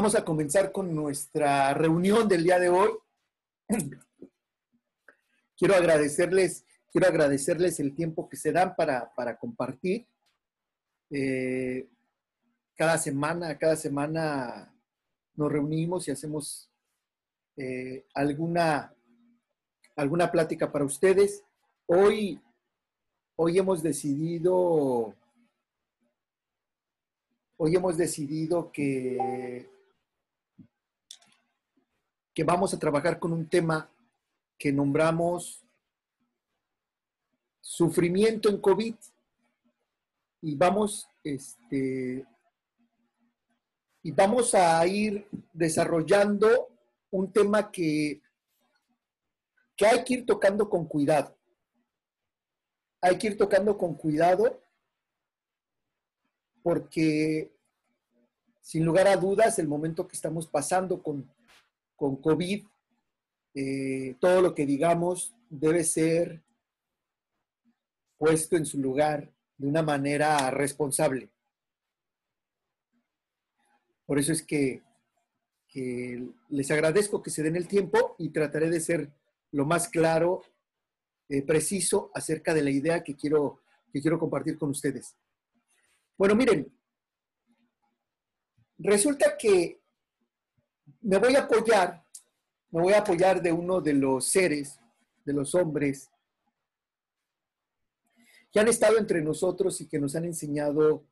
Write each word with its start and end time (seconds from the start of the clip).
Vamos 0.00 0.14
a 0.14 0.24
comenzar 0.24 0.72
con 0.72 0.94
nuestra 0.94 1.74
reunión 1.74 2.26
del 2.26 2.42
día 2.42 2.58
de 2.58 2.70
hoy. 2.70 2.88
Quiero 5.58 5.74
agradecerles, 5.74 6.64
quiero 6.90 7.06
agradecerles 7.06 7.80
el 7.80 7.94
tiempo 7.94 8.26
que 8.26 8.38
se 8.38 8.50
dan 8.50 8.74
para, 8.74 9.12
compartir. 9.38 10.06
Eh, 11.10 11.86
cada 12.74 12.96
semana, 12.96 13.58
cada 13.58 13.76
semana 13.76 14.74
nos 15.34 15.52
reunimos 15.52 16.08
y 16.08 16.12
hacemos 16.12 16.70
eh, 17.58 18.06
alguna, 18.14 18.94
alguna 19.96 20.32
plática 20.32 20.72
para 20.72 20.86
ustedes. 20.86 21.44
Hoy, 21.84 22.40
hoy 23.36 23.58
hemos 23.58 23.82
decidido 23.82 25.14
Hoy 27.58 27.76
hemos 27.76 27.98
decidido 27.98 28.72
que, 28.72 29.68
vamos 32.42 32.72
a 32.72 32.78
trabajar 32.78 33.18
con 33.18 33.32
un 33.32 33.48
tema 33.48 33.90
que 34.58 34.72
nombramos 34.72 35.64
sufrimiento 37.60 38.48
en 38.48 38.60
COVID. 38.60 38.94
Y 40.42 40.54
vamos, 40.54 41.08
este, 41.22 42.26
y 44.02 44.10
vamos 44.12 44.54
a 44.54 44.86
ir 44.86 45.26
desarrollando 45.52 46.68
un 47.10 47.32
tema 47.32 47.70
que, 47.70 48.22
que 49.76 49.86
hay 49.86 50.04
que 50.04 50.14
ir 50.14 50.26
tocando 50.26 50.68
con 50.68 50.86
cuidado. 50.86 51.36
Hay 53.02 53.18
que 53.18 53.28
ir 53.28 53.36
tocando 53.36 53.76
con 53.76 53.94
cuidado 53.94 54.60
porque 56.62 57.52
sin 58.60 58.84
lugar 58.84 59.08
a 59.08 59.16
dudas 59.16 59.58
el 59.58 59.68
momento 59.68 60.06
que 60.06 60.16
estamos 60.16 60.46
pasando 60.46 61.02
con, 61.02 61.28
con 62.00 62.16
COVID, 62.16 62.66
eh, 63.52 64.16
todo 64.18 64.40
lo 64.40 64.54
que 64.54 64.64
digamos 64.64 65.34
debe 65.50 65.84
ser 65.84 66.42
puesto 68.16 68.56
en 68.56 68.64
su 68.64 68.80
lugar 68.80 69.30
de 69.58 69.66
una 69.66 69.82
manera 69.82 70.50
responsable. 70.50 71.28
Por 74.06 74.18
eso 74.18 74.32
es 74.32 74.42
que, 74.42 74.82
les 76.48 76.70
agradezco 76.70 77.22
que 77.22 77.28
se 77.28 77.42
den 77.42 77.56
el 77.56 77.68
tiempo 77.68 78.16
y 78.18 78.30
trataré 78.30 78.70
de 78.70 78.80
ser 78.80 79.12
lo 79.52 79.66
más 79.66 79.86
claro, 79.86 80.42
eh, 81.28 81.42
preciso 81.42 82.10
acerca 82.14 82.54
de 82.54 82.62
la 82.62 82.70
idea 82.70 83.04
que 83.04 83.14
quiero, 83.14 83.60
que 83.92 84.00
quiero 84.00 84.18
compartir 84.18 84.56
con 84.56 84.70
ustedes. 84.70 85.14
Bueno, 86.16 86.34
miren, 86.34 86.72
resulta 88.78 89.36
que 89.36 89.79
me 91.02 91.18
voy 91.18 91.34
a 91.34 91.40
apoyar, 91.40 92.04
me 92.70 92.82
voy 92.82 92.92
a 92.92 92.98
apoyar 92.98 93.40
de 93.40 93.52
uno 93.52 93.80
de 93.80 93.94
los 93.94 94.26
seres, 94.26 94.78
de 95.24 95.32
los 95.32 95.54
hombres, 95.54 96.10
que 98.52 98.60
han 98.60 98.68
estado 98.68 98.98
entre 98.98 99.22
nosotros 99.22 99.80
y 99.80 99.88
que 99.88 99.98
nos 99.98 100.14
han 100.16 100.24
enseñado 100.24 101.06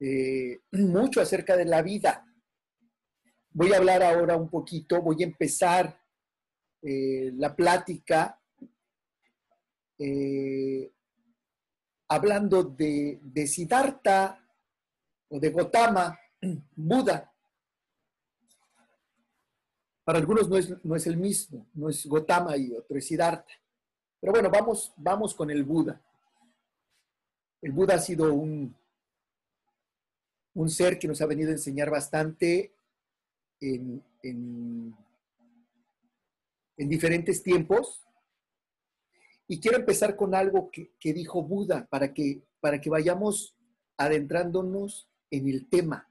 eh, 0.00 0.60
mucho 0.72 1.20
acerca 1.20 1.56
de 1.56 1.64
la 1.64 1.82
vida. 1.82 2.24
Voy 3.50 3.72
a 3.72 3.76
hablar 3.76 4.02
ahora 4.02 4.36
un 4.36 4.48
poquito, 4.48 5.02
voy 5.02 5.22
a 5.22 5.26
empezar 5.26 6.00
eh, 6.82 7.32
la 7.36 7.54
plática 7.54 8.40
eh, 9.98 10.92
hablando 12.08 12.64
de, 12.64 13.20
de 13.22 13.46
Siddhartha 13.46 14.40
o 15.28 15.38
de 15.38 15.50
Gotama, 15.50 16.18
Buda. 16.76 17.33
Para 20.04 20.18
algunos 20.18 20.48
no 20.48 20.56
es, 20.58 20.84
no 20.84 20.94
es 20.94 21.06
el 21.06 21.16
mismo, 21.16 21.66
no 21.72 21.88
es 21.88 22.06
Gotama 22.06 22.56
y 22.56 22.72
otro 22.72 22.98
es 22.98 23.06
Siddhartha. 23.06 23.54
Pero 24.20 24.32
bueno, 24.32 24.50
vamos, 24.50 24.92
vamos 24.96 25.34
con 25.34 25.50
el 25.50 25.64
Buda. 25.64 26.00
El 27.62 27.72
Buda 27.72 27.94
ha 27.94 27.98
sido 27.98 28.32
un, 28.34 28.76
un 30.54 30.70
ser 30.70 30.98
que 30.98 31.08
nos 31.08 31.22
ha 31.22 31.26
venido 31.26 31.48
a 31.48 31.52
enseñar 31.52 31.90
bastante 31.90 32.74
en, 33.60 34.04
en, 34.22 34.94
en 36.76 36.88
diferentes 36.88 37.42
tiempos. 37.42 38.02
Y 39.48 39.60
quiero 39.60 39.78
empezar 39.78 40.16
con 40.16 40.34
algo 40.34 40.70
que, 40.70 40.92
que 40.98 41.14
dijo 41.14 41.42
Buda 41.42 41.86
para 41.86 42.12
que, 42.12 42.42
para 42.60 42.80
que 42.80 42.90
vayamos 42.90 43.54
adentrándonos 43.96 45.08
en 45.30 45.48
el 45.48 45.68
tema. 45.68 46.08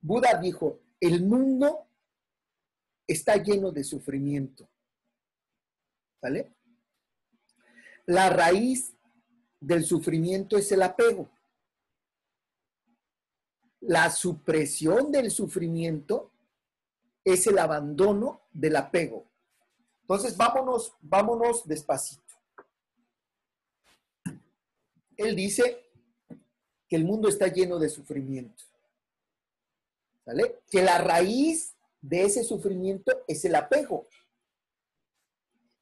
Buda 0.00 0.38
dijo, 0.40 0.80
el 1.00 1.24
mundo 1.24 1.86
está 3.06 3.36
lleno 3.36 3.70
de 3.70 3.84
sufrimiento. 3.84 4.68
¿Vale? 6.20 6.54
La 8.06 8.30
raíz 8.30 8.94
del 9.60 9.84
sufrimiento 9.84 10.56
es 10.56 10.70
el 10.72 10.82
apego. 10.82 11.30
La 13.80 14.10
supresión 14.10 15.10
del 15.10 15.30
sufrimiento 15.30 16.32
es 17.24 17.46
el 17.46 17.58
abandono 17.58 18.42
del 18.52 18.76
apego. 18.76 19.26
Entonces, 20.02 20.36
vámonos, 20.36 20.94
vámonos 21.00 21.66
despacito. 21.66 22.22
Él 25.16 25.36
dice, 25.36 25.82
que 26.92 26.96
el 26.96 27.06
mundo 27.06 27.30
está 27.30 27.46
lleno 27.46 27.78
de 27.78 27.88
sufrimiento. 27.88 28.64
¿Sale? 30.26 30.60
Que 30.70 30.82
la 30.82 30.98
raíz 30.98 31.71
de 32.02 32.24
ese 32.24 32.44
sufrimiento 32.44 33.24
es 33.26 33.44
el 33.44 33.54
apego. 33.54 34.08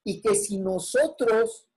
Y 0.04 0.20
que 0.20 0.34
si 0.34 0.58
nosotros 0.58 1.68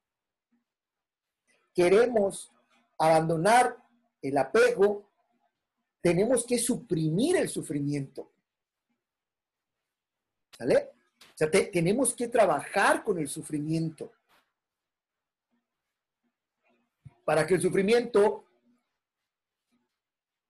queremos 1.74 2.52
abandonar 3.00 3.78
el 4.22 4.38
apego, 4.38 5.10
tenemos 6.02 6.46
que 6.46 6.60
suprimir 6.60 7.38
el 7.38 7.50
sufrimiento. 7.50 8.32
¿Sale? 10.58 10.92
O 11.20 11.38
sea, 11.38 11.50
tenemos 11.50 12.14
que 12.14 12.28
trabajar 12.28 13.04
con 13.04 13.18
el 13.18 13.28
sufrimiento. 13.28 14.14
Para 17.26 17.48
que 17.48 17.56
el 17.56 17.62
sufrimiento 17.62 18.46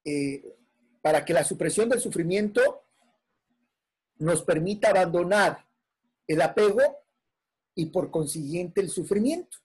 eh, 0.04 0.58
para 1.02 1.24
que 1.24 1.34
la 1.34 1.44
supresión 1.44 1.90
del 1.90 2.00
sufrimiento 2.00 2.84
nos 4.18 4.44
permita 4.44 4.90
abandonar 4.90 5.66
el 6.28 6.42
apego 6.42 6.82
y 7.76 7.88
por 7.88 8.12
consiguiente 8.12 8.82
el 8.82 8.90
sufrimiento. 8.90 9.58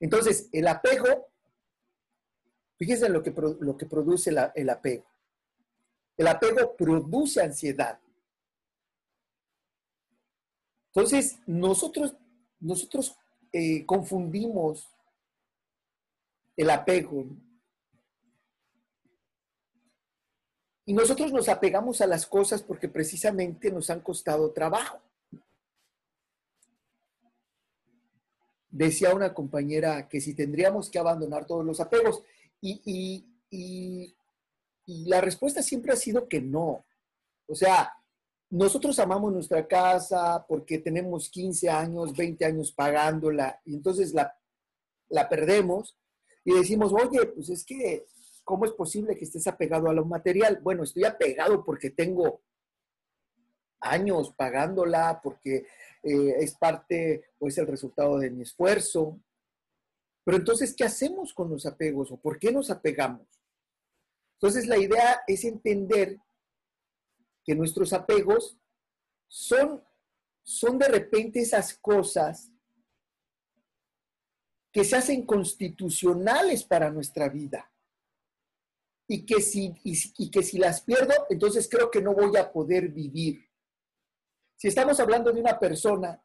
Entonces, 0.00 0.48
el 0.52 0.68
apego, 0.68 1.28
fíjense 2.76 3.06
en 3.06 3.12
lo 3.12 3.22
que, 3.22 3.32
lo 3.60 3.76
que 3.76 3.86
produce 3.86 4.30
el 4.54 4.70
apego. 4.70 5.06
El 6.16 6.26
apego 6.26 6.76
produce 6.76 7.40
ansiedad. 7.40 8.00
Entonces, 10.88 11.38
nosotros, 11.46 12.16
nosotros 12.58 13.16
eh, 13.52 13.86
confundimos 13.86 14.88
el 16.56 16.70
apego 16.70 17.24
Y 20.88 20.94
nosotros 20.94 21.30
nos 21.32 21.50
apegamos 21.50 22.00
a 22.00 22.06
las 22.06 22.24
cosas 22.24 22.62
porque 22.62 22.88
precisamente 22.88 23.70
nos 23.70 23.90
han 23.90 24.00
costado 24.00 24.52
trabajo. 24.52 24.98
Decía 28.70 29.14
una 29.14 29.34
compañera 29.34 30.08
que 30.08 30.18
si 30.22 30.32
tendríamos 30.32 30.88
que 30.88 30.98
abandonar 30.98 31.44
todos 31.44 31.62
los 31.62 31.78
apegos. 31.80 32.22
Y, 32.62 33.26
la 34.86 35.20
respuesta 35.20 35.62
siempre 35.62 35.92
ha 35.92 35.96
sido 35.96 36.26
que 36.26 36.40
no. 36.40 36.86
O 37.46 37.54
sea, 37.54 37.92
nosotros 38.48 38.98
amamos 38.98 39.30
nuestra 39.30 39.68
casa 39.68 40.46
porque 40.48 40.78
tenemos 40.78 41.28
15 41.28 41.68
años, 41.68 42.16
20 42.16 42.46
años 42.46 42.72
pagándola 42.72 43.60
y 43.66 43.74
entonces 43.74 44.14
la, 44.14 44.34
la 45.10 45.28
perdemos 45.28 45.98
y 46.46 46.54
decimos, 46.54 46.94
oye, 46.94 47.26
pues 47.26 47.50
es 47.50 47.62
que 47.66 48.06
¿cómo 48.48 48.64
es 48.64 48.72
posible 48.72 49.14
que 49.14 49.26
estés 49.26 49.46
apegado 49.46 49.90
a 49.90 49.92
lo 49.92 50.06
material? 50.06 50.58
Bueno, 50.62 50.82
estoy 50.82 51.04
apegado 51.04 51.62
porque 51.62 51.90
tengo 51.90 52.40
años 53.78 54.32
pagándola, 54.34 55.20
porque 55.22 55.66
eh, 56.02 56.34
es 56.38 56.54
parte 56.54 57.26
o 57.38 57.48
es 57.48 57.58
el 57.58 57.66
resultado 57.66 58.18
de 58.18 58.30
mi 58.30 58.44
esfuerzo. 58.44 59.20
Pero 60.24 60.38
entonces, 60.38 60.74
¿qué 60.74 60.84
hacemos 60.84 61.34
con 61.34 61.50
los 61.50 61.66
apegos 61.66 62.10
o 62.10 62.16
por 62.16 62.38
qué 62.38 62.50
nos 62.50 62.70
apegamos? 62.70 63.28
Entonces, 64.36 64.66
la 64.66 64.78
idea 64.78 65.20
es 65.26 65.44
entender 65.44 66.18
que 67.44 67.54
nuestros 67.54 67.92
apegos 67.92 68.58
son, 69.26 69.84
son 70.42 70.78
de 70.78 70.88
repente 70.88 71.40
esas 71.40 71.76
cosas 71.76 72.50
que 74.72 74.84
se 74.84 74.96
hacen 74.96 75.26
constitucionales 75.26 76.64
para 76.64 76.90
nuestra 76.90 77.28
vida. 77.28 77.70
Y 79.08 79.24
que, 79.24 79.40
si, 79.40 79.74
y 79.82 80.30
que 80.30 80.42
si 80.42 80.58
las 80.58 80.82
pierdo, 80.82 81.14
entonces 81.30 81.66
creo 81.68 81.90
que 81.90 82.02
no 82.02 82.12
voy 82.14 82.36
a 82.36 82.52
poder 82.52 82.90
vivir. 82.90 83.48
Si 84.56 84.68
estamos 84.68 85.00
hablando 85.00 85.32
de 85.32 85.40
una 85.40 85.58
persona, 85.58 86.22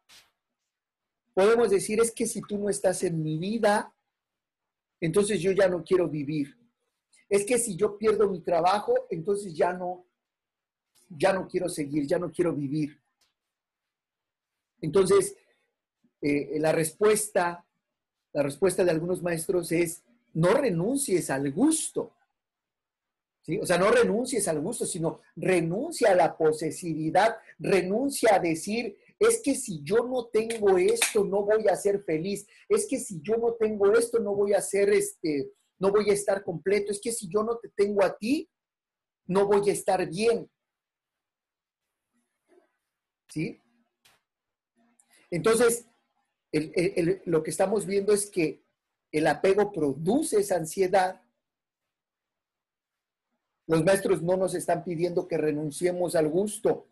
podemos 1.33 1.69
decir, 1.69 2.01
es 2.01 2.11
que 2.11 2.27
si 2.27 2.41
tú 2.41 2.57
no 2.57 2.69
estás 2.69 3.03
en 3.03 3.23
mi 3.23 3.37
vida, 3.37 3.95
entonces 4.99 5.39
yo 5.39 5.51
ya 5.51 5.67
no 5.67 5.83
quiero 5.83 6.09
vivir. 6.09 6.57
Es 7.29 7.45
que 7.45 7.57
si 7.57 7.75
yo 7.75 7.97
pierdo 7.97 8.29
mi 8.29 8.41
trabajo, 8.41 8.93
entonces 9.09 9.55
ya 9.55 9.71
no, 9.71 10.05
ya 11.09 11.31
no 11.31 11.47
quiero 11.47 11.69
seguir, 11.69 12.05
ya 12.05 12.19
no 12.19 12.31
quiero 12.31 12.53
vivir. 12.53 13.01
Entonces, 14.81 15.35
eh, 16.21 16.59
la 16.59 16.71
respuesta, 16.71 17.65
la 18.33 18.43
respuesta 18.43 18.83
de 18.83 18.91
algunos 18.91 19.21
maestros 19.21 19.71
es, 19.71 20.03
no 20.33 20.53
renuncies 20.53 21.29
al 21.29 21.51
gusto. 21.51 22.13
O 23.61 23.65
sea, 23.65 23.77
no 23.77 23.91
renuncies 23.91 24.47
al 24.47 24.61
gusto, 24.61 24.85
sino 24.85 25.19
renuncia 25.35 26.11
a 26.11 26.15
la 26.15 26.37
posesividad, 26.37 27.35
renuncia 27.59 28.35
a 28.35 28.39
decir, 28.39 28.97
es 29.19 29.41
que 29.43 29.55
si 29.55 29.83
yo 29.83 30.07
no 30.07 30.27
tengo 30.27 30.77
esto, 30.77 31.25
no 31.25 31.43
voy 31.43 31.67
a 31.67 31.75
ser 31.75 32.03
feliz, 32.03 32.47
es 32.69 32.87
que 32.87 32.99
si 32.99 33.21
yo 33.21 33.35
no 33.35 33.55
tengo 33.55 33.91
esto, 33.93 34.19
no 34.19 34.33
voy 34.33 34.53
a 34.53 34.61
ser, 34.61 34.89
este, 34.91 35.51
no 35.77 35.91
voy 35.91 36.09
a 36.09 36.13
estar 36.13 36.43
completo, 36.43 36.91
es 36.91 37.01
que 37.01 37.11
si 37.11 37.27
yo 37.27 37.43
no 37.43 37.57
te 37.57 37.69
tengo 37.69 38.03
a 38.03 38.17
ti, 38.17 38.49
no 39.25 39.45
voy 39.45 39.69
a 39.69 39.73
estar 39.73 40.07
bien. 40.07 40.49
¿Sí? 43.29 43.59
Entonces, 45.31 45.85
lo 47.25 47.43
que 47.43 47.49
estamos 47.49 47.85
viendo 47.85 48.13
es 48.13 48.29
que 48.29 48.63
el 49.11 49.27
apego 49.27 49.71
produce 49.71 50.39
esa 50.39 50.55
ansiedad. 50.55 51.22
Los 53.67 53.83
maestros 53.83 54.21
no 54.21 54.35
nos 54.35 54.53
están 54.55 54.83
pidiendo 54.83 55.27
que 55.27 55.37
renunciemos 55.37 56.15
al 56.15 56.27
gusto, 56.27 56.87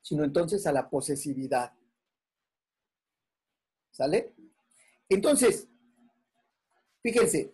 sino 0.00 0.24
entonces 0.24 0.66
a 0.66 0.72
la 0.72 0.88
posesividad. 0.88 1.72
¿Sale? 3.90 4.34
Entonces, 5.08 5.68
fíjense, 7.02 7.52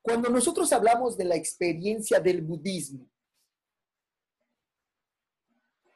cuando 0.00 0.28
nosotros 0.30 0.72
hablamos 0.72 1.16
de 1.16 1.24
la 1.24 1.34
experiencia 1.34 2.20
del 2.20 2.42
budismo, 2.42 3.06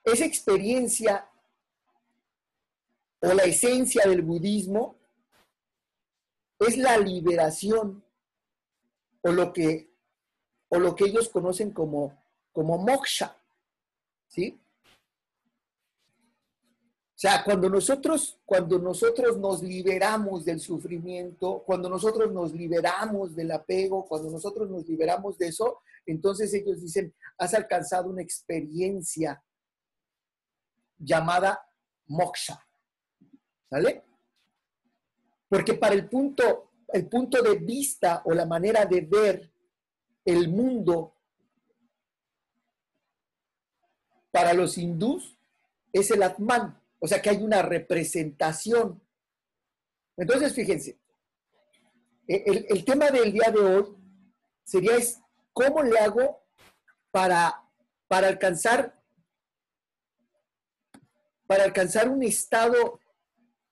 esa 0.04 0.24
experiencia 0.24 1.30
o 3.20 3.34
la 3.34 3.42
esencia 3.44 4.06
del 4.06 4.22
budismo 4.22 4.96
es 6.58 6.76
la 6.76 6.96
liberación 6.98 8.02
o 9.22 9.32
lo 9.32 9.52
que, 9.52 9.90
o 10.68 10.78
lo 10.78 10.94
que 10.94 11.04
ellos 11.04 11.28
conocen 11.28 11.70
como, 11.72 12.22
como 12.52 12.78
moksha. 12.78 13.36
¿Sí? 14.28 14.60
O 17.18 17.20
sea, 17.20 17.42
cuando 17.42 17.68
nosotros, 17.68 18.38
cuando 18.46 18.78
nosotros 18.78 19.38
nos 19.38 19.60
liberamos 19.60 20.44
del 20.44 20.60
sufrimiento, 20.60 21.64
cuando 21.66 21.88
nosotros 21.88 22.32
nos 22.32 22.52
liberamos 22.52 23.34
del 23.34 23.50
apego, 23.50 24.06
cuando 24.06 24.30
nosotros 24.30 24.70
nos 24.70 24.86
liberamos 24.86 25.36
de 25.36 25.48
eso, 25.48 25.80
entonces 26.06 26.54
ellos 26.54 26.80
dicen, 26.80 27.12
has 27.36 27.54
alcanzado 27.54 28.08
una 28.08 28.22
experiencia 28.22 29.42
llamada 30.96 31.60
moksha. 32.06 32.64
¿Sale? 33.68 34.04
Porque 35.48 35.74
para 35.74 35.96
el 35.96 36.08
punto, 36.08 36.67
el 36.88 37.06
punto 37.08 37.42
de 37.42 37.56
vista 37.56 38.22
o 38.24 38.32
la 38.32 38.46
manera 38.46 38.84
de 38.84 39.00
ver 39.02 39.52
el 40.24 40.48
mundo 40.48 41.14
para 44.30 44.52
los 44.52 44.78
hindús 44.78 45.38
es 45.92 46.10
el 46.10 46.22
Atman, 46.22 46.80
o 46.98 47.08
sea 47.08 47.20
que 47.20 47.30
hay 47.30 47.42
una 47.42 47.62
representación. 47.62 49.00
Entonces, 50.16 50.52
fíjense, 50.52 50.98
e, 52.26 52.42
el, 52.46 52.66
el 52.68 52.84
tema 52.84 53.10
del 53.10 53.32
día 53.32 53.50
de 53.50 53.60
hoy 53.60 53.96
sería 54.64 54.96
es, 54.96 55.20
¿cómo 55.52 55.82
le 55.82 55.98
hago 55.98 56.42
para, 57.10 57.64
para 58.06 58.28
alcanzar 58.28 58.98
para 61.48 61.64
alcanzar 61.64 62.10
un 62.10 62.22
estado 62.22 63.00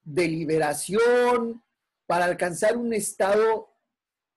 de 0.03 0.27
liberación, 0.27 1.63
para 2.07 2.25
alcanzar 2.25 2.77
un 2.77 2.93
estado 2.93 3.69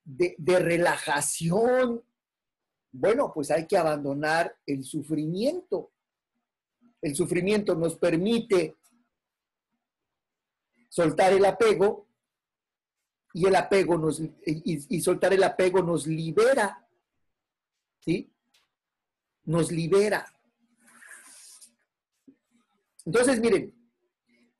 de, 0.05 0.59
relajación. 0.59 2.05
Bueno, 2.93 3.33
pues 3.33 3.51
hay 3.51 3.67
que 3.67 3.79
abandonar 3.79 4.59
el 4.67 4.85
sufrimiento. 4.85 5.93
El 7.01 7.15
sufrimiento 7.15 7.75
nos 7.77 7.97
permite 7.97 8.77
soltar 10.89 11.33
el 11.33 11.45
apego 11.45 12.09
y 13.33 13.47
el 13.47 13.55
apego 13.55 13.97
nos 13.97 14.21
y, 14.45 15.01
soltar 15.01 15.33
el 15.33 15.45
apego 15.45 15.81
nos 15.83 16.07
libera. 16.07 16.85
¿Sí? 18.01 18.33
Nos 19.45 19.71
libera. 19.71 20.27
Entonces, 23.07 23.41
miren, 23.41 23.73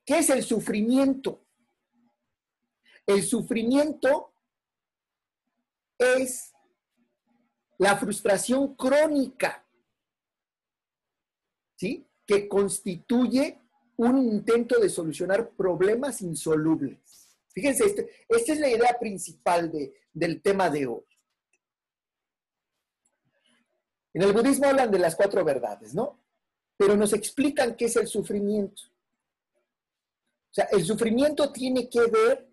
¿qué 0.05 0.19
es 0.19 0.31
el 0.31 0.45
sufrimiento? 0.45 1.45
El 3.07 3.23
sufrimiento 3.23 4.33
es 5.99 6.53
la 7.79 7.97
frustración 7.97 8.75
crónica, 8.75 9.67
¿sí? 11.77 12.07
Que 12.27 12.49
constituye 12.49 13.59
un 13.97 14.19
intento 14.19 14.79
de 14.79 14.89
solucionar 14.89 15.51
problemas 15.51 16.23
insolubles. 16.23 17.37
Fíjense, 17.53 17.85
este, 17.85 18.11
esta 18.29 18.53
es 18.53 18.61
la 18.61 18.69
idea 18.69 18.97
principal 18.99 19.73
del 20.13 20.43
tema 20.43 20.71
de 20.71 20.87
hoy. 20.87 21.05
En 24.13 24.23
el 24.23 24.33
budismo 24.33 24.67
hablan 24.67 24.91
de 24.91 24.99
las 24.99 25.17
cuatro 25.17 25.45
verdades, 25.45 25.95
¿no? 25.95 26.21
pero 26.81 26.97
nos 26.97 27.13
explican 27.13 27.77
qué 27.77 27.85
es 27.85 27.97
el 27.97 28.07
sufrimiento. 28.07 28.85
O 30.51 30.55
sea, 30.55 30.65
el 30.73 30.83
sufrimiento 30.83 31.53
tiene 31.53 31.91
que 31.91 32.01
ver 32.07 32.50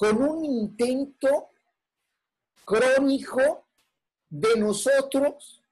con 0.00 0.22
un 0.22 0.42
intento 0.46 1.50
crónico 2.64 3.66
de 4.30 4.56
nosotros 4.56 5.62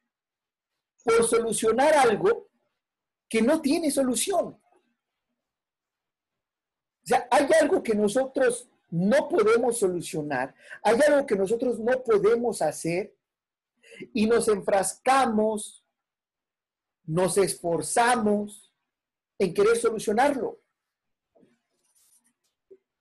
por 1.02 1.26
solucionar 1.26 1.94
algo 1.94 2.50
que 3.26 3.40
no 3.40 3.62
tiene 3.62 3.90
solución. 3.90 4.48
O 7.02 7.06
sea, 7.06 7.26
hay 7.30 7.48
algo 7.58 7.82
que 7.82 7.94
nosotros 7.94 8.68
no 8.90 9.26
podemos 9.30 9.78
solucionar, 9.78 10.54
hay 10.82 11.00
algo 11.08 11.26
que 11.26 11.36
nosotros 11.36 11.78
no 11.78 12.02
podemos 12.02 12.60
hacer 12.60 13.16
y 14.12 14.26
nos 14.26 14.48
enfrascamos 14.48 15.82
nos 17.08 17.38
esforzamos 17.38 18.70
en 19.38 19.54
querer 19.54 19.78
solucionarlo. 19.78 20.60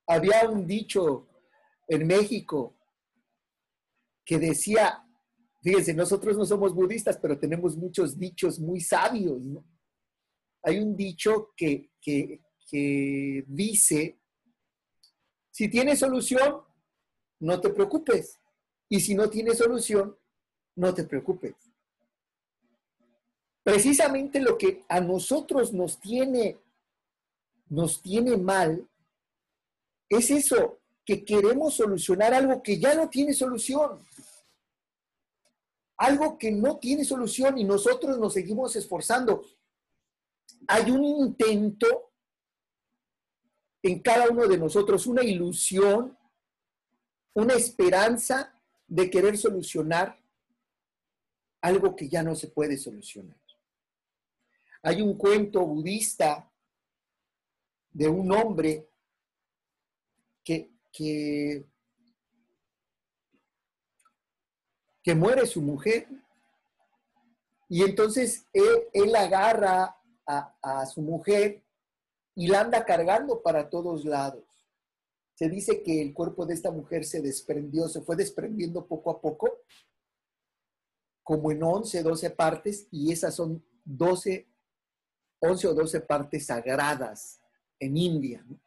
Había 0.08 0.50
un 0.50 0.66
dicho 0.66 1.28
en 1.88 2.08
México 2.08 2.76
que 4.26 4.40
decía, 4.40 5.06
fíjense, 5.62 5.94
nosotros 5.94 6.38
no 6.38 6.46
somos 6.46 6.74
budistas, 6.74 7.18
pero 7.18 7.38
tenemos 7.38 7.76
muchos 7.78 8.18
dichos 8.18 8.60
muy 8.60 8.82
sabios. 8.82 9.42
Hay 10.64 10.80
un 10.80 10.96
dicho 10.96 11.54
que, 11.56 11.92
que, 12.02 12.42
que 12.70 13.44
dice, 13.48 14.20
si 15.52 15.70
tienes 15.70 16.00
solución, 16.00 16.62
no 17.40 17.60
te 17.60 17.70
preocupes. 17.70 18.40
Y 18.90 19.00
si 19.00 19.16
no 19.16 19.30
tienes 19.30 19.58
solución, 19.58 20.18
no 20.76 20.94
te 20.94 21.04
preocupes 21.04 21.56
precisamente 23.68 24.40
lo 24.40 24.58
que 24.58 24.86
a 24.88 25.02
nosotros 25.02 25.74
nos 25.74 26.00
tiene, 26.00 26.58
nos 27.68 28.02
tiene 28.02 28.38
mal 28.38 28.88
es 30.10 30.32
eso, 30.32 30.80
que 31.06 31.24
queremos 31.24 31.76
solucionar 31.76 32.34
algo 32.34 32.62
que 32.62 32.80
ya 32.80 32.94
no 32.96 33.10
tiene 33.10 33.34
solución. 33.34 34.06
Algo 35.98 36.38
que 36.38 36.52
no 36.52 36.78
tiene 36.78 37.04
solución 37.04 37.58
y 37.58 37.64
nosotros 37.64 38.18
nos 38.18 38.34
seguimos 38.34 38.76
esforzando. 38.76 39.46
Hay 40.68 40.92
un 40.92 41.04
intento 41.04 42.12
en 43.82 44.02
cada 44.02 44.30
uno 44.30 44.48
de 44.48 44.58
nosotros, 44.58 45.08
una 45.08 45.24
ilusión, 45.24 46.18
una 47.34 47.54
esperanza 47.54 48.54
de 48.88 49.10
querer 49.10 49.38
solucionar 49.38 50.22
algo 51.62 51.96
que 51.96 52.10
ya 52.10 52.22
no 52.22 52.36
se 52.36 52.50
puede 52.50 52.78
solucionar. 52.78 53.38
Hay 54.84 55.02
un 55.02 55.18
cuento 55.18 55.66
budista 55.66 56.52
de 57.92 58.08
un 58.08 58.32
hombre 58.32 58.90
que, 60.48 61.66
que, 65.04 65.16
muere 65.16 65.46
su 65.46 65.62
mujer 65.62 66.08
y 67.70 67.84
entonces 67.84 68.46
él, 68.54 69.16
agarra 69.16 69.98
a, 70.26 70.86
su 70.86 71.02
mujer 71.02 71.64
y 72.36 72.48
la 72.48 72.62
anda 72.62 72.86
cargando 72.86 73.42
para 73.42 73.70
todos 73.70 74.06
lados. 74.06 74.44
Se 75.34 75.50
dice 75.50 75.82
que 75.84 76.02
el 76.02 76.14
cuerpo 76.14 76.46
de 76.46 76.54
esta 76.54 76.72
mujer 76.72 77.06
se 77.06 77.22
desprendió, 77.22 77.88
se 77.88 78.02
fue 78.02 78.16
desprendiendo 78.16 78.86
poco 78.86 79.12
a 79.12 79.22
poco, 79.22 79.62
como 81.24 81.52
en 81.52 81.64
11, 81.64 82.04
12 82.04 82.30
partes, 82.32 82.88
y 82.92 83.12
esas 83.12 83.36
son 83.36 83.64
12, 83.86 84.48
11 85.40 85.68
o 85.68 85.74
12 85.74 86.02
partes 86.02 86.48
sagradas 86.48 87.42
en 87.80 87.98
India. 87.98 88.44
¿no? 88.46 88.60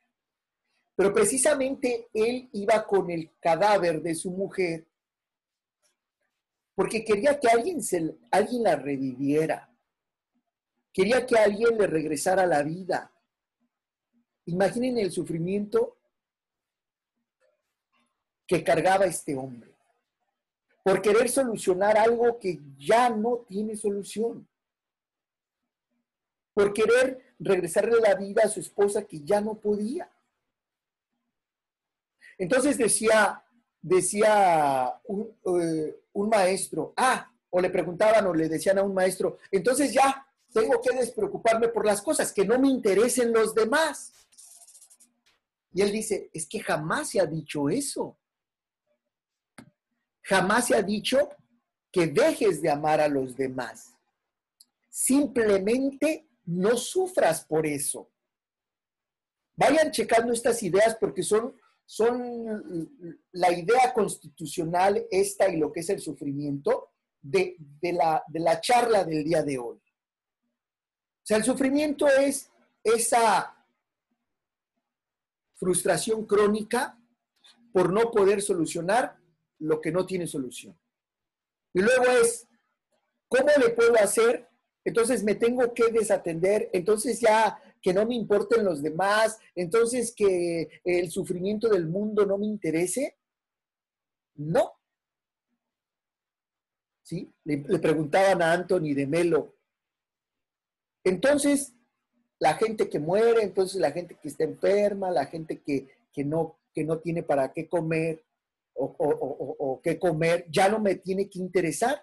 Pero 1.01 1.15
precisamente 1.15 2.11
él 2.13 2.51
iba 2.53 2.87
con 2.87 3.11
el 3.11 3.31
cadáver 3.41 4.03
de 4.03 4.15
su 4.15 4.31
mujer 4.31 4.87
porque 6.75 7.03
quería 7.03 7.41
que 7.41 7.49
alguien, 7.49 7.83
se, 7.83 8.19
alguien 8.31 8.65
la 8.65 8.77
reviviera. 8.77 9.75
Quería 10.93 11.25
que 11.25 11.39
alguien 11.39 11.79
le 11.79 11.87
regresara 11.87 12.45
la 12.45 12.63
vida. 12.63 13.11
Imaginen 14.45 14.99
el 14.99 15.11
sufrimiento 15.11 15.97
que 18.47 18.63
cargaba 18.63 19.07
este 19.07 19.35
hombre 19.35 19.75
por 20.85 21.01
querer 21.01 21.31
solucionar 21.31 21.97
algo 21.97 22.39
que 22.39 22.61
ya 22.77 23.09
no 23.09 23.39
tiene 23.49 23.75
solución, 23.75 24.47
por 26.53 26.75
querer 26.75 27.37
regresarle 27.39 27.99
la 28.03 28.15
vida 28.17 28.43
a 28.45 28.49
su 28.51 28.61
esposa 28.61 29.07
que 29.07 29.23
ya 29.23 29.41
no 29.41 29.55
podía. 29.55 30.07
Entonces 32.41 32.79
decía, 32.79 33.45
decía 33.83 34.99
un, 35.05 35.29
eh, 35.61 36.01
un 36.15 36.29
maestro, 36.31 36.95
ah, 36.97 37.31
o 37.51 37.61
le 37.61 37.69
preguntaban 37.69 38.27
o 38.27 38.33
le 38.33 38.49
decían 38.49 38.79
a 38.79 38.83
un 38.83 38.95
maestro, 38.95 39.37
entonces 39.51 39.93
ya 39.93 40.27
tengo 40.51 40.81
que 40.81 40.97
despreocuparme 40.97 41.69
por 41.69 41.85
las 41.85 42.01
cosas, 42.01 42.33
que 42.33 42.47
no 42.47 42.59
me 42.59 42.69
interesen 42.69 43.31
los 43.31 43.55
demás. 43.55 44.15
Y 45.75 45.83
él 45.83 45.93
dice, 45.93 46.31
es 46.33 46.47
que 46.47 46.61
jamás 46.61 47.11
se 47.11 47.21
ha 47.21 47.27
dicho 47.27 47.69
eso. 47.69 48.17
Jamás 50.23 50.69
se 50.69 50.77
ha 50.77 50.83
dicho 50.83 51.29
que 51.93 52.07
dejes 52.07 52.63
de 52.63 52.71
amar 52.71 53.03
a 53.03 53.09
los 53.09 53.37
demás. 53.37 53.93
Simplemente 54.89 56.27
no 56.47 56.75
sufras 56.79 57.45
por 57.45 57.67
eso. 57.67 58.09
Vayan 59.57 59.91
checando 59.91 60.33
estas 60.33 60.63
ideas 60.63 60.97
porque 60.99 61.23
son, 61.23 61.55
son 61.91 62.89
la 63.33 63.51
idea 63.51 63.93
constitucional 63.93 65.09
esta 65.11 65.49
y 65.49 65.57
lo 65.57 65.73
que 65.73 65.81
es 65.81 65.91
el 65.91 65.99
sufrimiento 65.99 66.93
de, 67.21 67.57
la, 67.83 68.23
de 68.29 68.39
la 68.39 68.61
charla 68.61 69.03
del 69.03 69.25
día 69.25 69.43
de 69.43 69.59
hoy. 69.59 69.77
O 69.77 71.25
sea, 71.25 71.39
el 71.39 71.43
sufrimiento 71.43 72.07
es 72.07 72.49
esa 72.85 73.57
frustración 75.57 76.27
crónica 76.27 76.97
por 77.73 77.93
no 77.93 78.13
poder 78.13 78.41
solucionar 78.41 79.19
lo 79.59 79.81
que 79.81 79.91
no 79.91 80.07
tiene 80.07 80.29
solución. 80.29 80.79
Y 81.75 81.81
luego 81.81 82.05
es, 82.23 82.47
¿cómo 83.27 83.51
le 83.59 83.71
puedo 83.71 83.97
hacer? 83.97 84.49
Entonces 84.85 85.25
me 85.25 85.35
tengo 85.35 85.75
que 85.75 85.91
desatender, 85.91 86.71
entonces 86.73 87.21
ya 87.21 87.61
que 87.83 87.95
no 87.95 88.07
me 88.07 88.15
importen 88.15 88.65
los 88.65 88.83
demás, 88.83 89.39
entonces 89.55 90.15
que 90.15 90.81
el 90.85 91.11
sufrimiento 91.11 91.69
del 91.69 91.89
mundo 91.89 92.27
no 92.27 92.39
me 92.39 92.47
interese. 92.47 93.17
No. 94.35 94.73
¿Sí? 97.03 97.33
Le, 97.45 97.59
preguntaban 97.79 98.43
a 98.43 98.53
Anthony 98.53 98.95
de 98.95 99.07
Melo. 99.07 99.57
Entonces, 101.05 101.75
la 102.39 102.55
gente 102.55 102.89
que 102.89 102.99
muere, 102.99 103.43
entonces 103.43 103.81
la 103.81 103.93
gente 103.93 104.17
que 104.21 104.29
está 104.29 104.45
enferma, 104.45 105.11
la 105.11 105.27
gente 105.27 105.61
que, 105.61 105.89
no, 106.25 106.59
que 106.75 106.85
no 106.85 106.99
tiene 106.99 107.23
para 107.23 107.53
qué 107.53 107.69
comer 107.69 108.25
o, 108.75 109.81
qué 109.83 109.99
comer, 109.99 110.47
ya 110.51 110.69
no 110.69 110.79
me 110.79 110.95
tiene 110.95 111.29
que 111.29 111.39
interesar. 111.39 112.03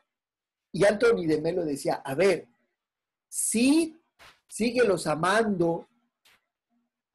Y 0.72 0.86
Anthony 0.86 1.26
de 1.26 1.42
Melo 1.42 1.66
decía, 1.66 1.96
a 1.96 2.14
ver, 2.14 2.48
sí, 3.30 3.98
síguelos 4.48 5.08
amando, 5.08 5.88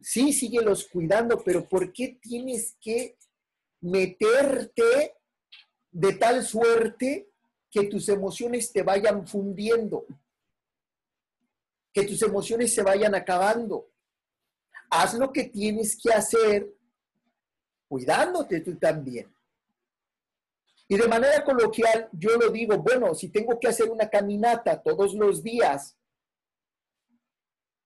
sí, 0.01 0.33
síguelos 0.33 0.89
cuidando, 0.89 1.43
pero 1.43 1.69
¿por 1.69 1.93
qué 1.93 2.19
tienes 2.21 2.77
que 2.81 3.17
meterte 3.81 5.17
de 5.91 6.13
tal 6.15 6.45
suerte 6.45 7.31
que 7.71 7.85
tus 7.85 8.09
emociones 8.09 8.73
te 8.73 8.83
vayan 8.83 9.27
fundiendo? 9.27 10.07
que 11.93 12.05
tus 12.05 12.23
emociones 12.23 12.75
se 12.75 12.83
vayan 12.83 13.15
acabando. 13.15 13.91
Haz 14.91 15.15
lo 15.15 15.33
que 15.33 15.45
tienes 15.45 15.99
que 16.01 16.13
hacer 16.13 16.73
cuidándote 17.89 18.61
tú 18.61 18.77
también. 18.79 19.35
Y 20.89 20.97
de 20.97 21.09
manera 21.09 21.45
coloquial, 21.45 22.09
yo 22.13 22.37
lo 22.37 22.51
digo, 22.51 22.77
bueno, 22.79 23.15
si 23.15 23.29
tengo 23.29 23.59
que 23.59 23.69
hacer 23.69 23.91
una 23.91 24.09
caminata 24.09 24.83
todos 24.83 25.15
los 25.15 25.43
días 25.43 25.97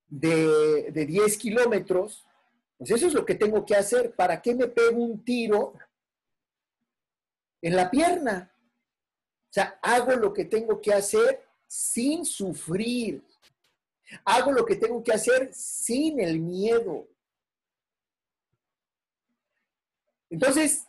de, 0.09 0.91
de 0.93 1.07
10 1.07 1.39
kilómetros, 1.39 2.27
pues 2.79 2.91
eso 2.91 3.07
es 3.07 3.15
lo 3.15 3.25
que 3.25 3.35
tengo 3.35 3.65
que 3.65 3.75
hacer. 3.75 4.15
¿Para 4.15 4.41
qué 4.41 4.55
me 4.55 4.69
pego 4.69 5.03
un 5.03 5.25
tiro 5.25 5.75
en 7.63 7.77
la 7.77 7.91
pierna? 7.91 8.53
O 9.49 9.53
sea, 9.53 9.79
hago 9.83 10.13
lo 10.13 10.33
que 10.33 10.45
tengo 10.45 10.81
que 10.81 10.93
hacer 10.93 11.43
sin 11.67 12.25
sufrir, 12.25 13.23
Hago 14.25 14.53
lo 14.53 14.65
que 14.65 14.77
tengo 14.77 15.03
que 15.03 15.13
hacer 15.13 15.53
sin 15.53 16.21
el 16.21 16.41
miedo. 16.41 17.09
Entonces, 20.31 20.87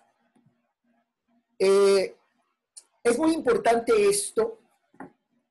eh, 1.60 2.16
es 3.04 3.18
muy 3.18 3.34
importante 3.34 4.08
esto 4.08 4.60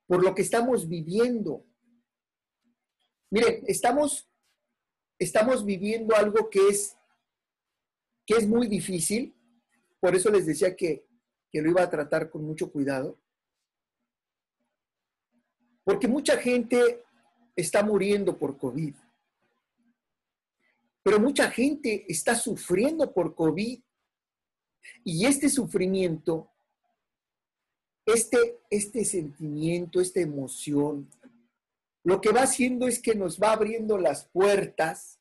por 0.05 0.23
lo 0.23 0.33
que 0.33 0.41
estamos 0.41 0.87
viviendo. 0.87 1.63
Miren, 3.29 3.63
estamos, 3.67 4.29
estamos 5.19 5.65
viviendo 5.65 6.15
algo 6.15 6.49
que 6.49 6.67
es, 6.67 6.97
que 8.25 8.35
es 8.35 8.47
muy 8.47 8.67
difícil, 8.67 9.33
por 9.99 10.15
eso 10.15 10.29
les 10.29 10.45
decía 10.45 10.75
que, 10.75 11.05
que 11.51 11.61
lo 11.61 11.69
iba 11.69 11.81
a 11.81 11.89
tratar 11.89 12.29
con 12.29 12.43
mucho 12.43 12.71
cuidado, 12.71 13.17
porque 15.83 16.07
mucha 16.07 16.37
gente 16.37 17.03
está 17.55 17.83
muriendo 17.83 18.37
por 18.37 18.57
COVID. 18.57 18.95
Pero 21.01 21.19
mucha 21.19 21.49
gente 21.49 22.05
está 22.09 22.35
sufriendo 22.35 23.13
por 23.13 23.33
COVID. 23.33 23.79
Y 25.05 25.25
este 25.25 25.49
sufrimiento, 25.49 26.49
este, 28.05 28.59
este 28.69 29.05
sentimiento, 29.05 30.01
esta 30.01 30.19
emoción, 30.19 31.09
lo 32.07 32.21
que 32.21 32.31
va 32.31 32.43
haciendo 32.43 32.87
es 32.87 33.01
que 33.01 33.15
nos 33.15 33.37
va 33.37 33.51
abriendo 33.51 33.97
las 33.97 34.23
puertas 34.29 35.19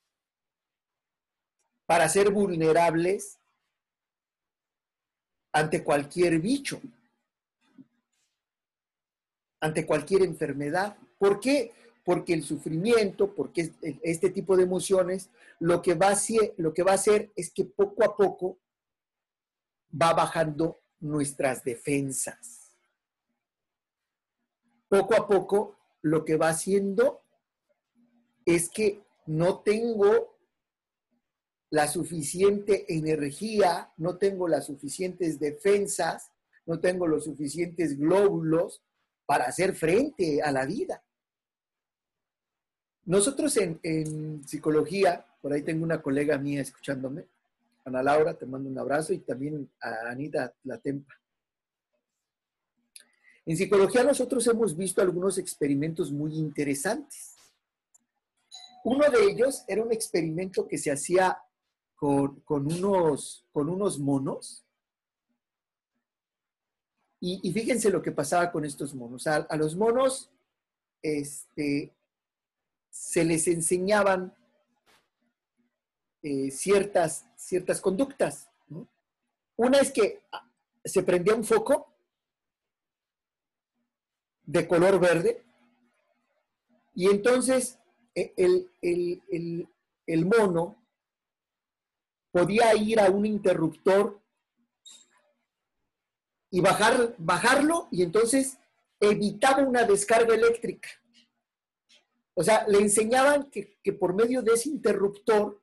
para 1.85 2.09
ser 2.09 2.31
vulnerables 2.31 3.40
ante 5.50 5.83
cualquier 5.83 6.38
bicho, 6.38 6.81
ante 9.61 9.85
cualquier 9.85 10.23
enfermedad. 10.23 10.97
¿Por 11.19 11.40
qué? 11.40 11.73
porque 12.05 12.35
el 12.35 12.45
sufrimiento, 12.45 13.35
porque 13.35 13.73
este 14.00 14.31
tipo 14.31 14.57
de 14.57 14.62
emociones, 14.62 15.28
lo 15.59 15.83
que, 15.83 15.95
va 15.95 16.11
a 16.11 16.12
hacer, 16.12 16.55
lo 16.57 16.73
que 16.73 16.85
va 16.85 16.93
a 16.93 17.02
es 17.35 17.50
que 17.50 17.64
poco 17.64 18.05
a 18.05 18.16
poco 18.16 18.61
va 19.90 20.12
bajando 20.12 20.83
nuestras 21.00 21.64
defensas. 21.64 22.76
Poco 24.88 25.16
a 25.16 25.26
poco 25.26 25.76
lo 26.06 26.25
que 26.25 26.36
va 26.36 26.50
haciendo 26.50 27.20
es 28.44 28.68
que 28.68 29.02
no 29.26 29.60
tengo 29.62 30.38
la 31.70 31.88
suficiente 31.88 32.94
energía, 32.96 33.92
no 33.96 34.16
tengo 34.16 34.46
las 34.46 34.66
suficientes 34.66 35.40
defensas, 35.40 36.30
no 36.64 36.78
tengo 36.78 37.08
los 37.08 37.25
suficientes 37.25 37.98
glóbulos 37.98 38.84
para 39.26 39.46
hacer 39.46 39.75
frente 39.75 40.40
a 40.42 40.52
la 40.52 40.64
vida. 40.64 41.02
Nosotros 43.04 43.56
en, 43.56 44.46
psicología, 44.46 45.26
por 45.42 45.52
ahí 45.52 45.62
tengo 45.62 45.82
una 45.82 46.00
colega 46.02 46.38
mía 46.38 46.62
escuchándome, 46.62 47.26
Ana 47.84 48.02
Laura, 48.04 48.38
te 48.38 48.46
mando 48.46 48.70
un 48.70 48.78
abrazo, 48.78 49.12
y 49.12 49.18
también 49.18 49.68
a 49.80 50.10
Anita 50.10 50.54
Latempa. 50.62 51.14
En 53.46 53.56
psicología 53.56 54.02
nosotros 54.02 54.44
hemos 54.48 54.76
visto 54.76 55.00
algunos 55.00 55.38
experimentos 55.38 56.10
muy 56.10 56.34
interesantes. 56.34 57.36
Uno 58.84 59.08
de 59.08 59.24
ellos 59.30 59.62
era 59.68 59.82
un 59.82 59.92
experimento 59.92 60.66
que 60.66 60.78
se 60.78 60.90
hacía 60.90 61.38
con, 61.94 62.42
unos, 62.48 63.46
con 63.52 63.70
unos 63.70 63.98
monos 63.98 64.64
Y, 67.20 67.50
fíjense 67.52 67.88
lo 67.90 68.02
que 68.02 68.12
pasaba 68.12 68.52
con 68.52 68.64
estos 68.64 68.94
monos. 68.94 69.26
A, 69.26 69.56
los 69.56 69.76
monos 69.76 70.30
este, 71.00 71.94
se 72.90 73.24
les 73.24 73.48
enseñaban 73.48 74.34
eh, 76.22 76.50
ciertas, 76.50 77.26
ciertas 77.36 77.80
conductas. 77.80 78.50
Una 79.56 79.78
es 79.78 79.90
que 79.90 80.22
ah, 80.32 80.48
se 80.84 81.02
prendía 81.02 81.34
un 81.34 81.44
foco 81.44 81.95
de 84.46 84.66
color 84.66 84.98
verde 84.98 85.42
y 86.94 87.10
entonces 87.10 87.78
e, 88.14 88.32
el, 88.36 89.68
el 90.06 90.26
mono 90.26 90.76
podía 92.30 92.74
ir 92.74 93.00
a 93.00 93.10
un 93.10 93.26
interruptor 93.26 94.20
y 96.50 96.60
bajar, 96.60 97.14
bajarlo 97.18 97.88
y 97.90 98.02
entonces 98.02 98.58
evitaba 99.00 99.62
una 99.62 99.84
descarga 99.84 100.34
eléctrica. 100.34 100.88
O 102.34 102.42
sea, 102.42 102.66
le 102.68 102.78
enseñaban 102.78 103.50
que, 103.50 103.78
por 103.98 104.14
medio 104.14 104.42
de 104.42 104.52
ese 104.52 104.68
interruptor 104.68 105.60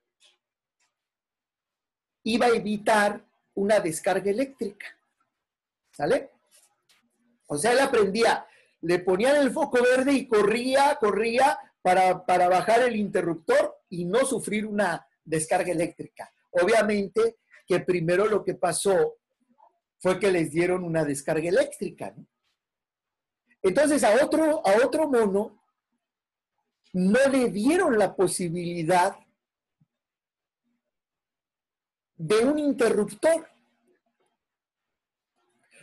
iba 2.23 2.47
a 2.47 2.55
evitar 2.55 3.23
una 3.53 3.79
descarga 3.79 4.31
eléctrica. 4.31 4.87
¿Sale? 5.91 6.31
O 7.47 7.57
sea, 7.57 7.73
él 7.73 7.79
aprendía, 7.79 8.47
le 8.83 8.99
ponían 8.99 9.37
el 9.37 9.51
foco 9.51 9.81
verde 9.81 10.11
y 10.13 10.27
corría, 10.27 10.97
corría 10.99 11.57
para, 11.81 12.25
para 12.25 12.49
bajar 12.49 12.81
el 12.81 12.97
interruptor 12.97 13.77
y 13.89 14.03
no 14.03 14.25
sufrir 14.25 14.65
una 14.65 15.07
descarga 15.23 15.71
eléctrica. 15.71 16.29
Obviamente 16.51 17.37
que 17.65 17.79
primero 17.79 18.27
lo 18.27 18.43
que 18.43 18.55
pasó 18.55 19.15
fue 19.99 20.19
que 20.19 20.31
les 20.31 20.51
dieron 20.51 20.83
una 20.83 21.05
descarga 21.05 21.47
eléctrica. 21.47 22.13
Entonces 23.61 24.03
a 24.03 24.21
otro, 24.23 24.61
a 24.67 24.85
otro 24.85 25.07
mono 25.07 25.63
no 26.91 27.19
le 27.31 27.49
dieron 27.49 27.97
la 27.97 28.13
posibilidad 28.13 29.15
de 32.17 32.39
un 32.39 32.59
interruptor. 32.59 33.47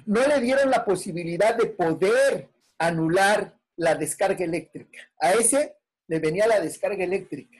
No 0.05 0.27
le 0.27 0.41
dieron 0.41 0.71
la 0.71 0.85
posibilidad 0.85 1.55
de 1.57 1.67
poder 1.67 2.50
anular 2.81 3.57
la 3.77 3.95
descarga 3.95 4.45
eléctrica. 4.45 4.99
A 5.21 5.33
ese 5.35 5.77
le 6.09 6.19
venía 6.19 6.47
la 6.47 6.61
descarga 6.61 7.05
eléctrica. 7.05 7.59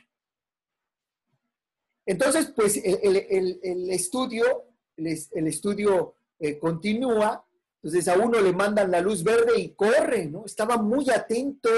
Entonces, 2.07 2.53
pues 2.57 2.81
el, 2.83 3.91
estudio, 3.91 4.65
el, 4.97 5.47
estudio 5.47 6.17
eh, 6.41 6.59
continúa, 6.59 7.47
entonces 7.83 8.09
a 8.09 8.19
uno 8.19 8.41
le 8.41 8.53
mandan 8.53 8.91
la 8.91 9.01
luz 9.01 9.23
verde 9.23 9.61
y 9.61 9.75
corre, 9.75 10.27
¿no? 10.27 10.45
Estaba 10.45 10.77
muy 10.79 11.09
atento 11.11 11.71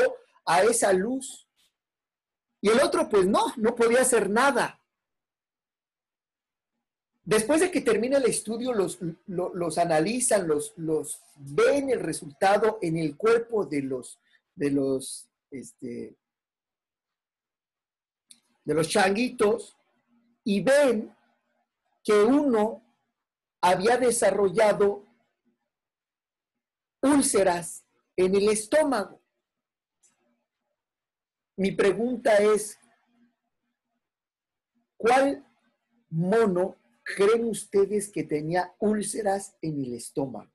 a 0.46 0.62
esa 0.62 0.92
luz. 0.92 1.46
Y 2.60 2.68
el 2.70 2.80
otro, 2.80 3.08
pues 3.08 3.26
no, 3.26 3.52
no 3.56 3.74
podía 3.74 4.00
hacer 4.00 4.30
nada. 4.30 4.80
Después 7.24 7.60
de 7.60 7.70
que 7.70 7.80
termina 7.80 8.18
el 8.18 8.24
estudio, 8.24 8.72
los, 8.72 8.98
los, 9.26 9.78
analizan, 9.78 10.48
los, 10.48 10.72
los, 10.76 11.22
ven 11.36 11.90
el 11.90 12.00
resultado 12.00 12.78
en 12.82 12.96
el 12.96 13.16
cuerpo 13.16 13.64
de 13.64 13.82
los, 13.82 14.18
de 14.56 14.70
los, 14.72 15.28
este, 15.50 16.16
de 18.64 18.74
los 18.74 18.88
changuitos 18.88 19.76
y 20.42 20.62
ven 20.62 21.14
que 22.02 22.24
uno 22.24 22.82
había 23.60 23.96
desarrollado 23.96 25.06
úlceras 27.02 27.84
en 28.16 28.34
el 28.34 28.48
estómago. 28.48 29.20
Mi 31.56 31.70
pregunta 31.70 32.36
es, 32.38 32.76
¿cuál 34.96 35.46
mono 36.10 36.81
creen 37.02 37.44
ustedes 37.44 38.10
que 38.10 38.24
tenía 38.24 38.74
úlceras 38.78 39.56
en 39.60 39.84
el 39.84 39.94
estómago? 39.94 40.52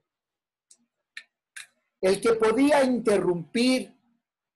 ¿El 2.02 2.22
que 2.22 2.34
podía 2.34 2.84
interrumpir 2.84 3.94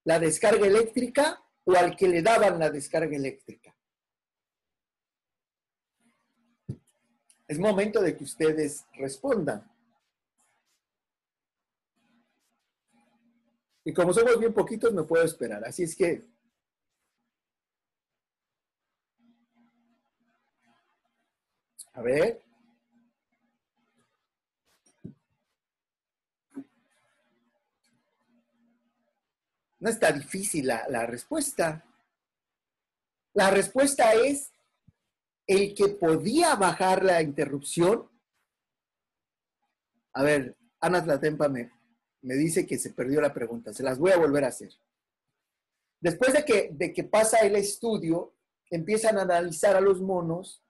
la 0.04 0.19
descarga 0.19 0.67
eléctrica 0.67 1.43
o 1.63 1.73
al 1.73 1.95
que 1.95 2.08
le 2.08 2.21
daban 2.21 2.60
la 2.60 2.69
descarga 2.69 3.15
eléctrica? 3.15 3.75
Es 7.47 7.60
momento 7.60 8.01
de 8.01 8.15
que 8.15 8.23
ustedes 8.23 8.86
respondan. 8.93 9.69
Y 13.84 13.93
como 13.93 14.13
somos 14.13 14.39
bien 14.39 14.54
poquitos, 14.54 14.93
me 14.93 15.04
puedo 15.04 15.25
esperar. 15.25 15.65
Así 15.65 15.84
es 15.84 15.95
que 15.95 16.23
A 21.93 22.01
ver. 22.01 22.41
No 29.80 29.89
está 29.89 30.12
difícil 30.12 30.67
la, 30.67 30.88
la, 30.89 31.06
respuesta. 31.06 31.84
La 33.34 33.49
respuesta 33.49 34.13
es 34.13 34.51
el 35.47 35.73
que 35.73 35.89
podía 35.89 36.56
bajar 36.56 37.04
la 37.04 37.21
interrupción. 37.21 38.08
A 40.13 40.23
ver, 40.23 40.56
Ana 40.80 41.04
Tlatempa 41.04 41.49
me, 41.49 41.71
me 42.21 42.36
dice 42.36 42.65
que 42.67 42.77
se 42.77 42.91
perdió 42.91 43.21
la 43.21 43.34
pregunta. 43.34 43.73
Se 43.73 43.84
las 43.84 43.97
voy 43.97 44.12
a 44.12 44.17
volver 44.17 44.45
a 44.45 44.49
hacer. 44.49 44.71
Después 45.99 46.34
de 46.34 46.45
que, 46.45 46.69
de 46.73 46.93
que 46.93 47.04
pasa 47.04 47.39
el 47.39 47.56
estudio, 47.56 48.36
empiezan 48.69 49.17
a 49.17 49.23
analizar 49.23 49.75
a 49.75 49.82
los 49.82 50.01
monos 50.01 50.61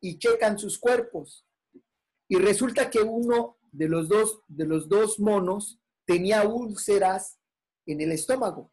y 0.00 0.18
checan 0.18 0.58
sus 0.58 0.78
cuerpos. 0.78 1.46
Y 2.28 2.36
resulta 2.36 2.90
que 2.90 3.00
uno 3.00 3.58
de 3.72 3.88
los 3.88 4.08
dos, 4.08 4.42
de 4.48 4.66
los 4.66 4.88
dos 4.88 5.18
monos 5.18 5.80
tenía 6.04 6.46
úlceras 6.46 7.38
en 7.86 8.00
el 8.00 8.12
estómago. 8.12 8.72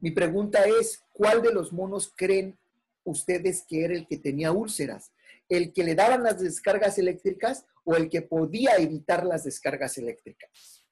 Mi 0.00 0.10
pregunta 0.12 0.64
es, 0.64 1.04
¿cuál 1.12 1.42
de 1.42 1.52
los 1.52 1.72
monos 1.72 2.12
creen 2.14 2.58
ustedes 3.04 3.64
que 3.66 3.84
era 3.84 3.94
el 3.94 4.06
que 4.06 4.18
tenía 4.18 4.52
úlceras? 4.52 5.12
¿El 5.48 5.72
que 5.72 5.82
le 5.82 5.94
daban 5.94 6.22
las 6.22 6.40
descargas 6.40 6.98
eléctricas 6.98 7.66
o 7.84 7.96
el 7.96 8.08
que 8.08 8.22
podía 8.22 8.76
evitar 8.76 9.24
las 9.24 9.44
descargas 9.44 9.98
eléctricas? 9.98 10.84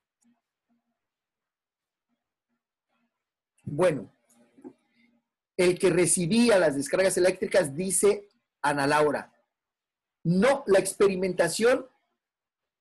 Bueno, 3.65 4.13
el 5.57 5.79
que 5.79 5.91
recibía 5.91 6.59
las 6.59 6.77
descargas 6.77 7.17
eléctricas 7.17 7.75
dice 7.75 8.29
Ana 8.63 8.87
Laura. 8.87 9.33
No, 10.25 10.65
la 10.67 10.79
experimentación 10.79 11.87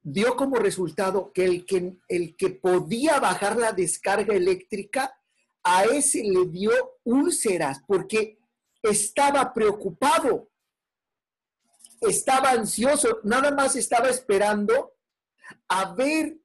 dio 0.02 0.36
como 0.36 0.58
resultado 0.58 1.32
que 1.34 1.46
el 1.46 1.66
que, 1.66 1.98
el 2.08 2.36
que 2.36 2.50
podía 2.52 3.20
bajar 3.20 3.58
la 3.58 3.72
descarga 3.72 4.36
eléctrica, 4.36 5.20
a 5.64 5.84
ese 5.86 6.24
le 6.24 6.46
dio 6.46 6.72
úlceras 7.04 7.82
porque 7.88 8.38
estaba 8.84 9.52
preocupado, 9.52 10.52
estaba 12.02 12.52
ansioso, 12.52 13.20
nada 13.24 13.50
más 13.50 13.76
estaba 13.76 14.10
esperando 14.10 14.94
a 15.68 15.94
ver 15.96 16.38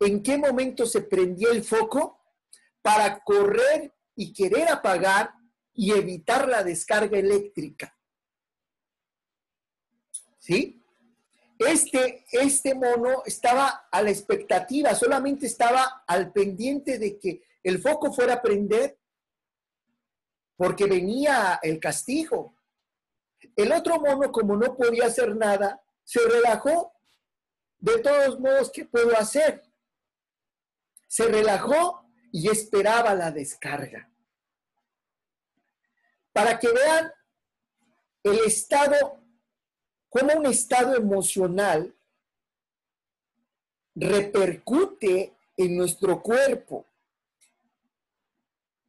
en 0.00 0.22
qué 0.22 0.36
momento 0.36 0.86
se 0.86 1.02
prendía 1.02 1.50
el 1.50 1.62
foco 1.62 2.20
para 2.82 3.20
correr 3.20 3.94
y 4.16 4.32
querer 4.32 4.68
apagar 4.68 5.32
y 5.72 5.92
evitar 5.92 6.48
la 6.48 6.64
descarga 6.64 7.18
eléctrica. 7.18 7.96
¿Sí? 10.42 10.84
Este, 11.56 12.24
este 12.32 12.74
mono 12.74 13.22
estaba 13.24 13.86
a 13.90 14.02
la 14.02 14.10
expectativa, 14.10 14.94
solamente 14.96 15.46
estaba 15.46 16.02
al 16.06 16.32
pendiente 16.32 16.98
de 16.98 17.18
que 17.18 17.42
el 17.62 17.80
foco 17.80 18.12
fuera 18.12 18.34
a 18.34 18.42
prender 18.42 18.98
porque 20.56 20.86
venía 20.86 21.60
el 21.62 21.78
castigo. 21.78 22.56
El 23.54 23.70
otro 23.70 24.00
mono, 24.00 24.32
como 24.32 24.56
no 24.56 24.76
podía 24.76 25.06
hacer 25.06 25.36
nada, 25.36 25.80
se 26.02 26.20
relajó. 26.28 26.92
De 27.78 27.98
todos 28.00 28.40
modos, 28.40 28.70
¿qué 28.72 28.84
puedo 28.84 29.16
hacer? 29.16 29.62
Se 31.06 31.26
relajó 31.26 32.08
y 32.32 32.48
esperaba 32.48 33.14
la 33.14 33.30
descarga. 33.30 34.10
Para 36.32 36.58
que 36.58 36.68
vean 36.72 37.12
el 38.24 38.40
estado 38.40 39.21
cómo 40.12 40.34
un 40.34 40.44
estado 40.44 40.94
emocional 40.94 41.94
repercute 43.94 45.32
en 45.56 45.76
nuestro 45.76 46.22
cuerpo. 46.22 46.86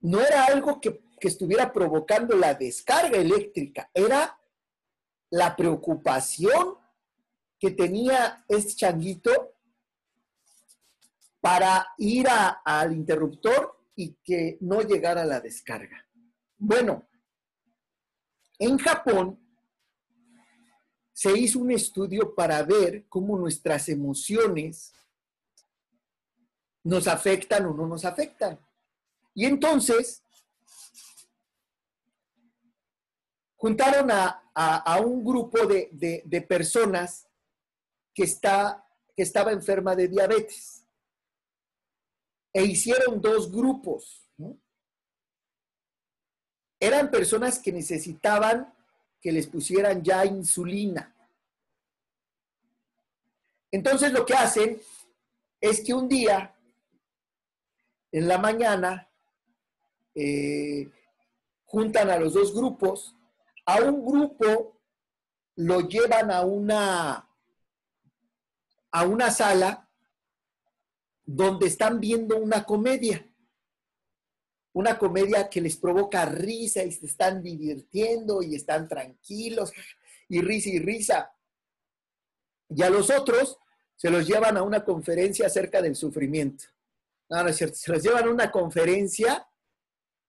No 0.01 0.19
era 0.19 0.45
algo 0.45 0.81
que, 0.81 1.01
estuviera 1.21 1.71
provocando 1.71 2.35
la 2.35 2.53
descarga 2.53 3.17
eléctrica, 3.17 3.89
era 3.93 4.37
la 5.29 5.55
preocupación 5.55 6.77
que 7.57 7.71
tenía 7.71 8.43
este 8.49 8.75
changuito 8.75 9.53
para 11.39 11.87
ir 11.97 12.27
al 12.29 12.91
interruptor 12.91 13.79
y 13.95 14.15
que 14.15 14.57
no 14.59 14.81
llegara 14.81 15.23
la 15.23 15.39
descarga. 15.39 16.05
Bueno, 16.57 17.07
en 18.59 18.77
Japón 18.77 19.42
se 21.13 21.37
hizo 21.37 21.59
un 21.59 21.71
estudio 21.71 22.33
para 22.33 22.61
ver 22.63 23.05
cómo 23.07 23.37
nuestras 23.37 23.87
emociones 23.87 24.93
nos 26.83 27.07
afectan 27.07 27.67
o 27.67 27.73
no 27.73 27.87
nos 27.87 28.03
afectan. 28.03 28.59
Y 29.35 29.45
entonces 29.45 30.23
juntaron 33.55 34.09
a, 34.11 34.39
un 34.99 35.23
grupo 35.23 35.65
de, 35.65 36.45
personas 36.47 37.27
que, 38.13 38.23
está, 38.23 38.85
que 39.15 39.23
estaba 39.23 39.51
enferma 39.51 39.95
de 39.95 40.07
diabetes 40.07 40.85
e 42.51 42.63
hicieron 42.63 43.21
dos 43.21 43.51
grupos. 43.51 44.27
Eran 46.79 47.09
personas 47.09 47.59
que 47.59 47.71
necesitaban 47.71 48.73
que 49.23 49.31
les 49.31 49.47
pusieran 49.47 50.03
ya 50.03 50.25
insulina. 50.25 51.15
Entonces 53.71 54.11
lo 54.11 54.25
que 54.25 54.33
hacen 54.33 54.79
es 55.61 55.81
que 55.81 55.93
un 55.93 56.09
día, 56.09 56.53
en 58.11 58.27
la 58.27 58.37
mañana, 58.37 59.09
eh, 60.13 60.91
juntan 61.63 62.09
a 62.09 62.19
los 62.19 62.33
dos 62.33 62.53
grupos, 62.53 63.15
a 63.65 63.79
un 63.81 64.05
grupo 64.05 64.77
lo 65.55 65.87
llevan 65.87 66.29
a 66.29 66.41
una, 66.41 67.29
a 68.91 69.05
una 69.05 69.31
sala 69.31 69.89
donde 71.25 71.67
están 71.67 72.01
viendo 72.01 72.37
una 72.37 72.65
comedia 72.65 73.25
una 74.73 74.97
comedia 74.97 75.49
que 75.49 75.61
les 75.61 75.77
provoca 75.77 76.25
risa 76.25 76.83
y 76.83 76.91
se 76.91 77.05
están 77.05 77.41
divirtiendo 77.41 78.41
y 78.41 78.55
están 78.55 78.87
tranquilos 78.87 79.71
y 80.27 80.41
risa 80.41 80.69
y 80.69 80.79
risa. 80.79 81.35
Y 82.69 82.81
a 82.81 82.89
los 82.89 83.09
otros 83.11 83.57
se 83.95 84.09
los 84.09 84.27
llevan 84.27 84.57
a 84.57 84.63
una 84.63 84.83
conferencia 84.83 85.45
acerca 85.45 85.81
del 85.81 85.95
sufrimiento. 85.95 86.65
No, 87.29 87.43
no 87.43 87.49
es 87.49 87.57
cierto, 87.57 87.75
se 87.75 87.91
los 87.91 88.03
llevan 88.03 88.27
a 88.27 88.31
una 88.31 88.51
conferencia 88.51 89.47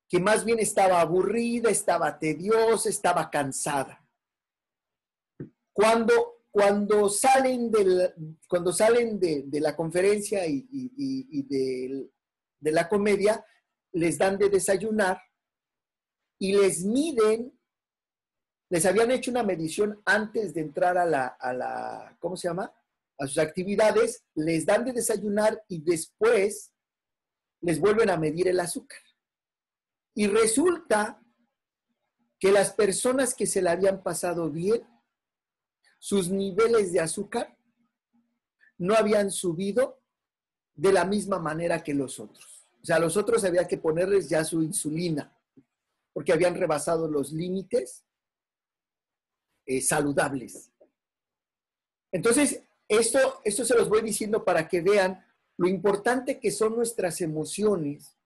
que 0.09 0.21
más 0.21 0.45
bien 0.45 0.59
estaba 0.59 1.01
aburrida, 1.01 1.71
estaba 1.71 2.19
tediosa, 2.19 2.89
estaba 2.89 3.31
cansada. 3.31 4.07
Cuando, 5.73 6.43
cuando 6.51 7.09
salen, 7.09 7.73
cuando 8.47 8.73
salen 8.73 9.19
de, 9.19 9.49
la 9.61 9.75
conferencia 9.75 10.47
y, 10.47 11.43
de 11.49 12.71
la 12.71 12.89
comedia, 12.89 13.45
les 13.95 14.19
dan 14.19 14.37
de 14.37 14.51
desayunar 14.51 15.23
y 16.39 16.53
les 16.53 16.85
miden, 16.85 17.59
les 18.69 18.85
habían 18.87 19.11
hecho 19.13 19.31
una 19.31 19.45
medición 19.45 20.03
antes 20.05 20.53
de 20.53 20.63
entrar 20.63 20.99
a 20.99 21.07
la, 21.07 21.27
a 21.27 21.53
la, 21.53 22.17
¿cómo 22.19 22.37
se 22.37 22.49
llama? 22.49 22.75
A 23.19 23.27
sus 23.27 23.39
actividades, 23.39 24.25
les 24.35 24.67
dan 24.67 24.85
de 24.85 24.93
desayunar 24.93 25.63
y 25.69 25.81
después 25.83 26.73
les 27.61 27.79
vuelven 27.79 28.11
a 28.11 28.17
medir 28.17 28.49
el 28.49 28.59
azúcar. 28.59 29.01
Y 30.15 30.27
resulta 30.27 31.23
que 32.39 32.51
las 32.51 32.73
personas 32.73 33.35
que 33.35 33.47
se 33.47 33.63
la 33.63 33.73
habían 33.73 34.03
pasado 34.03 34.51
bien, 34.51 34.87
sus 36.01 36.31
niveles 36.31 36.93
de 36.93 37.01
azúcar 37.01 37.57
no 38.77 38.95
habían 38.95 39.31
subido 39.31 40.03
de 40.75 40.93
la 40.93 41.05
misma 41.05 41.39
manera 41.39 41.83
que 41.83 41.95
los 41.95 42.19
otros. 42.19 42.54
O 42.85 42.87
sea, 42.87 42.97
a 42.97 43.01
los 43.01 43.17
otros 43.17 43.43
había 43.45 43.67
que 43.67 43.79
ponerles 43.79 44.29
ya 44.29 44.45
su 44.45 44.63
insulina, 44.63 45.35
porque 46.13 46.35
habían 46.35 46.55
rebasado 46.55 47.09
los 47.09 47.33
límites 47.33 48.05
eh, 49.65 49.81
saludables. 49.81 50.71
Entonces, 52.13 52.61
esto, 52.87 53.41
esto 53.43 53.65
se 53.65 53.75
los 53.75 53.89
voy 53.89 54.03
diciendo 54.03 54.45
para 54.45 54.69
que 54.69 54.83
vean 54.83 55.25
lo 55.57 55.67
importante 55.67 56.39
que 56.39 56.51
son 56.51 56.77
nuestras 56.77 57.23
emociones 57.23 58.19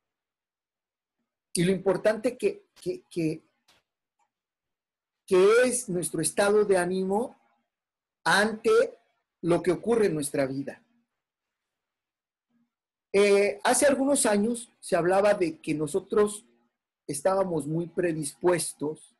y 1.52 1.62
lo 1.62 1.70
importante 1.70 2.36
que, 2.36 2.64
que, 2.82 3.04
que, 3.08 3.44
que 5.24 5.50
es 5.66 5.88
nuestro 5.88 6.20
estado 6.20 6.64
de 6.64 6.78
ánimo 6.78 7.38
ante 8.24 8.98
lo 9.42 9.62
que 9.62 9.70
ocurre 9.70 10.06
en 10.06 10.14
nuestra 10.14 10.46
vida. 10.46 10.82
Eh, 13.12 13.58
hace 13.64 13.86
algunos 13.86 14.26
años 14.26 14.70
se 14.80 14.96
hablaba 14.96 15.34
de 15.34 15.58
que 15.58 15.74
nosotros 15.74 16.44
estábamos 17.06 17.66
muy 17.66 17.86
predispuestos 17.86 19.16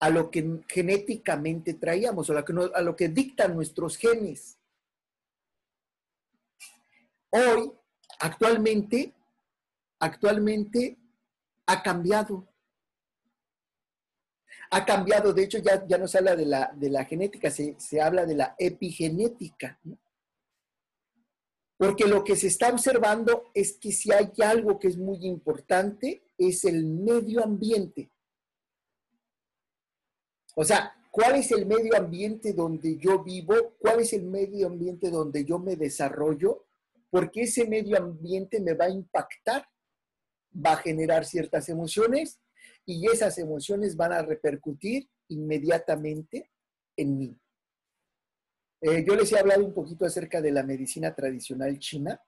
a 0.00 0.10
lo 0.10 0.30
que 0.30 0.60
genéticamente 0.68 1.74
traíamos, 1.74 2.28
a 2.28 2.34
lo 2.34 2.44
que, 2.44 2.52
a 2.74 2.82
lo 2.82 2.94
que 2.94 3.08
dictan 3.08 3.54
nuestros 3.54 3.96
genes. 3.96 4.58
Hoy, 7.30 7.72
actualmente, 8.20 9.14
actualmente 9.98 10.98
ha 11.64 11.82
cambiado. 11.82 12.46
Ha 14.70 14.84
cambiado, 14.84 15.32
de 15.32 15.44
hecho 15.44 15.58
ya, 15.58 15.86
ya 15.86 15.96
no 15.96 16.06
se 16.06 16.18
habla 16.18 16.36
de 16.36 16.46
la, 16.46 16.70
de 16.74 16.90
la 16.90 17.04
genética, 17.06 17.50
se, 17.50 17.74
se 17.78 18.02
habla 18.02 18.26
de 18.26 18.34
la 18.34 18.54
epigenética. 18.58 19.78
¿no? 19.84 19.96
Porque 21.76 22.06
lo 22.06 22.22
que 22.22 22.36
se 22.36 22.46
está 22.46 22.70
observando 22.70 23.50
es 23.52 23.78
que 23.78 23.90
si 23.90 24.12
hay 24.12 24.30
algo 24.44 24.78
que 24.78 24.88
es 24.88 24.96
muy 24.96 25.26
importante, 25.26 26.22
es 26.38 26.64
el 26.64 26.84
medio 26.84 27.42
ambiente. 27.42 28.10
O 30.54 30.64
sea, 30.64 30.94
¿cuál 31.10 31.36
es 31.36 31.50
el 31.50 31.66
medio 31.66 31.96
ambiente 31.96 32.52
donde 32.52 32.96
yo 32.96 33.24
vivo? 33.24 33.74
¿Cuál 33.78 34.00
es 34.00 34.12
el 34.12 34.24
medio 34.24 34.68
ambiente 34.68 35.10
donde 35.10 35.44
yo 35.44 35.58
me 35.58 35.74
desarrollo? 35.74 36.66
Porque 37.10 37.42
ese 37.42 37.66
medio 37.66 37.96
ambiente 37.96 38.60
me 38.60 38.74
va 38.74 38.86
a 38.86 38.90
impactar, 38.90 39.66
va 40.54 40.72
a 40.72 40.76
generar 40.76 41.24
ciertas 41.24 41.68
emociones 41.68 42.40
y 42.86 43.08
esas 43.08 43.38
emociones 43.38 43.96
van 43.96 44.12
a 44.12 44.22
repercutir 44.22 45.08
inmediatamente 45.28 46.52
en 46.96 47.18
mí. 47.18 47.40
Eh, 48.86 49.02
yo 49.02 49.16
les 49.16 49.32
he 49.32 49.38
hablado 49.38 49.64
un 49.64 49.72
poquito 49.72 50.04
acerca 50.04 50.42
de 50.42 50.52
la 50.52 50.62
medicina 50.62 51.14
tradicional 51.14 51.78
china 51.78 52.22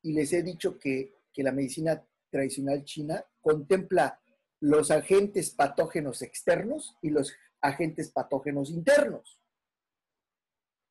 y 0.00 0.12
les 0.12 0.32
he 0.32 0.44
dicho 0.44 0.78
que, 0.78 1.18
la 1.38 1.50
medicina 1.50 2.06
tradicional 2.30 2.84
china 2.84 3.24
contempla 3.40 4.20
los 4.60 4.90
agentes 4.90 5.50
patógenos 5.50 6.20
externos 6.20 6.94
y 7.00 7.10
los 7.10 7.32
agentes 7.62 8.10
patógenos 8.10 8.70
internos. 8.70 9.40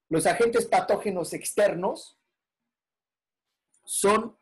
Los 0.09 0.25
agentes 0.25 0.65
patógenos 0.65 1.33
externos 1.33 2.17
son 3.85 4.35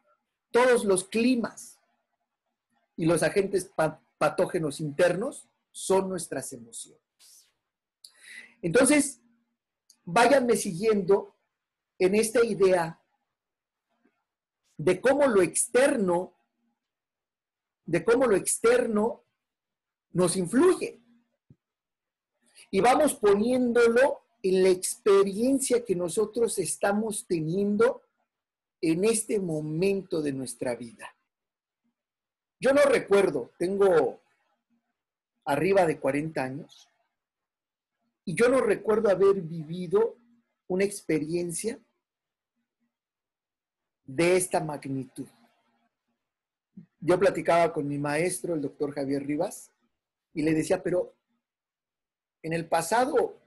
todos 0.49 0.85
los 0.85 1.03
climas 1.09 1.77
y 2.95 3.05
los 3.05 3.21
agentes 3.21 3.69
patógenos 4.17 4.79
internos 4.79 5.47
son 5.71 6.09
nuestras 6.09 6.53
emociones. 6.53 7.49
Entonces, 8.61 9.21
váyanme 10.07 10.55
siguiendo 10.55 11.35
en 11.99 12.15
esta 12.15 12.43
idea 12.43 12.99
de 14.77 15.01
cómo 15.01 15.27
lo 15.27 15.41
externo, 15.41 16.33
de 17.85 18.05
cómo 18.05 18.25
lo 18.25 18.35
externo 18.37 19.23
nos 20.13 20.37
influye. 20.37 21.01
Y 22.71 22.79
vamos 22.79 23.15
poniéndolo 23.15 24.21
en 24.43 24.63
la 24.63 24.69
experiencia 24.69 25.83
que 25.83 25.95
nosotros 25.95 26.57
estamos 26.57 27.25
teniendo 27.27 28.03
en 28.79 29.03
este 29.03 29.39
momento 29.39 30.21
de 30.21 30.31
nuestra 30.31 30.75
vida. 30.75 31.13
Yo 32.59 32.71
no 32.71 32.83
recuerdo, 32.83 33.51
tengo 33.57 34.21
arriba 35.43 35.85
de 35.85 35.99
40 35.99 36.41
años, 36.41 36.87
y 38.27 38.35
yo 38.35 38.49
no 38.49 38.59
recuerdo 38.59 39.09
haber 39.09 39.41
vivido 39.41 40.17
una 40.67 40.83
experiencia 40.83 41.79
de 44.03 44.35
esta 44.35 44.59
magnitud. 44.59 45.27
Yo 46.99 47.17
platicaba 47.17 47.71
con 47.71 47.87
mi 47.87 47.97
maestro, 47.97 48.53
el 48.53 48.61
doctor 48.61 48.91
Javier 48.91 49.25
Rivas, 49.25 49.71
y 50.33 50.41
le 50.41 50.53
decía, 50.53 50.83
pero 50.83 51.15
en 52.43 52.51
el 52.51 52.67
pasado 52.67 53.39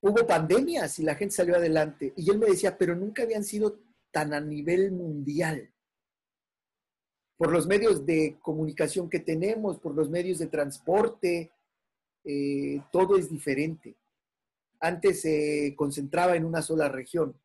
hubo 0.00 0.26
pandemias 0.26 0.98
y 0.98 1.04
la 1.04 1.14
gente 1.14 1.36
salió 1.36 1.54
adelante. 1.54 2.12
Y 2.16 2.28
él 2.28 2.40
me 2.40 2.46
decía, 2.46 2.76
pero 2.76 2.96
nunca 2.96 3.22
habían 3.22 3.44
sido 3.44 3.78
tan 4.10 4.34
a 4.34 4.40
nivel 4.40 4.90
mundial. 4.90 5.72
Por 7.36 7.52
los 7.52 7.68
medios 7.68 8.04
de 8.04 8.36
comunicación 8.42 9.08
que 9.08 9.20
tenemos, 9.20 9.78
por 9.78 9.94
los 9.94 10.10
medios 10.10 10.40
de 10.40 10.48
transporte, 10.48 11.52
eh, 12.24 12.80
todo 12.90 13.16
es 13.16 13.30
diferente. 13.30 13.96
antes 14.80 15.22
se 15.22 15.74
concentraba 15.76 16.36
en 16.36 16.44
una 16.44 16.60
sola 16.60 16.88
región. 16.88 17.38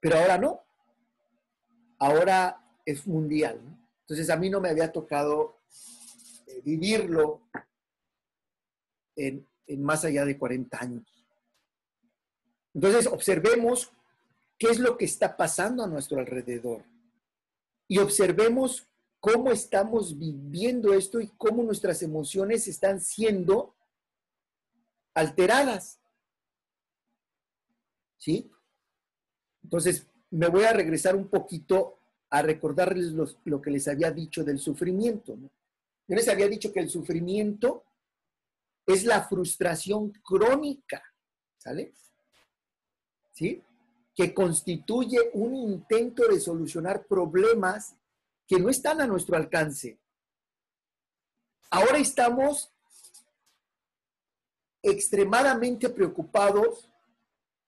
Pero 0.00 0.16
ahora 0.16 0.38
no. 0.38 0.60
Ahora 1.98 2.64
es 2.86 3.06
mundial. 3.06 3.60
Entonces 4.02 4.30
a 4.30 4.36
mí 4.36 4.48
no 4.48 4.60
me 4.60 4.70
había 4.70 4.90
tocado 4.90 5.58
eh, 6.46 6.62
vivirlo 6.64 7.42
en, 9.16 9.46
en 9.66 9.82
más 9.82 10.04
allá 10.04 10.24
de 10.24 10.38
40 10.38 10.78
años. 10.80 11.26
Entonces 12.72 13.06
observemos 13.06 13.92
qué 14.58 14.68
es 14.68 14.78
lo 14.78 14.96
que 14.96 15.04
está 15.04 15.36
pasando 15.36 15.84
a 15.84 15.88
nuestro 15.88 16.20
alrededor 16.20 16.84
y 17.86 17.98
observemos 17.98 18.86
cómo 19.20 19.50
estamos 19.50 20.18
viviendo 20.18 20.92
esto 20.94 21.20
y 21.20 21.28
cómo 21.36 21.62
nuestras 21.62 22.02
emociones 22.02 22.68
están 22.68 23.00
siendo 23.00 23.74
alteradas. 25.14 26.00
¿Sí? 28.16 28.50
Entonces, 29.62 30.06
me 30.30 30.48
voy 30.48 30.64
a 30.64 30.72
regresar 30.72 31.16
un 31.16 31.28
poquito 31.28 31.98
a 32.30 32.42
recordarles 32.42 33.12
lo 33.44 33.62
que 33.62 33.70
les 33.70 33.88
había 33.88 34.10
dicho 34.10 34.44
del 34.44 34.58
sufrimiento. 34.58 35.36
Yo 36.08 36.16
les 36.16 36.28
había 36.28 36.48
dicho 36.48 36.72
que 36.72 36.80
el 36.80 36.88
sufrimiento 36.88 37.84
es 38.86 39.04
la 39.04 39.22
frustración 39.24 40.10
crónica, 40.24 41.02
¿sale? 41.58 41.92
¿Sí? 43.32 43.62
Que 44.14 44.32
constituye 44.32 45.30
un 45.34 45.54
intento 45.54 46.26
de 46.26 46.40
solucionar 46.40 47.06
problemas 47.06 47.94
que 48.48 48.58
no 48.58 48.70
están 48.70 49.00
a 49.00 49.06
nuestro 49.06 49.36
alcance. 49.36 50.00
Ahora 51.70 51.98
estamos 51.98 52.72
extremadamente 54.82 55.90
preocupados 55.90 56.90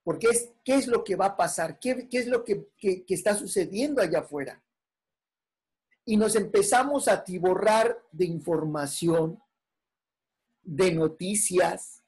porque 0.02 0.28
es 0.28 0.50
qué 0.64 0.76
es 0.76 0.86
lo 0.86 1.04
que 1.04 1.16
va 1.16 1.26
a 1.26 1.36
pasar, 1.36 1.78
qué, 1.78 2.08
es 2.10 2.26
lo 2.26 2.42
que, 2.44 2.68
que, 2.78 3.04
está 3.08 3.36
sucediendo 3.36 4.00
allá 4.00 4.20
afuera. 4.20 4.62
Y 6.06 6.16
nos 6.16 6.34
empezamos 6.34 7.06
a 7.08 7.22
tiborrar 7.22 8.02
de 8.10 8.24
información, 8.24 9.38
de 10.62 10.92
noticias, 10.92 12.02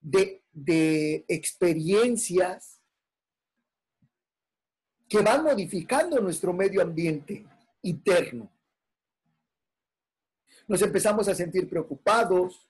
de, 0.00 0.44
de 0.52 1.24
experiencias 1.26 2.79
que 5.10 5.20
van 5.22 5.42
modificando 5.42 6.20
nuestro 6.20 6.52
medio 6.52 6.80
ambiente 6.80 7.44
interno. 7.82 8.48
Nos 10.68 10.80
empezamos 10.82 11.26
a 11.26 11.34
sentir 11.34 11.68
preocupados, 11.68 12.64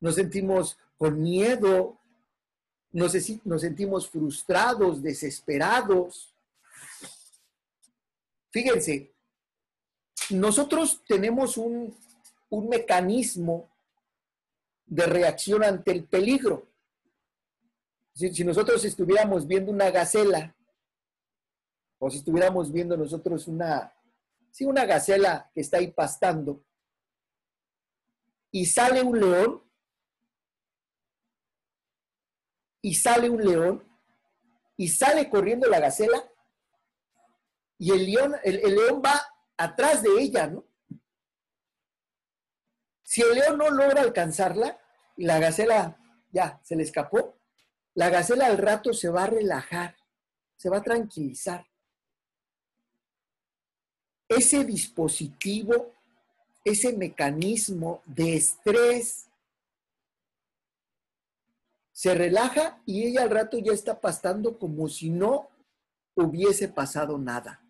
nos 0.00 0.16
sentimos 0.16 0.76
con 0.98 1.22
miedo, 1.22 1.96
nos, 2.90 3.12
sentimos 3.12 4.10
frustrados, 4.10 5.00
desesperados. 5.00 6.34
Fíjense, 8.50 9.14
nosotros 10.30 11.04
tenemos 11.06 11.56
un, 11.56 11.96
mecanismo 12.68 13.70
de 14.86 15.06
reacción 15.06 15.62
ante 15.62 15.92
el 15.92 16.02
peligro. 16.04 16.66
Si, 18.12 18.34
si, 18.34 18.44
nosotros 18.44 18.84
estuviéramos 18.84 19.46
viendo 19.46 19.70
una 19.70 19.90
gacela, 19.90 20.54
o 22.04 22.10
si 22.10 22.18
estuviéramos 22.18 22.72
viendo 22.72 22.96
nosotros 22.96 23.46
una, 23.46 23.94
sí, 24.50 24.64
una 24.64 24.84
gacela 24.84 25.48
que 25.54 25.60
está 25.60 25.76
ahí 25.76 25.92
pastando, 25.92 26.64
y 28.50 28.66
sale 28.66 29.02
un 29.02 29.20
león, 29.20 29.62
y 32.80 32.94
sale 32.94 33.30
un 33.30 33.44
león 33.44 33.88
y 34.76 34.88
sale 34.88 35.30
corriendo 35.30 35.68
la 35.68 35.78
gacela 35.78 36.28
y 37.78 37.92
el 37.92 38.04
león, 38.06 38.34
el, 38.42 38.74
león 38.74 39.00
va 39.04 39.22
atrás 39.56 40.02
de 40.02 40.10
ella, 40.18 40.48
¿no? 40.48 40.66
Si 43.04 43.22
el 43.22 43.32
león 43.32 43.58
no 43.58 43.70
logra 43.70 44.00
alcanzarla 44.00 44.80
y 45.16 45.24
la 45.24 45.38
gacela 45.38 46.00
ya 46.32 46.60
se 46.64 46.74
le 46.74 46.82
escapó, 46.82 47.38
la 47.94 48.10
gacela 48.10 48.46
al 48.46 48.58
rato 48.58 48.92
se 48.92 49.08
va 49.08 49.22
a 49.22 49.28
relajar, 49.28 49.96
se 50.56 50.68
va 50.68 50.78
a 50.78 50.82
tranquilizar. 50.82 51.71
Ese 54.36 54.64
dispositivo, 54.64 55.92
ese 56.64 56.92
mecanismo 56.96 58.02
de 58.06 58.36
estrés 58.36 59.26
se 61.92 62.14
relaja 62.14 62.80
y 62.86 63.04
ella 63.04 63.22
al 63.22 63.30
rato 63.30 63.58
ya 63.58 63.72
está 63.72 64.00
pastando 64.00 64.58
como 64.58 64.88
si 64.88 65.10
no 65.10 65.48
hubiese 66.14 66.68
pasado 66.68 67.18
nada. 67.18 67.60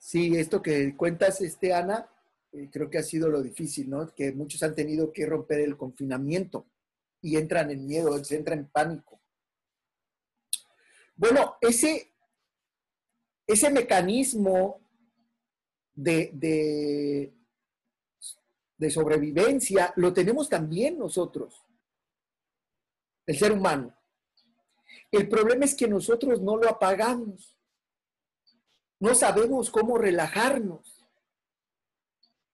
Sí, 0.00 0.36
esto 0.36 0.62
que 0.62 0.96
cuentas, 0.96 1.40
este, 1.40 1.74
Ana, 1.74 2.08
creo 2.70 2.90
que 2.90 2.98
ha 2.98 3.02
sido 3.02 3.28
lo 3.28 3.42
difícil, 3.42 3.90
¿no? 3.90 4.12
Que 4.14 4.32
muchos 4.32 4.62
han 4.62 4.74
tenido 4.74 5.12
que 5.12 5.26
romper 5.26 5.60
el 5.60 5.76
confinamiento 5.76 6.66
y 7.20 7.36
entran 7.36 7.70
en 7.70 7.86
miedo, 7.86 8.22
se 8.24 8.36
entran 8.36 8.60
en 8.60 8.68
pánico. 8.68 9.20
Bueno, 11.16 11.56
ese, 11.60 12.12
ese 13.46 13.70
mecanismo 13.70 14.80
de, 15.94 17.32
de, 18.78 18.90
sobrevivencia 18.90 19.92
lo 19.96 20.12
tenemos 20.12 20.48
también 20.48 20.98
nosotros, 20.98 21.64
el 23.26 23.36
ser 23.36 23.52
humano. 23.52 23.96
El 25.10 25.28
problema 25.28 25.64
es 25.64 25.74
que 25.74 25.88
nosotros 25.88 26.40
no 26.40 26.56
lo 26.56 26.68
apagamos. 26.68 27.56
No 29.00 29.14
sabemos 29.14 29.70
cómo 29.70 29.98
relajarnos. 29.98 30.95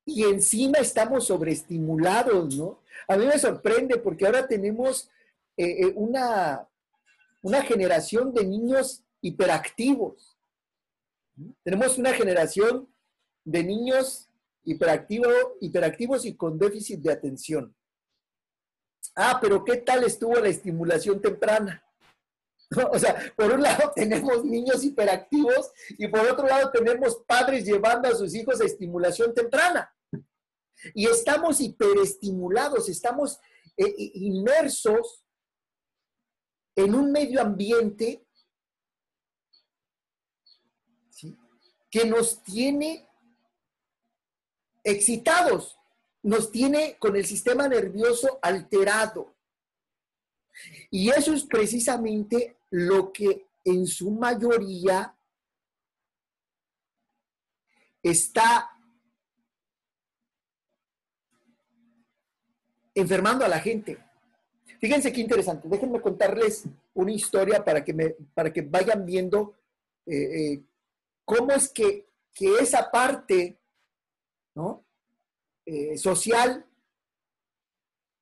Y 0.04 0.24
encima 0.24 0.78
estamos 0.78 1.26
sobreestimulados, 1.26 2.56
¿no? 2.56 2.80
A 3.06 3.16
mí 3.16 3.26
me 3.26 3.38
sorprende 3.38 3.98
porque 3.98 4.26
ahora 4.26 4.46
tenemos 4.46 5.08
eh, 5.56 5.86
eh, 5.86 5.92
una, 5.94 6.68
una 7.42 7.62
generación 7.62 8.32
de 8.32 8.44
niños 8.44 9.04
hiperactivos. 9.20 10.36
Tenemos 11.62 11.98
una 11.98 12.12
generación 12.12 12.88
de 13.44 13.64
niños 13.64 14.28
hiperactivos 14.64 16.24
y 16.24 16.34
con 16.34 16.58
déficit 16.58 17.00
de 17.00 17.12
atención. 17.12 17.74
Ah, 19.14 19.38
pero 19.40 19.64
¿qué 19.64 19.78
tal 19.78 20.04
estuvo 20.04 20.36
la 20.36 20.48
estimulación 20.48 21.20
temprana? 21.20 21.81
O 22.92 22.98
sea, 22.98 23.32
por 23.36 23.52
un 23.52 23.62
lado 23.62 23.92
tenemos 23.96 24.44
niños 24.44 24.84
hiperactivos 24.84 25.70
y 25.90 26.08
por 26.08 26.20
otro 26.20 26.46
lado 26.46 26.70
tenemos 26.70 27.22
padres 27.26 27.64
llevando 27.64 28.08
a 28.08 28.14
sus 28.14 28.34
hijos 28.34 28.60
a 28.60 28.64
estimulación 28.64 29.34
temprana. 29.34 29.94
Y 30.94 31.06
estamos 31.06 31.60
hiperestimulados, 31.60 32.88
estamos 32.88 33.38
eh, 33.76 33.94
inmersos 34.14 35.24
en 36.74 36.94
un 36.94 37.12
medio 37.12 37.40
ambiente 37.40 38.26
que 41.90 42.06
nos 42.06 42.42
tiene 42.42 43.06
excitados, 44.82 45.78
nos 46.22 46.50
tiene 46.50 46.96
con 46.98 47.14
el 47.16 47.26
sistema 47.26 47.68
nervioso 47.68 48.38
alterado. 48.42 49.36
Y 50.90 51.10
eso 51.10 51.32
es 51.34 51.44
precisamente 51.44 52.56
lo 52.72 53.12
que 53.12 53.48
en 53.64 53.86
su 53.86 54.10
mayoría 54.10 55.14
está 58.02 58.70
enfermando 62.94 63.44
a 63.44 63.48
la 63.48 63.60
gente. 63.60 63.98
Fíjense 64.80 65.12
qué 65.12 65.20
interesante. 65.20 65.68
Déjenme 65.68 66.00
contarles 66.00 66.64
una 66.94 67.12
historia 67.12 67.62
para 67.62 67.84
que, 67.84 67.92
me, 67.92 68.10
para 68.34 68.50
que 68.50 68.62
vayan 68.62 69.04
viendo 69.04 69.54
eh, 70.06 70.54
eh, 70.54 70.64
cómo 71.24 71.52
es 71.52 71.68
que, 71.68 72.06
esa 72.34 72.90
parte 72.90 73.60
¿no? 74.54 74.86
Eh, 75.66 75.98
social 75.98 76.66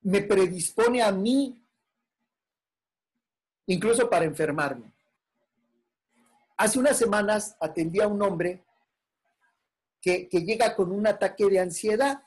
me 0.03 0.23
predispone 0.23 1.01
a 1.01 1.13
mí 1.13 1.60
incluso 3.73 4.11
para 4.11 4.25
enfermarme. 4.25 4.93
Hace 6.57 6.79
unas 6.79 6.99
semanas 6.99 7.57
atendí 7.61 8.01
a 8.01 8.09
un 8.09 8.21
hombre 8.21 8.65
que, 10.03 10.29
llega 10.29 10.75
con 10.75 10.91
un 10.91 11.07
ataque 11.07 11.47
de 11.47 11.61
ansiedad, 11.61 12.21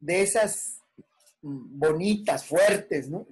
de 0.00 0.22
esas 0.22 0.82
bonitas, 1.40 2.44
fuertes, 2.44 3.08
¿no? 3.08 3.28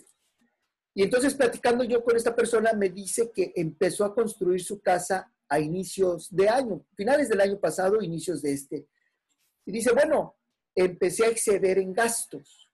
Y 0.95 1.03
entonces 1.03 1.35
platicando 1.35 1.83
yo 1.83 2.05
con 2.05 2.17
esta 2.17 2.37
persona 2.37 2.73
me 2.73 2.89
dice 2.89 3.33
que 3.35 3.53
empezó 3.57 4.05
a 4.05 4.15
construir 4.15 4.63
su 4.63 4.81
casa 4.81 5.29
a 5.49 5.59
inicios 5.59 6.29
de 6.31 6.49
año, 6.49 6.87
finales 6.95 7.29
del 7.29 7.41
año 7.41 7.59
pasado, 7.59 8.01
inicios 8.01 8.43
de 8.43 8.53
este. 8.53 8.87
Y 9.67 9.73
dice, 9.73 9.93
bueno, 9.93 10.37
empecé 10.73 11.27
a 11.27 11.31
exceder 11.31 11.79
en 11.79 11.93
gastos. 11.93 12.71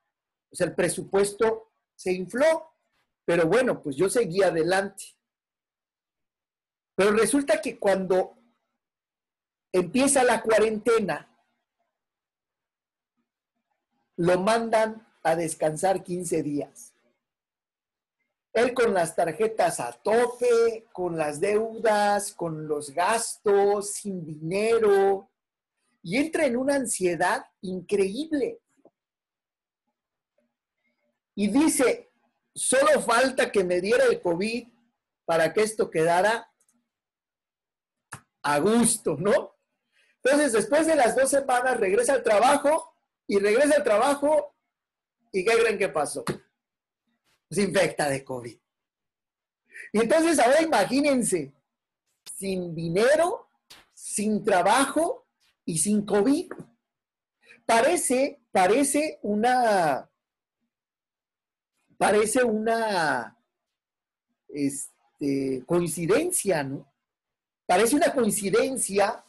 O 0.50 0.54
sea, 0.54 0.66
el 0.66 0.74
presupuesto 0.74 1.72
se 1.96 2.12
infló, 2.12 2.69
pero 3.30 3.46
bueno, 3.46 3.80
pues 3.80 3.94
yo 3.94 4.10
seguí 4.10 4.42
adelante. 4.42 5.04
Pero 6.96 7.12
resulta 7.12 7.60
que 7.60 7.78
cuando 7.78 8.36
empieza 9.70 10.24
la 10.24 10.42
cuarentena, 10.42 11.32
lo 14.16 14.40
mandan 14.40 15.06
a 15.22 15.36
descansar 15.36 16.02
15 16.02 16.42
días. 16.42 16.92
Él 18.52 18.74
con 18.74 18.92
las 18.94 19.14
tarjetas 19.14 19.78
a 19.78 19.92
tope, 19.92 20.88
con 20.92 21.16
las 21.16 21.38
deudas, 21.38 22.32
con 22.32 22.66
los 22.66 22.90
gastos, 22.90 23.92
sin 23.92 24.24
dinero, 24.24 25.30
y 26.02 26.16
entra 26.16 26.46
en 26.46 26.56
una 26.56 26.74
ansiedad 26.74 27.46
increíble. 27.60 28.60
Y 31.36 31.46
dice, 31.46 32.09
solo 32.54 33.00
falta 33.00 33.50
que 33.50 33.64
me 33.64 33.80
diera 33.80 34.04
el 34.04 34.20
COVID 34.20 34.68
para 35.24 35.52
que 35.52 35.62
esto 35.62 35.90
quedara 35.90 36.50
a 38.42 38.58
gusto, 38.58 39.16
¿no? 39.18 39.56
Entonces, 40.22 40.52
después 40.52 40.86
de 40.86 40.96
las 40.96 41.16
dos 41.16 41.30
semanas, 41.30 41.78
regresa 41.78 42.14
al 42.14 42.22
trabajo 42.22 42.94
y 43.26 43.38
regresa 43.38 43.76
al 43.76 43.84
trabajo 43.84 44.56
y 45.32 45.44
¿qué 45.44 45.56
creen 45.56 45.78
que 45.78 45.88
pasó? 45.88 46.24
Se 47.50 47.62
infecta 47.62 48.08
de 48.08 48.24
COVID. 48.24 48.58
Y 49.92 49.98
entonces 49.98 50.38
ahora 50.38 50.62
imagínense, 50.62 51.52
sin 52.36 52.74
dinero, 52.74 53.50
sin 53.94 54.44
trabajo 54.44 55.26
y 55.64 55.78
sin 55.78 56.04
COVID. 56.04 56.52
Parece, 57.64 58.42
parece 58.50 59.18
una, 59.22 60.09
parece 62.00 62.42
una 62.42 63.36
este, 64.48 65.62
coincidencia, 65.66 66.64
¿no? 66.64 66.90
Parece 67.66 67.94
una 67.94 68.10
coincidencia, 68.10 69.22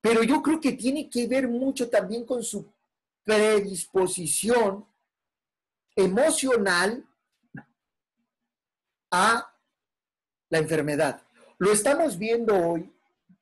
pero 0.00 0.22
yo 0.22 0.40
creo 0.40 0.60
que 0.60 0.74
tiene 0.74 1.10
que 1.10 1.26
ver 1.26 1.48
mucho 1.48 1.90
también 1.90 2.24
con 2.24 2.44
su 2.44 2.72
predisposición 3.24 4.86
emocional 5.96 7.04
a 9.10 9.52
la 10.50 10.58
enfermedad. 10.58 11.20
Lo 11.58 11.72
estamos 11.72 12.16
viendo 12.16 12.54
hoy. 12.54 12.94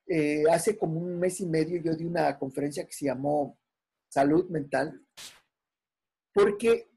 Eh, 0.07 0.45
hace 0.51 0.75
como 0.75 0.99
un 0.99 1.19
mes 1.19 1.39
y 1.41 1.45
medio 1.45 1.79
yo 1.79 1.95
di 1.95 2.05
una 2.05 2.39
conferencia 2.39 2.83
que 2.83 2.93
se 2.93 3.05
llamó 3.05 3.59
Salud 4.07 4.49
Mental, 4.49 4.99
porque 6.33 6.88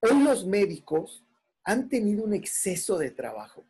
hoy 0.00 0.22
los 0.22 0.46
médicos 0.46 1.24
han 1.64 1.88
tenido 1.88 2.24
un 2.24 2.34
exceso 2.34 2.98
de 2.98 3.10
trabajo 3.10 3.66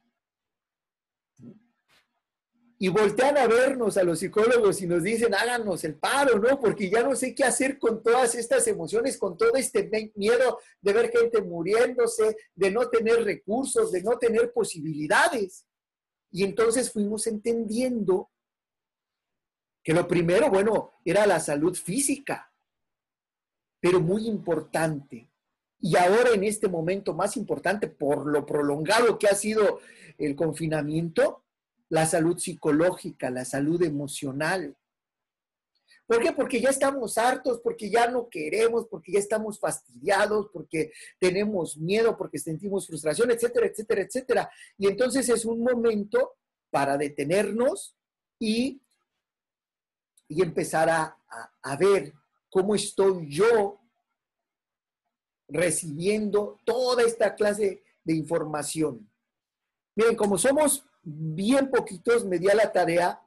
y 2.80 2.88
voltean 2.88 3.36
a 3.36 3.48
vernos 3.48 3.96
a 3.96 4.04
los 4.04 4.20
psicólogos 4.20 4.80
y 4.80 4.86
nos 4.86 5.02
dicen, 5.02 5.34
háganos 5.34 5.82
el 5.82 5.96
paro, 5.96 6.38
¿no? 6.38 6.60
Porque 6.60 6.88
ya 6.88 7.02
no 7.02 7.16
sé 7.16 7.34
qué 7.34 7.42
hacer 7.42 7.76
con 7.76 8.02
todas 8.04 8.36
estas 8.36 8.68
emociones, 8.68 9.18
con 9.18 9.36
todo 9.36 9.54
este 9.54 9.90
miedo 10.14 10.60
de 10.80 10.92
ver 10.92 11.10
gente 11.10 11.42
muriéndose, 11.42 12.36
de 12.54 12.70
no 12.70 12.88
tener 12.88 13.24
recursos, 13.24 13.90
de 13.90 14.02
no 14.02 14.16
tener 14.16 14.52
posibilidades. 14.52 15.66
Y 16.30 16.44
entonces 16.44 16.92
fuimos 16.92 17.26
entendiendo 17.26 18.30
que 19.82 19.92
lo 19.92 20.06
primero, 20.06 20.48
bueno, 20.48 20.92
era 21.04 21.26
la 21.26 21.40
salud 21.40 21.74
física, 21.74 22.52
pero 23.80 24.00
muy 24.00 24.28
importante. 24.28 25.32
Y 25.80 25.96
ahora 25.96 26.30
en 26.34 26.44
este 26.44 26.68
momento 26.68 27.14
más 27.14 27.36
importante, 27.36 27.86
por 27.86 28.26
lo 28.26 28.44
prolongado 28.44 29.18
que 29.18 29.28
ha 29.28 29.34
sido 29.34 29.80
el 30.18 30.34
confinamiento, 30.34 31.44
la 31.88 32.06
salud 32.06 32.38
psicológica, 32.38 33.30
la 33.30 33.44
salud 33.44 33.82
emocional. 33.82 34.76
¿Por 36.06 36.20
qué? 36.20 36.32
Porque 36.32 36.60
ya 36.60 36.70
estamos 36.70 37.18
hartos, 37.18 37.60
porque 37.60 37.90
ya 37.90 38.10
no 38.10 38.28
queremos, 38.28 38.86
porque 38.86 39.12
ya 39.12 39.18
estamos 39.18 39.60
fastidiados, 39.60 40.48
porque 40.52 40.90
tenemos 41.18 41.76
miedo, 41.76 42.16
porque 42.16 42.38
sentimos 42.38 42.86
frustración, 42.86 43.30
etcétera, 43.30 43.66
etcétera, 43.66 44.02
etcétera. 44.02 44.50
Y 44.78 44.88
entonces 44.88 45.28
es 45.28 45.44
un 45.44 45.60
momento 45.60 46.36
para 46.70 46.96
detenernos 46.96 47.94
y, 48.38 48.80
y 50.28 50.42
empezar 50.42 50.88
a, 50.88 51.18
a 51.62 51.76
ver 51.76 52.14
cómo 52.48 52.74
estoy 52.74 53.28
yo 53.28 53.78
recibiendo 55.48 56.58
toda 56.64 57.02
esta 57.02 57.34
clase 57.34 57.82
de 58.04 58.14
información. 58.14 59.10
Miren, 59.96 60.14
como 60.14 60.38
somos 60.38 60.84
bien 61.02 61.70
poquitos 61.70 62.24
me 62.24 62.38
di 62.38 62.48
a 62.48 62.54
la 62.54 62.70
tarea. 62.70 63.20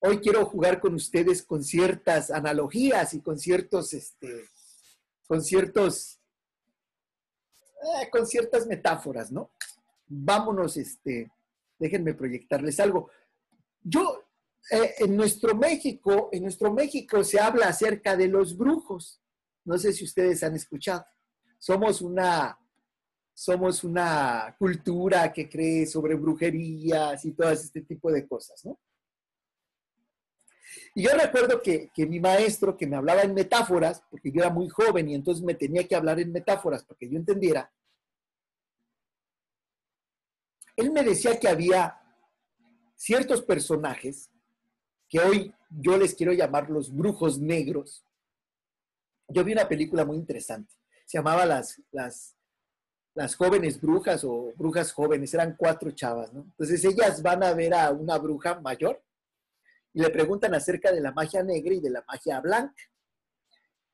Hoy 0.00 0.18
quiero 0.18 0.46
jugar 0.46 0.80
con 0.80 0.94
ustedes 0.94 1.42
con 1.42 1.62
ciertas 1.62 2.30
analogías 2.30 3.12
y 3.12 3.20
con 3.20 3.38
ciertos, 3.38 3.92
este, 3.92 4.48
con 5.26 5.42
ciertos, 5.42 6.18
eh, 7.82 8.08
con 8.10 8.26
ciertas 8.26 8.66
metáforas, 8.66 9.30
¿no? 9.30 9.50
Vámonos, 10.06 10.78
este, 10.78 11.30
déjenme 11.78 12.14
proyectarles 12.14 12.80
algo. 12.80 13.10
Yo, 13.82 14.24
eh, 14.70 14.94
en 14.98 15.16
nuestro 15.16 15.54
México, 15.54 16.30
en 16.32 16.44
nuestro 16.44 16.72
México 16.72 17.22
se 17.22 17.38
habla 17.38 17.68
acerca 17.68 18.16
de 18.16 18.28
los 18.28 18.56
brujos. 18.56 19.20
No 19.64 19.78
sé 19.78 19.92
si 19.92 20.04
ustedes 20.04 20.42
han 20.42 20.54
escuchado. 20.54 21.04
Somos 21.58 22.00
una 22.02 22.56
somos 23.32 23.84
una 23.84 24.54
cultura 24.58 25.32
que 25.32 25.48
cree 25.48 25.86
sobre 25.86 26.14
brujerías 26.14 27.24
y 27.24 27.32
todo 27.32 27.50
este 27.50 27.80
tipo 27.80 28.12
de 28.12 28.28
cosas, 28.28 28.62
¿no? 28.66 28.78
Y 30.94 31.04
yo 31.04 31.10
recuerdo 31.12 31.62
que, 31.62 31.90
que, 31.94 32.06
mi 32.06 32.20
maestro, 32.20 32.76
que 32.76 32.86
me 32.86 32.96
hablaba 32.96 33.22
en 33.22 33.32
metáforas, 33.32 34.02
porque 34.10 34.30
yo 34.30 34.42
era 34.42 34.50
muy 34.50 34.68
joven 34.68 35.08
y 35.08 35.14
entonces 35.14 35.42
me 35.42 35.54
tenía 35.54 35.88
que 35.88 35.96
hablar 35.96 36.20
en 36.20 36.32
metáforas 36.32 36.84
para 36.84 36.98
que 36.98 37.08
yo 37.08 37.16
entendiera, 37.16 37.72
él 40.76 40.90
me 40.90 41.02
decía 41.02 41.38
que 41.38 41.48
había 41.48 42.00
ciertos 42.96 43.42
personajes 43.42 44.30
que 45.08 45.20
hoy 45.20 45.54
yo 45.70 45.96
les 45.96 46.14
quiero 46.14 46.32
llamar 46.32 46.70
los 46.70 46.94
brujos 46.94 47.38
negros. 47.38 48.04
Yo 49.32 49.44
vi 49.44 49.52
una 49.52 49.68
película 49.68 50.04
muy 50.04 50.16
interesante, 50.16 50.74
se 51.06 51.18
llamaba 51.18 51.46
Las, 51.46 51.80
las, 51.92 52.36
las 53.14 53.34
jóvenes 53.34 53.80
brujas 53.80 54.24
o 54.24 54.52
brujas 54.56 54.92
jóvenes, 54.92 55.32
eran 55.34 55.56
cuatro 55.56 55.90
chavas, 55.92 56.32
¿no? 56.32 56.42
Entonces 56.42 56.84
ellas 56.84 57.22
van 57.22 57.42
a 57.42 57.52
ver 57.52 57.74
a 57.74 57.90
una 57.90 58.18
bruja 58.18 58.60
mayor 58.60 59.02
y 59.92 60.00
le 60.00 60.10
preguntan 60.10 60.54
acerca 60.54 60.92
de 60.92 61.00
la 61.00 61.12
magia 61.12 61.42
negra 61.42 61.74
y 61.74 61.80
de 61.80 61.90
la 61.90 62.04
magia 62.06 62.40
blanca. 62.40 62.82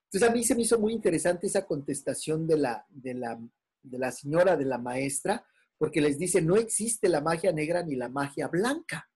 Entonces 0.04 0.28
a 0.28 0.32
mí 0.32 0.44
se 0.44 0.54
me 0.54 0.62
hizo 0.62 0.78
muy 0.78 0.92
interesante 0.92 1.46
esa 1.46 1.66
contestación 1.66 2.46
de 2.46 2.58
la, 2.58 2.86
de 2.88 3.14
la, 3.14 3.38
de 3.82 3.98
la 3.98 4.12
señora, 4.12 4.56
de 4.56 4.64
la 4.64 4.78
maestra, 4.78 5.44
porque 5.78 6.00
les 6.00 6.18
dice, 6.18 6.40
no 6.40 6.56
existe 6.56 7.08
la 7.08 7.20
magia 7.20 7.52
negra 7.52 7.82
ni 7.82 7.96
la 7.96 8.08
magia 8.08 8.48
blanca. 8.48 9.10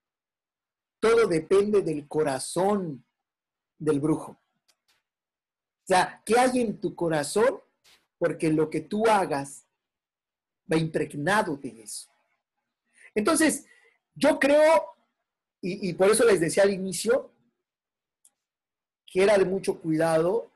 Todo 0.98 1.26
depende 1.26 1.82
del 1.82 2.06
corazón 2.08 3.04
del 3.78 4.00
brujo. 4.00 4.39
Sea, 5.84 6.22
¿qué 6.24 6.38
hay 6.38 6.60
en 6.60 6.80
tu 6.80 6.94
corazón? 6.94 7.60
Porque 8.18 8.52
lo 8.52 8.70
que 8.70 8.80
tú 8.80 9.06
hagas 9.06 9.66
va 10.70 10.76
impregnado 10.76 11.56
de 11.56 11.82
eso. 11.82 12.08
Entonces, 13.14 13.66
yo 14.14 14.38
creo, 14.38 14.94
y, 15.60 15.92
por 15.94 16.10
eso 16.10 16.24
les 16.24 16.40
decía 16.40 16.62
al 16.62 16.72
inicio, 16.72 17.32
que 19.06 19.22
era 19.22 19.36
de 19.36 19.44
mucho 19.44 19.80
cuidado 19.80 20.52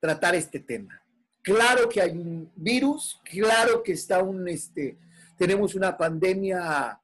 tratar 0.00 0.34
este 0.34 0.60
tema. 0.60 1.02
Claro 1.42 1.88
que 1.88 2.02
hay 2.02 2.10
un 2.10 2.52
virus, 2.54 3.20
claro 3.24 3.82
que 3.82 3.92
está 3.92 4.22
un, 4.22 4.46
este, 4.48 4.98
tenemos 5.38 5.74
una 5.74 5.96
pandemia 5.96 7.00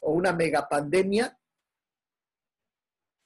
o 0.00 0.12
una 0.12 0.32
megapandemia 0.32 1.36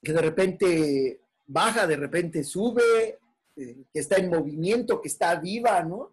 que 0.02 0.12
de 0.12 0.20
repente 0.22 1.20
baja, 1.46 1.86
de 1.86 1.96
repente 1.96 2.44
sube, 2.44 3.18
eh, 3.56 3.84
que 3.92 4.00
está 4.00 4.16
en 4.16 4.28
movimiento, 4.28 5.00
que 5.00 5.08
está 5.08 5.34
viva, 5.36 5.82
¿no? 5.82 6.12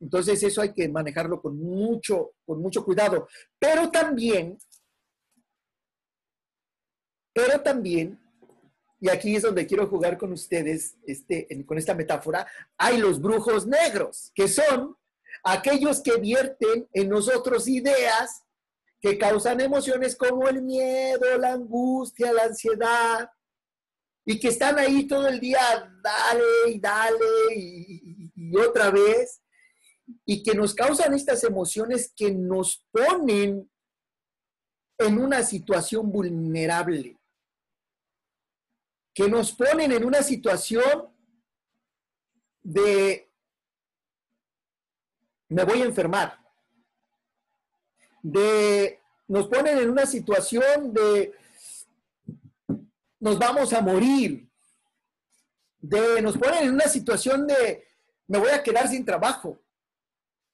Entonces 0.00 0.42
eso 0.42 0.60
hay 0.60 0.72
que 0.72 0.88
manejarlo 0.88 1.40
con 1.40 1.56
mucho, 1.56 2.32
con 2.44 2.60
mucho 2.60 2.84
cuidado. 2.84 3.28
Pero 3.58 3.90
también, 3.90 4.58
pero 7.32 7.60
también, 7.60 8.20
y 9.00 9.08
aquí 9.08 9.36
es 9.36 9.42
donde 9.42 9.66
quiero 9.66 9.86
jugar 9.86 10.18
con 10.18 10.32
ustedes, 10.32 10.96
este, 11.06 11.46
con 11.64 11.78
esta 11.78 11.94
metáfora, 11.94 12.46
hay 12.76 12.98
los 12.98 13.20
brujos 13.20 13.66
negros, 13.66 14.32
que 14.34 14.48
son 14.48 14.96
aquellos 15.44 16.00
que 16.02 16.16
vierten 16.16 16.88
en 16.92 17.08
nosotros 17.08 17.68
ideas 17.68 18.44
que 19.00 19.18
causan 19.18 19.60
emociones 19.60 20.14
como 20.14 20.48
el 20.48 20.62
miedo, 20.62 21.36
la 21.38 21.54
angustia, 21.54 22.32
la 22.32 22.44
ansiedad, 22.44 23.30
y 24.24 24.38
que 24.38 24.48
están 24.48 24.78
ahí 24.78 25.06
todo 25.06 25.26
el 25.28 25.40
día, 25.40 25.60
dale 26.02 26.72
y 26.72 26.80
dale 26.80 27.54
y, 27.56 28.56
otra 28.56 28.90
vez, 28.90 29.42
y 30.24 30.42
que 30.42 30.54
nos 30.54 30.74
causan 30.74 31.14
estas 31.14 31.42
emociones 31.44 32.12
que 32.14 32.30
nos 32.30 32.86
ponen 32.90 33.70
en 34.98 35.18
una 35.18 35.42
situación 35.42 36.12
vulnerable, 36.12 37.18
que 39.14 39.28
nos 39.28 39.52
ponen 39.52 39.90
en 39.92 40.04
una 40.04 40.22
situación 40.22 41.08
de 42.62 43.28
me 45.48 45.64
voy 45.64 45.82
a 45.82 45.84
enfermar, 45.84 46.38
de 48.22 49.00
nos 49.26 49.48
ponen 49.48 49.78
en 49.78 49.90
una 49.90 50.06
situación 50.06 50.92
de 50.92 51.32
nos 53.22 53.38
vamos 53.38 53.72
a 53.72 53.80
morir, 53.80 54.50
de 55.78 56.20
nos 56.20 56.36
ponen 56.36 56.64
en 56.64 56.74
una 56.74 56.88
situación 56.88 57.46
de 57.46 57.86
me 58.26 58.38
voy 58.38 58.50
a 58.50 58.64
quedar 58.64 58.88
sin 58.88 59.04
trabajo. 59.04 59.60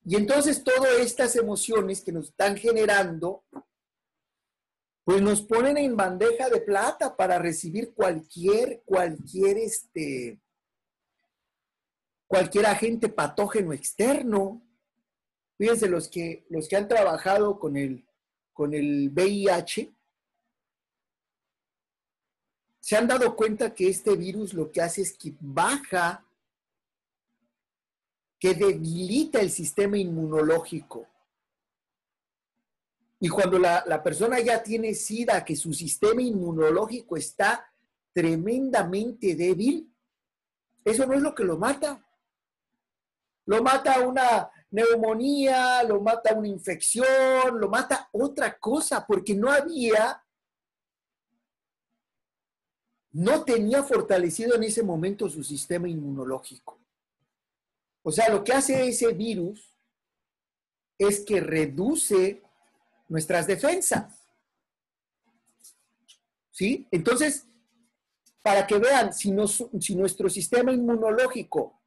Y 0.05 0.17
entonces 0.17 0.63
todas 0.63 0.99
estas 0.99 1.35
emociones 1.37 2.03
que 2.03 2.13
nos 2.13 2.27
están 2.29 2.59
generando, 2.59 3.43
pues 5.03 5.23
nos 5.23 5.41
ponen 5.41 5.79
en 5.79 5.97
bandeja 5.97 6.51
de 6.51 6.61
plata 6.61 7.17
para 7.17 7.39
recibir 7.39 7.95
cualquier, 7.95 8.83
cualquier, 8.85 9.57
este, 9.57 10.39
cualquier 12.27 12.67
agente 12.67 13.09
patógeno 13.09 13.73
externo. 13.73 14.63
Fíjense, 15.57 15.89
los 15.89 16.09
que, 16.09 16.45
los 16.51 16.69
que 16.69 16.77
han 16.77 16.87
trabajado 16.87 17.59
con 17.59 17.79
el, 17.79 18.07
con 18.53 18.75
el 18.75 19.09
VIH, 19.11 19.98
se 22.89 22.97
han 22.97 23.07
dado 23.07 23.37
cuenta 23.37 23.75
que 23.75 23.87
este 23.87 24.17
virus 24.17 24.55
lo 24.55 24.73
que 24.73 24.81
hace 24.81 25.03
es 25.03 25.13
que 25.13 25.35
baja, 25.39 26.25
que 28.39 28.55
debilita 28.55 29.41
el 29.41 29.51
sistema 29.51 29.99
inmunológico. 29.99 31.07
Y 33.21 33.29
cuando 33.29 33.59
la, 33.59 33.85
la, 33.87 34.03
persona 34.03 34.41
ya 34.41 34.63
tiene 34.63 34.95
SIDA, 34.95 35.45
que 35.45 35.55
su 35.55 35.75
sistema 35.75 36.23
inmunológico 36.23 37.19
está 37.19 37.71
tremendamente 38.15 39.35
débil, 39.35 39.93
eso 40.83 41.05
no 41.05 41.13
es 41.13 41.21
lo 41.21 41.35
que 41.35 41.45
lo 41.45 41.59
mata. 41.59 42.03
Lo 43.45 43.63
mata 43.63 44.01
una 44.01 44.51
neumonía, 44.71 45.83
lo 45.83 46.01
mata 46.01 46.33
una 46.33 46.49
infección, 46.49 47.61
lo 47.61 47.69
mata 47.69 48.09
otra 48.13 48.59
cosa, 48.59 49.05
porque 49.07 49.35
no 49.35 49.53
había 49.53 50.25
no 53.13 53.45
tenía 53.45 53.83
fortalecido 53.83 54.57
en 54.57 54.65
ese 54.65 54.83
momento 54.83 55.29
su 55.29 55.43
sistema 55.43 55.89
inmunológico. 55.89 56.79
O 58.03 58.13
sea, 58.13 58.29
lo 58.29 58.45
que 58.45 58.53
hace 58.53 58.89
ese 58.89 59.13
virus 59.13 59.77
es 60.99 61.21
que 61.21 61.41
reduce 61.41 62.43
nuestras 63.09 63.47
defensas. 63.47 64.15
¿Sí? 66.51 66.87
Entonces, 66.91 67.47
para 68.43 68.67
que 68.67 68.79
vean, 68.79 69.13
si, 69.13 69.33
si 69.81 69.95
nuestro 69.95 70.29
sistema 70.29 70.73
inmunológico 70.73 71.81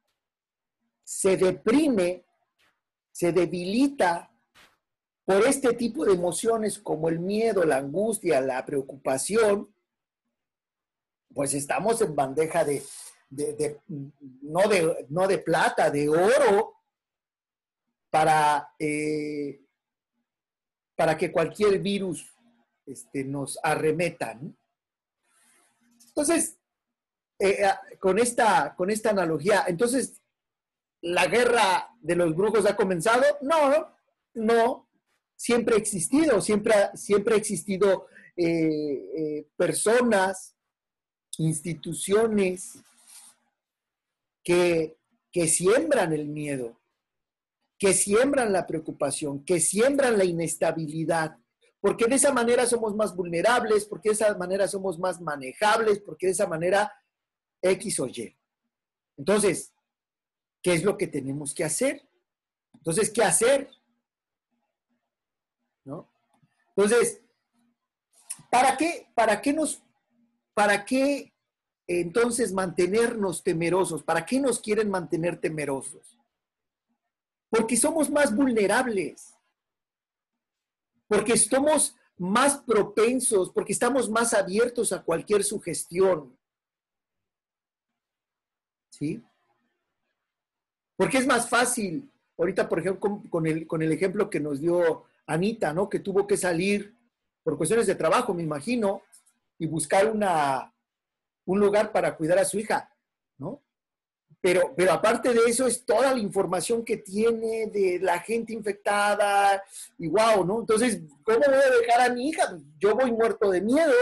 se 1.04 1.36
deprime, 1.36 2.24
se 3.10 3.32
debilita 3.32 4.30
por 5.24 5.46
este 5.46 5.74
tipo 5.74 6.04
de 6.04 6.14
emociones 6.14 6.78
como 6.78 7.08
el 7.08 7.20
miedo, 7.20 7.64
la 7.64 7.76
angustia, 7.76 8.40
la 8.40 8.64
preocupación, 8.64 9.71
pues 11.34 11.54
estamos 11.54 12.00
en 12.00 12.14
bandeja 12.14 12.64
de, 12.64 12.82
no, 14.42 14.68
de 14.68 15.06
no 15.08 15.26
de 15.26 15.38
plata, 15.38 15.90
de 15.90 16.08
oro, 16.08 16.82
para, 18.12 18.74
eh, 18.78 19.62
para 20.94 21.16
que 21.16 21.32
cualquier 21.32 21.78
virus 21.78 22.30
este, 22.84 23.24
nos 23.24 23.58
arremeta. 23.62 24.38
Entonces, 26.08 26.58
eh, 27.38 27.64
eh, 27.64 27.96
con, 27.98 28.18
esta, 28.18 28.74
con 28.76 28.90
esta 28.90 29.10
analogía, 29.10 29.64
entonces, 29.66 30.20
¿la 31.00 31.26
guerra 31.26 31.88
de 32.02 32.16
los 32.16 32.36
brujos 32.36 32.66
ha 32.66 32.76
comenzado? 32.76 33.24
No, 33.40 33.96
no, 34.34 34.90
siempre 35.34 35.76
ha 35.76 35.78
existido, 35.78 36.42
siempre, 36.42 36.74
siempre 36.94 37.34
ha 37.34 37.38
existido 37.38 38.08
personas 39.56 40.56
instituciones 41.38 42.78
que, 44.42 44.96
que 45.30 45.48
siembran 45.48 46.12
el 46.12 46.26
miedo, 46.26 46.80
que 47.78 47.92
siembran 47.94 48.52
la 48.52 48.66
preocupación, 48.66 49.44
que 49.44 49.60
siembran 49.60 50.18
la 50.18 50.24
inestabilidad, 50.24 51.36
porque 51.80 52.06
de 52.06 52.14
esa 52.14 52.32
manera 52.32 52.66
somos 52.66 52.94
más 52.94 53.16
vulnerables, 53.16 53.86
porque 53.86 54.10
de 54.10 54.14
esa 54.14 54.36
manera 54.36 54.68
somos 54.68 54.98
más 54.98 55.20
manejables, 55.20 56.00
porque 56.00 56.26
de 56.26 56.32
esa 56.32 56.46
manera 56.46 56.92
X 57.60 58.00
o 58.00 58.06
Y. 58.06 58.36
Entonces, 59.16 59.72
¿qué 60.62 60.74
es 60.74 60.84
lo 60.84 60.96
que 60.96 61.08
tenemos 61.08 61.54
que 61.54 61.64
hacer? 61.64 62.08
Entonces, 62.74 63.10
¿qué 63.10 63.22
hacer? 63.22 63.68
¿No? 65.84 66.08
Entonces, 66.76 67.20
¿para 68.50 68.76
qué, 68.76 69.08
para 69.14 69.40
qué 69.40 69.52
nos 69.52 69.82
¿para 70.54 70.84
qué 70.84 71.32
entonces 71.86 72.52
mantenernos 72.52 73.42
temerosos? 73.42 74.02
¿Para 74.02 74.24
qué 74.24 74.40
nos 74.40 74.60
quieren 74.60 74.90
mantener 74.90 75.40
temerosos? 75.40 76.18
Porque 77.50 77.76
somos 77.76 78.10
más 78.10 78.34
vulnerables, 78.34 79.34
porque 81.06 81.36
somos 81.36 81.94
más 82.16 82.58
propensos, 82.58 83.50
porque 83.50 83.72
estamos 83.72 84.08
más 84.08 84.32
abiertos 84.32 84.92
a 84.92 85.02
cualquier 85.02 85.44
sugestión. 85.44 86.36
¿Sí? 88.90 89.22
Porque 90.96 91.18
es 91.18 91.26
más 91.26 91.48
fácil, 91.48 92.10
ahorita 92.38 92.68
por 92.68 92.78
ejemplo 92.78 93.22
con, 93.28 93.46
el, 93.46 93.66
con 93.66 93.82
el 93.82 93.92
ejemplo 93.92 94.30
que 94.30 94.40
nos 94.40 94.60
dio 94.60 95.04
Anita, 95.26 95.72
¿no? 95.72 95.88
Que 95.88 95.98
tuvo 95.98 96.26
que 96.26 96.36
salir 96.36 96.96
por 97.42 97.56
cuestiones 97.56 97.86
de 97.86 97.94
trabajo, 97.94 98.34
me 98.34 98.42
imagino, 98.42 99.02
y 99.62 99.66
buscar 99.68 100.10
una, 100.10 100.74
un 101.46 101.60
lugar 101.60 101.92
para 101.92 102.16
cuidar 102.16 102.36
a 102.40 102.44
su 102.44 102.58
hija, 102.58 102.92
¿no? 103.38 103.62
Pero, 104.40 104.74
pero 104.76 104.92
aparte 104.92 105.32
de 105.32 105.38
eso 105.46 105.68
es 105.68 105.84
toda 105.84 106.12
la 106.12 106.18
información 106.18 106.84
que 106.84 106.96
tiene 106.96 107.68
de 107.68 108.00
la 108.00 108.18
gente 108.18 108.52
infectada 108.52 109.62
y 109.98 110.08
wow, 110.08 110.44
¿no? 110.44 110.58
Entonces, 110.58 111.00
¿cómo 111.22 111.38
voy 111.38 111.54
a 111.54 111.80
dejar 111.80 112.00
a 112.00 112.12
mi 112.12 112.30
hija? 112.30 112.58
Yo 112.76 112.96
voy 112.96 113.12
muerto 113.12 113.52
de 113.52 113.60
miedo. 113.60 113.94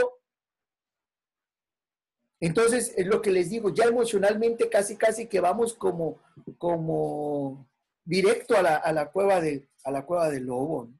Entonces, 2.41 2.95
es 2.97 3.07
lo 3.07 3.21
que 3.21 3.31
les 3.31 3.51
digo, 3.51 3.69
ya 3.69 3.85
emocionalmente 3.85 4.71
casi, 4.71 4.97
casi 4.97 5.27
que 5.27 5.41
vamos 5.41 5.75
como, 5.75 6.23
como 6.57 7.69
directo 8.03 8.57
a 8.57 8.63
la, 8.63 8.77
a 8.77 8.95
la 8.95 9.11
cueva, 9.13 9.43
de, 9.43 9.69
a 9.85 9.91
la 9.91 10.07
cueva 10.07 10.31
del 10.31 10.45
lobo. 10.45 10.87
¿no? 10.87 11.00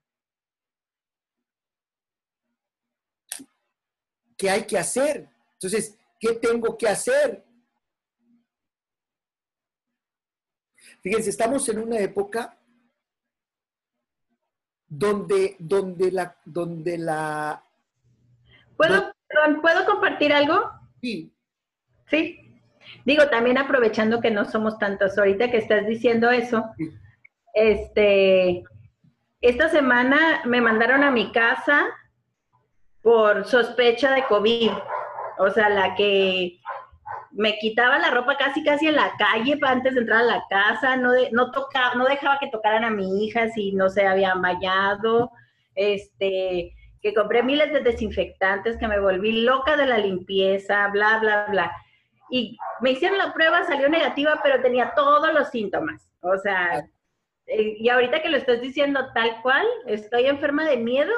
¿Qué 4.41 4.49
hay 4.49 4.63
que 4.63 4.79
hacer? 4.79 5.29
Entonces, 5.53 5.99
¿qué 6.19 6.33
tengo 6.33 6.79
que 6.79 6.89
hacer? 6.89 7.45
Fíjense, 11.03 11.29
estamos 11.29 11.69
en 11.69 11.81
una 11.81 11.99
época 11.99 12.59
donde, 14.89 15.57
donde 15.59 16.11
la, 16.11 16.35
donde 16.47 16.97
la. 16.97 17.63
¿Puedo, 18.79 19.13
¿puedo 19.61 19.85
compartir 19.85 20.33
algo? 20.33 20.71
Sí. 21.03 21.31
Sí. 22.09 22.59
Digo, 23.05 23.29
también 23.29 23.59
aprovechando 23.59 24.23
que 24.23 24.31
no 24.31 24.47
somos 24.47 24.79
tantos, 24.79 25.19
ahorita 25.19 25.51
que 25.51 25.59
estás 25.59 25.87
diciendo 25.87 26.31
eso, 26.31 26.65
este, 27.53 28.65
esta 29.43 29.69
semana 29.69 30.43
me 30.47 30.63
mandaron 30.63 31.05
a 31.05 31.11
mi 31.11 31.31
casa 31.31 31.87
por 33.03 33.47
sospecha 33.47 34.15
de 34.15 34.25
COVID. 34.25 34.71
O 35.39 35.51
sea, 35.51 35.69
la 35.69 35.95
que 35.95 36.61
me 37.33 37.57
quitaba 37.59 37.99
la 37.99 38.11
ropa 38.11 38.37
casi 38.37 38.63
casi 38.65 38.89
en 38.89 38.97
la 38.97 39.13
calle 39.17 39.59
antes 39.63 39.95
de 39.95 40.01
entrar 40.01 40.21
a 40.21 40.25
la 40.25 40.45
casa, 40.51 40.97
no, 40.97 41.13
no, 41.33 41.51
toca, 41.51 41.95
no 41.95 42.05
dejaba 42.05 42.39
que 42.39 42.49
tocaran 42.49 42.85
a 42.85 42.91
mi 42.91 43.25
hija 43.25 43.49
si 43.51 43.73
no 43.73 43.89
se 43.89 44.07
habían 44.07 44.43
bañado, 44.43 45.31
este, 45.75 46.75
que 47.01 47.15
compré 47.15 47.43
miles 47.43 47.73
de 47.73 47.81
desinfectantes, 47.81 48.77
que 48.77 48.89
me 48.89 49.01
volví 49.01 49.43
loca 49.43 49.77
de 49.77 49.87
la 49.87 49.99
limpieza, 49.99 50.89
bla, 50.89 51.19
bla, 51.19 51.47
bla. 51.49 51.73
Y 52.31 52.57
me 52.81 52.93
hicieron 52.93 53.19
la 53.19 53.33
prueba, 53.33 53.65
salió 53.65 53.89
negativa, 53.89 54.41
pero 54.43 54.61
tenía 54.61 54.93
todos 54.95 55.33
los 55.33 55.49
síntomas. 55.49 56.09
O 56.21 56.37
sea, 56.37 56.85
eh, 57.47 57.77
y 57.79 57.89
ahorita 57.89 58.23
que 58.23 58.29
lo 58.29 58.37
estás 58.37 58.61
diciendo 58.61 59.01
tal 59.15 59.41
cual, 59.43 59.67
estoy 59.87 60.27
enferma 60.27 60.65
de 60.65 60.77
miedo 60.77 61.13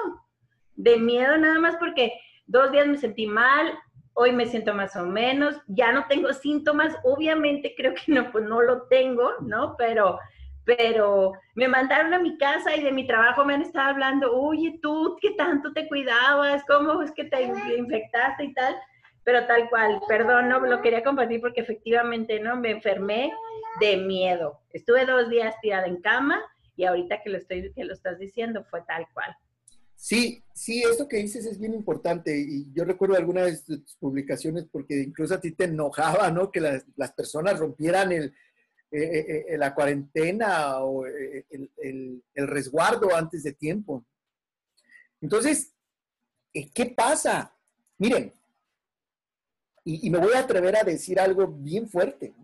de 0.76 0.96
miedo 0.98 1.36
nada 1.38 1.58
más 1.58 1.76
porque 1.76 2.12
dos 2.46 2.72
días 2.72 2.86
me 2.86 2.98
sentí 2.98 3.26
mal, 3.26 3.78
hoy 4.14 4.32
me 4.32 4.46
siento 4.46 4.74
más 4.74 4.94
o 4.96 5.04
menos, 5.04 5.56
ya 5.66 5.92
no 5.92 6.06
tengo 6.06 6.32
síntomas, 6.32 6.94
obviamente 7.04 7.74
creo 7.76 7.94
que 7.94 8.12
no, 8.12 8.30
pues 8.30 8.44
no 8.44 8.60
lo 8.62 8.82
tengo, 8.82 9.30
¿no? 9.40 9.74
Pero, 9.76 10.18
pero 10.64 11.32
me 11.54 11.68
mandaron 11.68 12.12
a 12.14 12.18
mi 12.18 12.36
casa 12.36 12.76
y 12.76 12.82
de 12.82 12.92
mi 12.92 13.06
trabajo 13.06 13.44
me 13.44 13.54
han 13.54 13.62
estado 13.62 13.90
hablando, 13.90 14.32
oye, 14.34 14.78
tú, 14.82 15.16
¿qué 15.20 15.30
tanto 15.32 15.72
te 15.72 15.88
cuidabas? 15.88 16.62
¿Cómo 16.66 17.02
es 17.02 17.10
que 17.12 17.24
te 17.24 17.42
infectaste 17.76 18.44
y 18.44 18.54
tal? 18.54 18.76
Pero 19.24 19.46
tal 19.46 19.68
cual, 19.70 20.00
perdón, 20.08 20.48
no 20.48 20.58
lo 20.60 20.82
quería 20.82 21.04
compartir 21.04 21.40
porque 21.40 21.60
efectivamente, 21.60 22.40
¿no? 22.40 22.56
Me 22.56 22.70
enfermé 22.70 23.32
de 23.80 23.96
miedo. 23.96 24.60
Estuve 24.72 25.06
dos 25.06 25.28
días 25.28 25.54
tirada 25.60 25.86
en 25.86 26.00
cama 26.02 26.42
y 26.76 26.84
ahorita 26.84 27.22
que 27.22 27.30
lo, 27.30 27.38
estoy, 27.38 27.72
que 27.72 27.84
lo 27.84 27.92
estás 27.92 28.18
diciendo 28.18 28.64
fue 28.64 28.82
tal 28.82 29.06
cual. 29.14 29.34
Sí, 30.02 30.42
sí, 30.52 30.82
esto 30.82 31.06
que 31.06 31.18
dices 31.18 31.46
es 31.46 31.60
bien 31.60 31.74
importante 31.74 32.36
y 32.36 32.66
yo 32.72 32.84
recuerdo 32.84 33.14
algunas 33.14 33.64
de 33.64 33.78
tus 33.78 33.94
publicaciones 33.98 34.64
porque 34.64 35.00
incluso 35.00 35.32
a 35.32 35.40
ti 35.40 35.52
te 35.52 35.66
enojaba, 35.66 36.28
¿no? 36.32 36.50
Que 36.50 36.60
las, 36.60 37.12
personas 37.12 37.60
rompieran 37.60 38.10
el, 38.10 38.34
eh, 38.90 39.00
eh, 39.00 39.44
eh, 39.50 39.56
la 39.56 39.72
cuarentena 39.72 40.80
o 40.80 41.06
el, 41.06 42.20
resguardo 42.34 43.14
antes 43.14 43.44
de 43.44 43.52
tiempo. 43.52 44.04
Entonces, 45.20 45.72
¿qué 46.52 46.86
pasa? 46.96 47.54
Miren, 47.98 48.34
y, 49.84 50.08
y, 50.08 50.10
me 50.10 50.18
voy 50.18 50.32
a 50.32 50.40
atrever 50.40 50.78
a 50.78 50.82
decir 50.82 51.20
algo 51.20 51.46
bien 51.46 51.88
fuerte, 51.88 52.34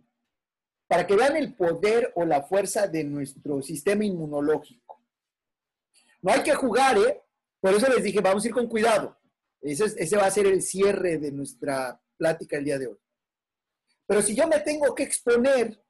para 0.87 1.09
que 1.09 1.17
vean 1.17 1.35
el 1.35 1.55
poder 1.55 2.13
o 2.15 2.25
la 2.25 2.41
fuerza 2.45 2.87
de 2.87 3.03
nuestro 3.03 3.63
sistema 3.63 4.05
inmunológico. 4.05 5.03
No 6.23 6.31
hay 6.31 6.45
que 6.45 6.55
jugar, 6.55 6.97
¿eh? 6.99 7.25
Por 7.61 7.75
eso 7.75 7.89
les 7.89 8.03
dije, 8.03 8.21
vamos 8.21 8.45
a 8.45 8.49
ir 8.49 8.55
con 8.55 8.69
cuidado. 8.69 9.19
Ese, 9.61 10.17
va 10.17 10.27
a 10.27 10.31
ser 10.31 10.47
el 10.47 10.63
cierre 10.63 11.19
de 11.19 11.33
nuestra 11.33 12.01
plática 12.17 12.57
el 12.57 12.65
día 12.65 12.79
de 12.79 12.89
hoy. 12.89 12.99
Pero 14.07 14.23
si 14.23 14.35
yo 14.35 14.47
me 14.47 14.61
tengo 14.61 14.95
que 14.95 15.03
exponer, 15.03 15.83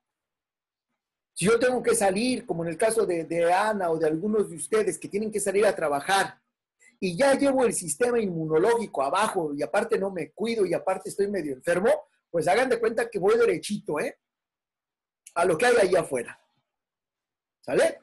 si 1.34 1.44
yo 1.46 1.58
tengo 1.58 1.82
que 1.82 1.94
salir, 1.94 2.46
como 2.46 2.64
en 2.64 2.70
el 2.70 2.78
caso 2.78 3.06
de, 3.06 3.52
Ana 3.52 3.90
o 3.90 3.98
de 3.98 4.06
algunos 4.06 4.50
de 4.50 4.56
ustedes 4.56 4.98
que 4.98 5.08
tienen 5.08 5.30
que 5.30 5.40
salir 5.40 5.66
a 5.66 5.76
trabajar, 5.76 6.40
y 7.00 7.16
ya 7.16 7.34
llevo 7.34 7.64
el 7.64 7.74
sistema 7.74 8.18
inmunológico 8.18 9.04
abajo 9.04 9.54
y 9.54 9.62
aparte 9.62 9.98
no 9.98 10.10
me 10.10 10.32
cuido 10.32 10.66
y 10.66 10.74
aparte 10.74 11.10
estoy 11.10 11.28
medio 11.28 11.52
enfermo, 11.52 11.90
pues 12.28 12.48
hagan 12.48 12.68
de 12.68 12.80
cuenta 12.80 13.08
que 13.08 13.20
voy 13.20 13.38
derechito, 13.38 14.00
¿eh? 14.00 14.18
A 15.34 15.44
lo 15.44 15.56
que 15.56 15.66
hay 15.66 15.76
ahí 15.76 15.94
afuera. 15.94 16.40
¿Sale? 17.60 18.00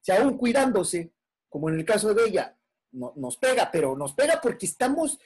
Si 0.00 0.12
aún 0.12 0.38
cuidándose, 0.38 1.12
como 1.50 1.68
en 1.68 1.78
el 1.78 1.84
caso 1.84 2.14
de 2.14 2.24
ella, 2.24 2.58
nos 2.92 3.36
pega, 3.36 3.70
pero 3.70 3.96
nos 3.96 4.12
pega 4.14 4.40
porque 4.40 4.66
estamos, 4.66 5.18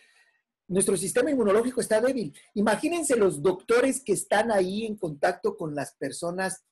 nuestro 0.68 0.96
sistema 0.96 1.30
inmunológico 1.30 1.80
está 1.80 2.00
débil. 2.00 2.34
Imagínense 2.54 3.16
los 3.16 3.42
doctores 3.42 4.02
que 4.02 4.12
están 4.12 4.50
ahí 4.50 4.86
en 4.86 4.96
contacto 4.96 5.56
con 5.56 5.74
las 5.74 5.94
personas 5.94 6.64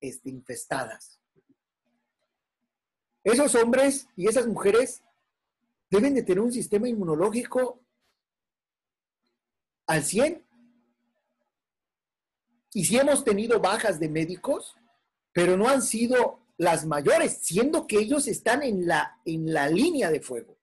este, 0.00 0.30
infestadas. 0.30 1.20
Esos 3.24 3.54
hombres 3.56 4.08
y 4.16 4.28
esas 4.28 4.46
mujeres 4.46 5.02
deben 5.90 6.14
de 6.14 6.22
tener 6.22 6.40
un 6.40 6.52
sistema 6.52 6.88
inmunológico 6.88 7.80
al 9.86 10.04
100. 10.04 10.44
Y 12.72 12.84
si 12.84 12.98
hemos 12.98 13.24
tenido 13.24 13.58
bajas 13.58 13.98
de 13.98 14.08
médicos, 14.08 14.76
pero 15.32 15.56
no 15.56 15.68
han 15.68 15.82
sido 15.82 16.45
las 16.58 16.86
mayores, 16.86 17.38
siendo 17.42 17.86
que 17.86 17.98
ellos 17.98 18.26
están 18.28 18.62
en 18.62 18.86
la, 18.86 19.20
en 19.24 19.52
la 19.52 19.68
línea 19.68 20.10
de 20.10 20.20
fuego. 20.20 20.58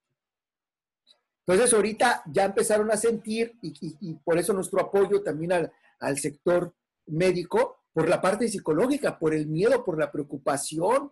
Entonces 1.45 1.73
ahorita 1.73 2.23
ya 2.27 2.45
empezaron 2.45 2.89
a 2.91 2.97
sentir, 2.97 3.57
y, 3.61 4.13
por 4.15 4.37
eso 4.37 4.53
nuestro 4.53 4.79
apoyo 4.81 5.21
también 5.21 5.51
al, 5.51 5.73
al, 5.99 6.17
sector 6.17 6.73
médico, 7.07 7.85
por 7.91 8.07
la 8.07 8.21
parte 8.21 8.47
psicológica, 8.47 9.19
por 9.19 9.33
el 9.33 9.47
miedo, 9.47 9.83
por 9.83 9.99
la 9.99 10.11
preocupación. 10.11 11.11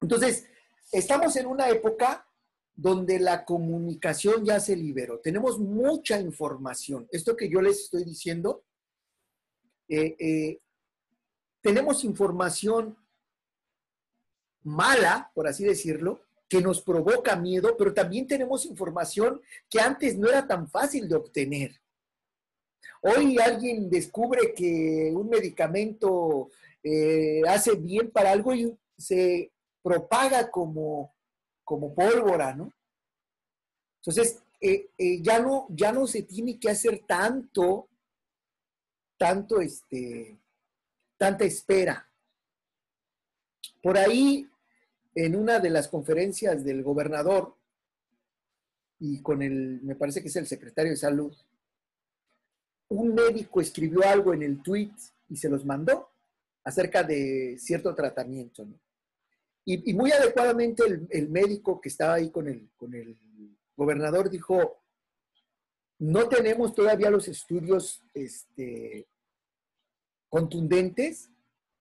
Entonces, 0.00 0.46
estamos 0.92 1.36
en 1.36 1.46
una 1.46 1.68
época 1.68 2.26
donde 2.74 3.18
la 3.18 3.44
comunicación 3.44 4.44
ya 4.44 4.60
se 4.60 4.76
liberó. 4.76 5.18
Tenemos 5.20 5.58
mucha 5.58 6.20
información. 6.20 7.08
Esto 7.10 7.36
que 7.36 7.48
yo 7.48 7.60
les 7.60 7.80
estoy 7.80 8.04
diciendo, 8.04 8.64
eh, 9.88 10.14
eh, 10.18 10.60
tenemos 11.66 12.04
información 12.04 12.96
mala, 14.62 15.32
por 15.34 15.48
así 15.48 15.64
decirlo, 15.64 16.20
que 16.48 16.60
nos 16.60 16.80
provoca 16.80 17.34
miedo, 17.34 17.74
pero 17.76 17.92
también 17.92 18.28
tenemos 18.28 18.66
información 18.66 19.42
que 19.68 19.80
antes 19.80 20.16
no 20.16 20.28
era 20.28 20.46
tan 20.46 20.68
fácil 20.68 21.08
de 21.08 21.16
obtener. 21.16 21.72
Hoy 23.02 23.38
alguien 23.38 23.90
descubre 23.90 24.54
que 24.54 25.10
un 25.12 25.28
medicamento 25.28 26.50
eh, 26.84 27.42
hace 27.48 27.74
bien 27.74 28.12
para 28.12 28.30
algo 28.30 28.54
y 28.54 28.72
se 28.96 29.50
propaga 29.82 30.48
como, 30.48 31.16
como 31.64 31.92
pólvora, 31.92 32.54
¿no? 32.54 32.72
Entonces, 34.02 34.40
eh, 34.60 34.90
eh, 34.96 35.20
ya, 35.20 35.40
no, 35.40 35.66
ya 35.70 35.90
no 35.90 36.06
se 36.06 36.22
tiene 36.22 36.60
que 36.60 36.70
hacer 36.70 37.02
tanto, 37.08 37.88
tanto 39.18 39.60
este, 39.60 40.38
tanta 41.16 41.44
espera. 41.44 42.08
Por 43.82 43.96
ahí, 43.98 44.48
en 45.14 45.36
una 45.36 45.58
de 45.58 45.70
las 45.70 45.88
conferencias 45.88 46.64
del 46.64 46.82
gobernador, 46.82 47.54
y 48.98 49.20
con 49.20 49.42
el, 49.42 49.80
me 49.82 49.94
parece 49.94 50.22
que 50.22 50.28
es 50.28 50.36
el 50.36 50.46
secretario 50.46 50.92
de 50.92 50.96
salud, 50.96 51.34
un 52.88 53.14
médico 53.14 53.60
escribió 53.60 54.02
algo 54.04 54.32
en 54.32 54.42
el 54.42 54.62
tweet 54.62 54.92
y 55.28 55.36
se 55.36 55.48
los 55.48 55.64
mandó 55.64 56.08
acerca 56.64 57.02
de 57.02 57.56
cierto 57.58 57.94
tratamiento. 57.94 58.66
Y, 59.64 59.92
muy 59.94 60.12
adecuadamente 60.12 60.84
el, 61.10 61.28
médico 61.28 61.80
que 61.80 61.88
estaba 61.88 62.14
ahí 62.14 62.30
con 62.30 62.46
el, 62.46 62.68
con 62.76 62.94
el 62.94 63.16
gobernador 63.76 64.30
dijo, 64.30 64.80
no 65.98 66.28
tenemos 66.28 66.74
todavía 66.74 67.10
los 67.10 67.26
estudios 67.26 68.02
este, 68.14 69.08
contundentes 70.28 71.30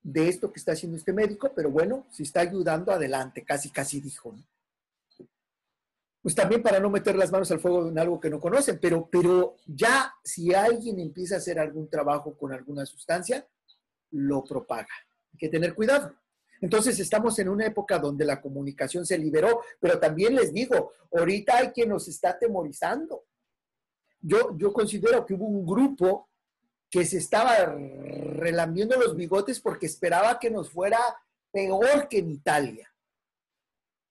de 0.01 0.29
esto 0.29 0.51
que 0.51 0.59
está 0.59 0.73
haciendo 0.73 0.97
este 0.97 1.13
médico, 1.13 1.51
pero 1.55 1.71
bueno, 1.71 2.05
si 2.11 2.23
está 2.23 2.41
ayudando, 2.41 2.91
adelante, 2.91 3.43
casi, 3.43 3.71
casi 3.71 3.99
dijo. 3.99 4.35
Pues 6.21 6.35
también 6.35 6.61
para 6.61 6.79
no 6.79 6.89
meter 6.89 7.15
las 7.15 7.31
manos 7.31 7.49
al 7.51 7.59
fuego 7.59 7.87
en 7.87 7.97
algo 7.97 8.19
que 8.19 8.29
no 8.29 8.39
conocen, 8.39 8.79
pero, 8.79 9.07
pero 9.11 9.57
ya 9.65 10.13
si 10.23 10.53
alguien 10.53 10.99
empieza 10.99 11.35
a 11.35 11.37
hacer 11.39 11.59
algún 11.59 11.89
trabajo 11.89 12.37
con 12.37 12.51
alguna 12.51 12.85
sustancia, 12.85 13.47
lo 14.11 14.43
propaga. 14.43 14.87
Hay 15.33 15.37
que 15.39 15.49
tener 15.49 15.73
cuidado. 15.73 16.15
Entonces 16.61 16.99
estamos 16.99 17.37
en 17.39 17.49
una 17.49 17.65
época 17.65 17.99
donde 17.99 18.25
la 18.25 18.41
comunicación 18.41 19.05
se 19.05 19.17
liberó, 19.17 19.61
pero 19.79 19.99
también 19.99 20.35
les 20.35 20.53
digo, 20.53 20.93
ahorita 21.11 21.57
hay 21.57 21.67
quien 21.69 21.89
nos 21.89 22.07
está 22.07 22.29
atemorizando. 22.29 23.25
Yo, 24.21 24.55
yo 24.57 24.71
considero 24.71 25.25
que 25.25 25.33
hubo 25.33 25.45
un 25.45 25.65
grupo 25.65 26.29
que 26.95 27.03
se 27.03 27.17
estaba 27.17 27.65
relambiendo 27.65 28.97
los 28.97 29.17
bigotes 29.17 29.59
porque 29.59 29.85
esperaba 29.85 30.39
que 30.39 30.49
nos 30.49 30.69
fuera 30.69 30.97
peor 31.51 32.07
que 32.07 32.19
en 32.19 32.31
Italia. 32.31 32.89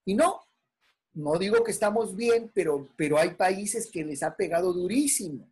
Y 0.05 0.13
no, 0.13 0.43
no 1.15 1.39
digo 1.39 1.65
que 1.65 1.71
estamos 1.71 2.15
bien, 2.15 2.51
pero, 2.53 2.91
pero 2.95 3.17
hay 3.17 3.31
países 3.37 3.91
que 3.91 4.05
les 4.05 4.23
ha 4.23 4.37
pegado 4.37 4.71
durísimo. 4.75 5.51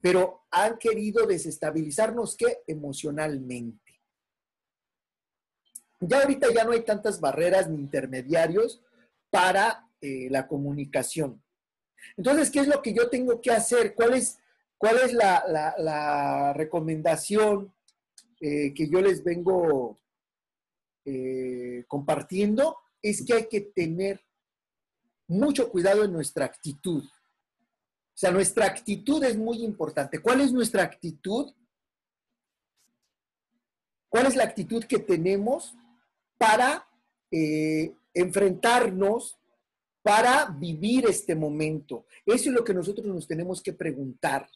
Pero 0.00 0.46
han 0.50 0.78
querido 0.78 1.26
desestabilizarnos 1.26 2.34
¿qué? 2.34 2.62
emocionalmente. 2.66 4.00
Ya 6.00 6.22
ahorita 6.22 6.50
ya 6.50 6.64
no 6.64 6.72
hay 6.72 6.80
tantas 6.80 7.20
barreras 7.20 7.68
ni 7.68 7.76
intermediarios 7.76 8.80
para 9.28 9.86
eh, 10.00 10.28
la 10.30 10.48
comunicación. 10.48 11.44
Entonces, 12.16 12.50
¿qué 12.50 12.60
es 12.60 12.68
lo 12.68 12.80
que 12.80 12.94
yo 12.94 13.10
tengo 13.10 13.42
que 13.42 13.50
hacer? 13.50 13.94
¿Cuál 13.94 14.14
es 14.14 14.38
¿Cuál 14.84 14.98
es 14.98 15.14
la, 15.14 16.52
recomendación 16.54 17.74
eh, 18.38 18.74
que 18.74 18.86
yo 18.86 19.00
les 19.00 19.24
vengo 19.24 19.98
eh, 21.06 21.86
compartiendo? 21.88 22.76
Es 23.00 23.24
que 23.24 23.32
hay 23.32 23.48
que 23.48 23.62
tener 23.62 24.20
mucho 25.26 25.70
cuidado 25.70 26.04
en 26.04 26.12
nuestra 26.12 26.44
actitud. 26.44 27.02
O 27.02 28.12
sea, 28.12 28.30
nuestra 28.30 28.66
actitud 28.66 29.24
es 29.24 29.38
muy 29.38 29.64
importante. 29.64 30.18
¿Cuál 30.18 30.42
es 30.42 30.52
nuestra 30.52 30.82
actitud? 30.82 31.54
¿Cuál 34.10 34.26
es 34.26 34.36
la 34.36 34.44
actitud 34.44 34.84
que 34.84 34.98
tenemos 34.98 35.74
para 36.36 36.86
eh, 37.30 37.90
enfrentarnos, 38.12 39.38
para 40.02 40.44
vivir 40.44 41.06
este 41.06 41.34
momento? 41.34 42.04
Eso 42.26 42.50
es 42.50 42.54
lo 42.54 42.62
que 42.62 42.74
nosotros 42.74 43.06
nos 43.06 43.26
tenemos 43.26 43.62
que 43.62 43.72
preguntar. 43.72 44.46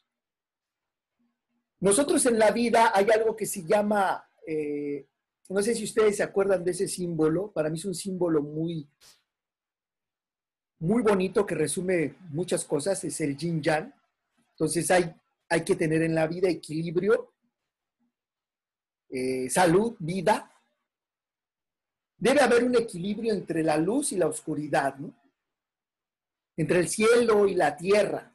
Nosotros 1.80 2.26
en 2.26 2.38
la 2.38 2.50
vida 2.50 2.90
hay 2.92 3.06
algo 3.10 3.36
que 3.36 3.46
se 3.46 3.64
llama, 3.64 4.28
eh, 4.46 5.06
no 5.48 5.62
sé 5.62 5.74
si 5.74 5.84
ustedes 5.84 6.16
se 6.16 6.22
acuerdan 6.22 6.64
de 6.64 6.72
ese 6.72 6.88
símbolo, 6.88 7.52
para 7.52 7.70
mí 7.70 7.78
es 7.78 7.84
un 7.84 7.94
símbolo 7.94 8.42
muy, 8.42 8.88
muy 10.80 11.02
bonito 11.02 11.46
que 11.46 11.54
resume 11.54 12.16
muchas 12.30 12.64
cosas, 12.64 13.02
es 13.04 13.20
el 13.20 13.36
yin 13.36 13.62
yang. 13.62 13.92
Entonces 14.50 14.90
hay, 14.90 15.14
hay 15.48 15.64
que 15.64 15.76
tener 15.76 16.02
en 16.02 16.14
la 16.14 16.26
vida 16.26 16.48
equilibrio, 16.48 17.32
eh, 19.08 19.48
salud, 19.48 19.94
vida. 20.00 20.52
Debe 22.16 22.40
haber 22.40 22.64
un 22.64 22.76
equilibrio 22.76 23.32
entre 23.32 23.62
la 23.62 23.76
luz 23.76 24.12
y 24.12 24.16
la 24.16 24.26
oscuridad, 24.26 24.96
entre 26.56 26.80
el 26.80 26.88
cielo 26.88 27.46
y 27.46 27.54
la 27.54 27.76
tierra. 27.76 28.34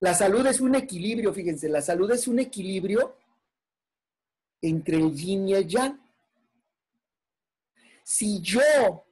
La 0.00 0.14
salud 0.14 0.46
es 0.46 0.60
un 0.60 0.74
equilibrio, 0.74 1.32
fíjense, 1.32 1.68
la 1.68 1.80
salud 1.80 2.10
es 2.10 2.28
un 2.28 2.38
equilibrio 2.38 3.16
entre 4.60 4.96
el 4.96 5.14
yin 5.14 5.48
y 5.48 5.54
el 5.54 5.66
yang. 5.66 5.98
Si 8.02 8.40
yo, 8.40 9.04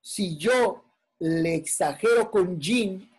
si 0.00 0.36
yo 0.38 0.82
le 1.18 1.54
exagero 1.54 2.30
con 2.30 2.58
yin, 2.58 3.10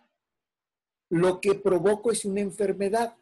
lo 1.10 1.40
que 1.40 1.54
provoco 1.54 2.10
es 2.10 2.24
una 2.24 2.40
enfermedad. 2.40 3.16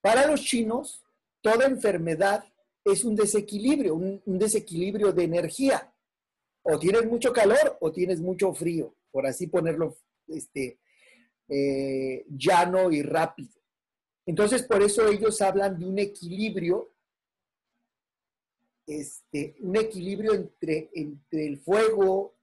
Para 0.00 0.26
los 0.26 0.42
chinos, 0.42 1.04
toda 1.40 1.66
enfermedad 1.66 2.44
es 2.84 3.04
un 3.04 3.14
desequilibrio, 3.14 3.94
un, 3.94 4.38
desequilibrio 4.38 5.12
de 5.12 5.24
energía. 5.24 5.92
O 6.62 6.78
tienes 6.78 7.06
mucho 7.06 7.32
calor 7.32 7.78
o 7.80 7.90
tienes 7.90 8.20
mucho 8.20 8.52
frío, 8.52 8.94
por 9.10 9.26
así 9.26 9.46
ponerlo 9.46 9.96
este, 10.28 10.78
eh, 11.52 12.24
llano 12.28 12.92
y 12.92 13.02
rápido. 13.02 13.50
Entonces, 14.24 14.62
por 14.62 14.82
eso 14.82 15.08
ellos 15.08 15.42
hablan 15.42 15.76
de 15.78 15.84
un 15.84 15.98
equilibrio, 15.98 16.94
este, 18.86 19.56
un 19.58 19.76
equilibrio 19.76 20.32
entre, 20.34 20.90
entre 20.94 21.46
el 21.46 21.58
fuego 21.58 22.34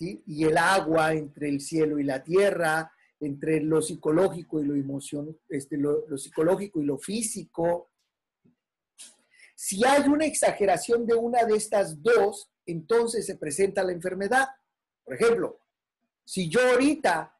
y 0.00 0.44
el 0.44 0.56
agua, 0.56 1.12
entre 1.12 1.48
el 1.48 1.60
cielo 1.60 1.98
y 1.98 2.04
la 2.04 2.22
tierra, 2.22 2.92
entre 3.20 3.60
lo 3.60 3.82
psicológico 3.82 4.60
y 4.60 4.66
lo 4.66 4.74
emocional, 4.74 5.36
este, 5.48 5.76
lo, 5.76 6.16
psicológico 6.16 6.80
y 6.80 6.84
lo 6.84 6.98
físico. 6.98 7.90
Si 9.54 9.84
hay 9.84 10.08
una 10.08 10.26
exageración 10.26 11.06
de 11.06 11.14
una 11.14 11.44
de 11.44 11.56
estas 11.56 12.02
dos, 12.02 12.50
entonces 12.66 13.26
se 13.26 13.36
presenta 13.36 13.82
la 13.82 13.92
enfermedad. 13.92 14.46
Por 15.04 15.14
ejemplo, 15.14 15.60
si 16.24 16.48
yo 16.48 16.60
ahorita 16.60 17.33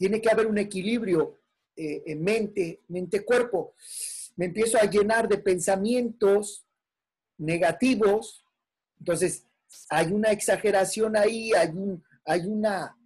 tiene 0.00 0.18
que 0.18 0.30
haber 0.30 0.46
un 0.46 0.56
equilibrio 0.56 1.38
eh, 1.76 2.02
en 2.06 2.24
mente, 2.24 2.80
mente-cuerpo, 2.88 3.74
me 4.36 4.46
empiezo 4.46 4.78
a 4.78 4.88
llenar 4.88 5.28
de 5.28 5.36
pensamientos 5.36 6.64
negativos, 7.36 8.42
entonces 8.98 9.44
hay 9.90 10.10
una 10.10 10.30
exageración 10.30 11.16
ahí, 11.16 11.52
hay, 11.52 11.68
un, 11.68 12.02
hay 12.24 12.40
una 12.46 12.96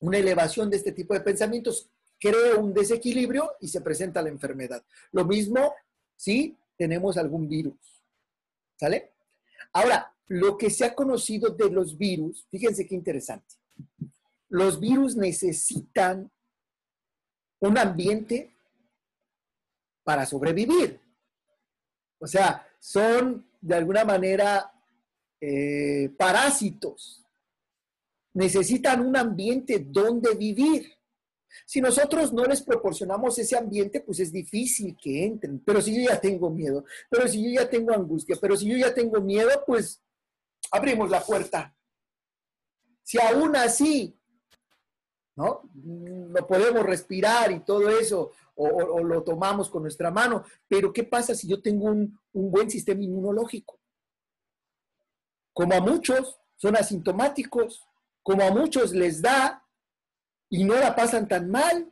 una 0.00 0.18
elevación 0.18 0.70
de 0.70 0.76
este 0.76 0.92
tipo 0.92 1.14
de 1.14 1.20
pensamientos, 1.20 1.88
crea 2.20 2.56
un 2.56 2.72
desequilibrio 2.72 3.52
y 3.60 3.68
se 3.68 3.80
presenta 3.80 4.22
la 4.22 4.28
enfermedad. 4.28 4.84
Lo 5.12 5.24
mismo 5.24 5.74
si 6.16 6.56
tenemos 6.76 7.16
algún 7.16 7.48
virus. 7.48 8.02
¿Sale? 8.76 9.12
Ahora, 9.72 10.14
lo 10.28 10.56
que 10.56 10.70
se 10.70 10.84
ha 10.84 10.94
conocido 10.94 11.50
de 11.50 11.70
los 11.70 11.96
virus, 11.96 12.46
fíjense 12.50 12.86
qué 12.86 12.94
interesante. 12.94 13.56
Los 14.48 14.80
virus 14.80 15.16
necesitan 15.16 16.30
un 17.60 17.78
ambiente 17.78 18.56
para 20.04 20.24
sobrevivir. 20.24 21.00
O 22.18 22.26
sea, 22.26 22.66
son 22.78 23.46
de 23.60 23.74
alguna 23.74 24.04
manera 24.04 24.72
eh, 25.40 26.10
parásitos 26.16 27.24
necesitan 28.38 29.04
un 29.04 29.16
ambiente 29.16 29.84
donde 29.90 30.34
vivir. 30.34 30.92
Si 31.66 31.80
nosotros 31.80 32.32
no 32.32 32.44
les 32.44 32.62
proporcionamos 32.62 33.38
ese 33.38 33.56
ambiente, 33.56 34.00
pues 34.00 34.20
es 34.20 34.32
difícil 34.32 34.96
que 35.00 35.24
entren. 35.24 35.60
Pero 35.64 35.80
si 35.80 35.96
yo 35.96 36.10
ya 36.10 36.20
tengo 36.20 36.50
miedo, 36.50 36.84
pero 37.10 37.26
si 37.26 37.42
yo 37.42 37.60
ya 37.60 37.68
tengo 37.68 37.92
angustia, 37.92 38.36
pero 38.40 38.56
si 38.56 38.68
yo 38.68 38.76
ya 38.76 38.94
tengo 38.94 39.20
miedo, 39.20 39.50
pues 39.66 40.00
abrimos 40.70 41.10
la 41.10 41.20
puerta. 41.20 41.74
Si 43.02 43.18
aún 43.20 43.56
así, 43.56 44.17
¿no? 45.38 45.62
No 45.72 46.46
podemos 46.46 46.84
respirar 46.84 47.52
y 47.52 47.60
todo 47.60 47.88
eso, 47.88 48.32
o, 48.56 49.04
lo 49.04 49.22
tomamos 49.22 49.70
con 49.70 49.82
nuestra 49.82 50.10
mano, 50.10 50.44
pero 50.66 50.92
¿qué 50.92 51.04
pasa 51.04 51.32
si 51.34 51.46
yo 51.46 51.62
tengo 51.62 51.86
un, 51.86 52.18
un 52.32 52.50
buen 52.50 52.68
sistema 52.68 53.02
inmunológico? 53.02 53.78
Como 55.52 55.74
a 55.74 55.80
muchos, 55.80 56.38
son 56.56 56.76
asintomáticos 56.76 57.88
como 58.28 58.42
a 58.42 58.50
muchos 58.50 58.92
les 58.92 59.22
da 59.22 59.64
y 60.50 60.62
no 60.64 60.74
la 60.74 60.94
pasan 60.94 61.26
tan 61.26 61.50
mal. 61.50 61.90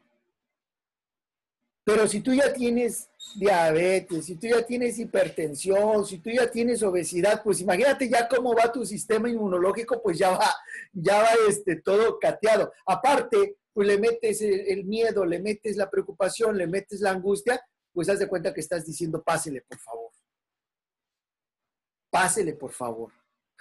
Pero 1.86 2.08
si 2.08 2.20
tú 2.20 2.34
ya 2.34 2.52
tienes 2.52 3.08
diabetes, 3.36 4.24
si 4.26 4.34
tú 4.34 4.48
ya 4.48 4.66
tienes 4.66 4.98
hipertensión, 4.98 6.04
si 6.04 6.18
tú 6.18 6.30
ya 6.30 6.50
tienes 6.50 6.82
obesidad, 6.82 7.44
pues 7.44 7.60
imagínate 7.60 8.08
ya 8.08 8.26
cómo 8.26 8.56
va 8.56 8.72
tu 8.72 8.84
sistema 8.84 9.30
inmunológico, 9.30 10.02
pues 10.02 10.18
ya 10.18 10.30
va, 10.30 10.52
ya 10.92 11.22
va 11.22 11.28
este, 11.48 11.76
todo 11.76 12.18
cateado. 12.18 12.72
Aparte, 12.84 13.58
pues 13.72 13.86
le 13.86 13.98
metes 13.98 14.42
el, 14.42 14.84
miedo, 14.84 15.24
le 15.24 15.38
metes 15.38 15.76
la 15.76 15.88
preocupación, 15.88 16.58
le 16.58 16.66
metes 16.66 17.00
la 17.02 17.12
angustia, 17.12 17.64
pues 17.92 18.08
haz 18.08 18.18
de 18.18 18.26
cuenta 18.26 18.52
que 18.52 18.62
estás 18.62 18.84
diciendo, 18.84 19.22
pásele, 19.22 19.60
por 19.60 19.78
favor. 19.78 20.10
Pásele, 22.10 22.54
por 22.54 22.72
favor. 22.72 23.12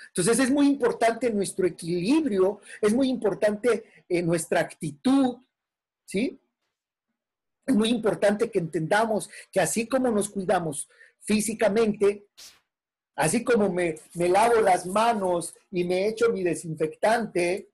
Entonces 0.08 0.40
es 0.40 0.50
muy 0.50 0.66
importante 0.66 1.30
nuestro 1.30 1.68
equilibrio, 1.68 2.60
es 2.82 2.92
muy 2.92 3.08
importante 3.08 3.86
eh, 4.10 4.24
nuestra 4.24 4.62
actitud, 4.62 5.38
¿sí? 6.06 6.40
Es 7.66 7.76
muy 7.76 7.90
importante 7.90 8.50
que 8.52 8.60
entendamos 8.60 9.30
que 9.52 9.60
así 9.60 9.88
como 9.88 10.10
nos 10.10 10.30
cuidamos 10.30 10.90
físicamente, 11.22 12.28
así 13.16 13.44
como 13.44 13.72
me, 13.72 14.00
me 14.14 14.30
lavo 14.30 14.62
las 14.62 14.86
manos 14.86 15.56
y 15.72 15.84
me 15.84 16.08
echo 16.08 16.32
mi 16.32 16.44
desinfectante, 16.44 17.70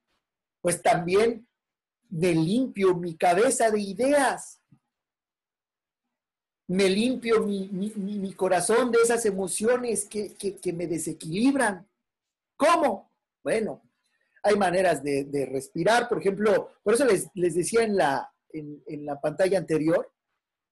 pues 0.62 0.82
también 0.82 1.48
me 2.10 2.34
limpio 2.34 2.96
mi 2.96 3.16
cabeza 3.16 3.70
de 3.70 3.82
ideas 3.82 4.62
me 6.72 6.88
limpio 6.89 7.46
mi, 7.46 8.34
corazón 8.34 8.92
de 8.92 9.00
esas 9.04 9.26
emociones 9.26 10.06
que, 10.06 10.74
me 10.74 10.88
desequilibran. 10.88 11.86
¿Cómo? 12.56 13.12
Bueno, 13.44 13.82
hay 14.42 14.56
maneras 14.56 15.04
de, 15.04 15.50
respirar, 15.52 16.08
por 16.08 16.20
ejemplo, 16.20 16.70
por 16.82 16.94
eso 16.94 17.04
les, 17.04 17.30
decía 17.34 17.84
en 17.84 17.98
la, 17.98 18.34
en, 18.54 19.06
la 19.06 19.20
pantalla 19.20 19.58
anterior 19.58 20.12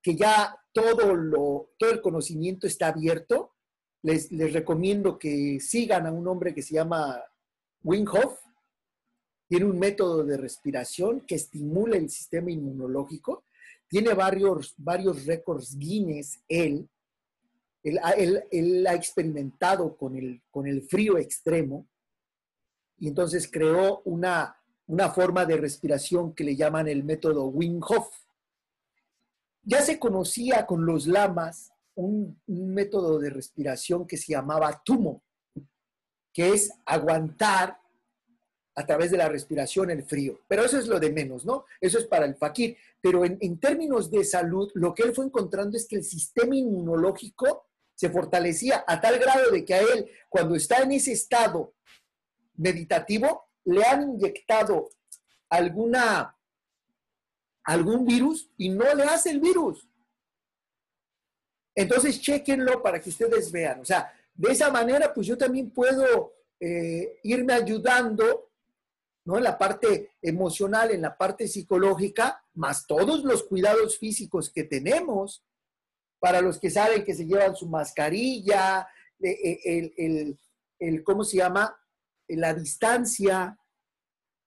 que 0.02 0.16
ya 0.16 0.56
todo, 0.72 1.14
lo, 1.16 1.72
todo 1.78 1.92
el 1.92 2.02
conocimiento 2.02 2.68
está 2.68 2.88
abierto. 2.88 3.54
Les, 4.02 4.32
les 4.32 4.54
recomiendo 4.54 5.20
que 5.20 5.60
sigan 5.60 6.08
a 6.08 6.12
un 6.12 6.28
hombre 6.28 6.54
que 6.54 6.62
se 6.62 6.76
llama 6.76 7.22
Wim 7.84 8.06
Hof. 8.08 8.40
Tiene 9.48 9.66
un 9.66 9.80
método 9.80 10.24
de 10.24 10.38
respiración 10.38 11.22
que 11.22 11.36
estimula 11.36 11.98
el 11.98 12.10
sistema 12.10 12.52
inmunológico. 12.52 13.46
Tiene 13.88 14.14
varios, 14.14 14.74
varios 14.78 15.26
récords 15.26 15.78
Guinness 15.78 16.42
él 16.48 16.90
él, 17.84 18.88
ha 18.88 18.94
experimentado 18.94 19.96
con 19.96 20.16
el, 20.16 20.42
con 20.52 20.68
el 20.68 20.82
frío 20.84 21.18
extremo 21.18 21.88
y 22.98 23.08
entonces 23.08 23.50
creó 23.50 24.02
una, 24.04 24.59
una 24.90 25.12
forma 25.12 25.46
de 25.46 25.56
respiración 25.56 26.34
que 26.34 26.44
le 26.44 26.56
llaman 26.56 26.88
el 26.88 27.04
método 27.04 27.46
Wim 27.46 27.80
Hof. 27.88 28.10
Ya 29.62 29.84
se 29.84 30.00
conocía 30.00 30.66
con 30.66 30.84
los 30.84 31.06
lamas 31.06 31.72
un, 31.94 32.42
método 32.48 33.20
de 33.20 33.30
respiración 33.30 34.08
que 34.08 34.18
se 34.18 34.32
llamaba 34.32 34.82
Tumo, 34.84 35.24
que 36.34 36.54
es 36.54 36.72
aguantar 36.88 37.78
a 38.74 38.86
través 38.88 39.12
de 39.12 39.18
la 39.18 39.30
respiración 39.30 39.92
el 39.92 40.04
frío. 40.06 40.40
Pero 40.48 40.66
eso 40.66 40.80
es 40.80 40.88
lo 40.88 41.00
de 41.00 41.12
menos, 41.12 41.46
¿no? 41.46 41.66
Eso 41.80 42.00
es 42.00 42.08
para 42.08 42.26
el 42.26 42.36
fakir. 42.36 42.76
Pero 43.00 43.24
en, 43.26 43.38
en, 43.42 43.60
términos 43.60 44.10
de 44.10 44.24
salud, 44.24 44.72
lo 44.74 44.96
que 44.96 45.04
él 45.04 45.14
fue 45.14 45.26
encontrando 45.26 45.78
es 45.78 45.88
que 45.88 45.98
el 45.98 46.04
sistema 46.04 46.56
inmunológico 46.56 47.68
se 47.94 48.10
fortalecía 48.10 48.84
a 48.88 49.00
tal 49.00 49.20
grado 49.20 49.52
de 49.52 49.64
que 49.64 49.76
a 49.76 49.82
él, 49.82 50.10
cuando 50.30 50.56
está 50.56 50.82
en 50.82 50.94
ese 50.94 51.12
estado 51.12 51.76
meditativo, 52.56 53.49
le 53.72 53.86
han 53.86 54.04
inyectado 54.04 54.90
alguna, 55.50 56.36
algún 57.64 58.06
virus 58.06 58.50
y 58.58 58.70
no 58.70 58.94
le 58.94 59.04
hace 59.04 59.32
el 59.32 59.40
virus. 59.40 59.88
Entonces, 61.76 62.20
chequenlo 62.20 62.82
para 62.82 63.00
que 63.00 63.10
ustedes 63.10 63.52
vean. 63.52 63.80
O 63.82 63.86
sea, 63.86 64.12
de 64.34 64.52
esa 64.52 64.72
manera, 64.72 65.14
pues 65.14 65.28
yo 65.28 65.38
también 65.38 65.70
puedo 65.72 66.34
eh, 66.60 67.20
irme 67.24 67.54
ayudando, 67.54 68.52
¿no? 69.26 69.38
En 69.38 69.44
la 69.44 69.58
parte 69.58 70.12
emocional, 70.22 70.92
en 70.92 71.02
la 71.02 71.16
parte 71.16 71.48
psicológica, 71.48 72.44
más 72.56 72.88
todos 72.88 73.24
los 73.24 73.44
cuidados 73.44 73.98
físicos 73.98 74.50
que 74.50 74.64
tenemos, 74.64 75.44
para 76.20 76.42
los 76.42 76.60
que 76.60 76.70
saben 76.70 77.06
que 77.06 77.14
se 77.14 77.26
llevan 77.26 77.56
su 77.56 77.68
mascarilla, 77.68 78.88
eh, 79.22 79.60
eh, 79.64 80.36
el, 80.80 81.04
¿cómo 81.04 81.24
se 81.24 81.38
llama? 81.38 81.76
la 82.30 82.54
distancia 82.54 83.59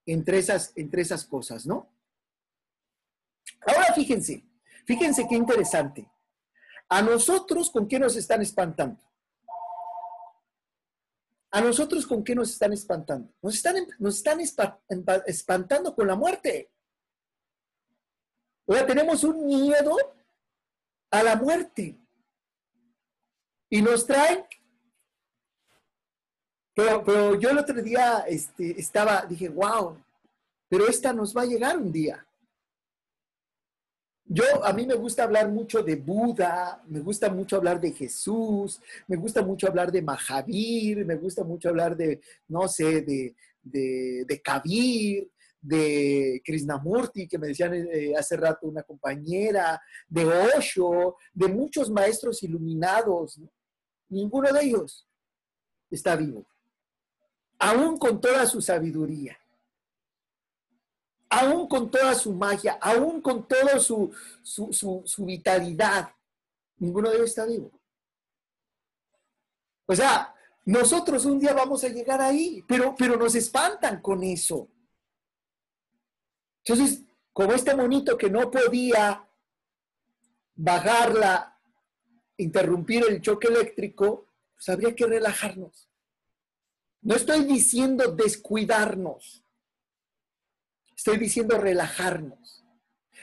entre 0.05 0.39
esas, 0.39 0.73
entre 0.75 1.01
esas 1.01 1.25
cosas, 1.25 1.65
¿no? 1.65 1.89
Ahora 3.65 3.93
fíjense, 3.93 4.45
fíjense 4.85 5.25
qué 5.27 5.35
interesante. 5.35 6.09
A 6.89 7.01
nosotros, 7.01 7.71
¿con 7.71 7.87
qué 7.87 7.99
nos 7.99 8.15
están 8.15 8.41
espantando? 8.41 8.99
¿A 11.51 11.61
nosotros 11.61 12.07
con 12.07 12.23
qué 12.23 12.33
nos 12.33 12.49
están 12.51 12.73
espantando? 12.73 13.31
Nos 13.41 13.55
están, 13.55 13.75
nos 13.99 14.15
están 14.15 14.39
espantando 15.27 15.95
con 15.95 16.07
la 16.07 16.15
muerte. 16.15 16.71
O 18.65 18.73
sea, 18.73 18.85
tenemos 18.87 19.23
un 19.23 19.45
miedo 19.45 19.95
a 21.11 21.23
la 21.23 21.35
muerte. 21.35 21.99
Y 23.69 23.81
nos 23.81 24.07
traen. 24.07 24.45
Pero, 26.73 27.35
yo 27.39 27.49
el 27.49 27.57
otro 27.59 27.81
día 27.81 28.25
este, 28.27 28.79
estaba, 28.79 29.25
dije, 29.27 29.49
wow, 29.49 29.97
pero 30.67 30.87
esta 30.87 31.13
nos 31.13 31.35
va 31.35 31.43
a 31.43 31.45
llegar 31.45 31.77
un 31.77 31.91
día. 31.91 32.25
Yo, 34.25 34.43
a 34.63 34.73
mí 34.73 34.87
me 34.87 34.95
gusta 34.95 35.23
hablar 35.23 35.49
mucho 35.49 35.83
de 35.83 35.95
Buda, 35.95 36.81
me 36.87 37.01
gusta 37.01 37.29
mucho 37.29 37.57
hablar 37.57 37.79
de 37.79 37.91
Jesús, 37.91 38.81
me 39.07 39.17
gusta 39.17 39.43
mucho 39.43 39.67
hablar 39.67 39.91
de 39.91 40.01
Mahavir, 40.01 41.05
me 41.05 41.15
gusta 41.15 41.43
mucho 41.43 41.69
hablar 41.69 41.95
de, 41.95 42.21
no 42.47 42.67
sé, 42.67 43.01
de, 43.01 43.35
de, 43.61 44.25
de 44.27 44.41
Kabir, 44.41 45.29
de 45.63 46.41
Krishnamurti, 46.43 47.27
que 47.27 47.37
me 47.37 47.47
decían 47.47 47.73
eh, 47.73 48.13
hace 48.17 48.35
rato 48.35 48.67
una 48.67 48.83
compañera, 48.83 49.81
de 50.07 50.25
Osho, 50.25 51.17
de 51.33 51.47
muchos 51.47 51.89
maestros 51.89 52.43
iluminados. 52.43 53.39
Ninguno 54.09 54.51
de 54.51 54.63
ellos 54.63 55.07
está 55.89 56.15
vivo, 56.15 56.45
aún 57.69 57.97
con 57.97 58.19
toda 58.19 58.45
su 58.45 58.61
sabiduría 58.61 59.37
aún 61.33 61.67
con 61.67 61.89
toda 61.89 62.13
su 62.13 62.31
magia, 62.31 62.77
aún 62.79 63.19
con 63.19 63.47
toda 63.47 63.79
su, 63.79 64.13
su, 64.43 65.25
vitalidad, 65.25 66.13
ninguno 66.77 67.09
de 67.09 67.15
ellos 67.15 67.29
está 67.29 67.45
vivo. 67.45 67.71
O 69.87 69.95
sea, 69.95 70.33
nosotros 70.65 71.25
un 71.25 71.39
día 71.39 71.53
vamos 71.53 71.83
a 71.83 71.87
llegar 71.87 72.21
ahí, 72.21 72.63
pero, 72.67 72.95
pero 72.95 73.17
nos 73.17 73.33
espantan 73.33 73.99
con 73.99 74.23
eso. 74.23 74.69
Entonces, 76.63 77.01
como 77.33 77.53
este 77.53 77.75
monito 77.75 78.15
que 78.15 78.29
no 78.29 78.51
podía 78.51 79.27
bajarla, 80.55 81.59
interrumpir 82.37 83.05
el 83.09 83.21
choque 83.21 83.47
eléctrico, 83.47 84.27
pues 84.53 84.69
habría 84.69 84.95
que 84.95 85.07
relajarnos. 85.07 85.89
No 87.03 87.15
estoy 87.15 87.43
diciendo 87.43 88.11
descuidarnos. 88.11 89.43
Estoy 90.95 91.17
diciendo 91.17 91.57
relajarnos. 91.57 92.63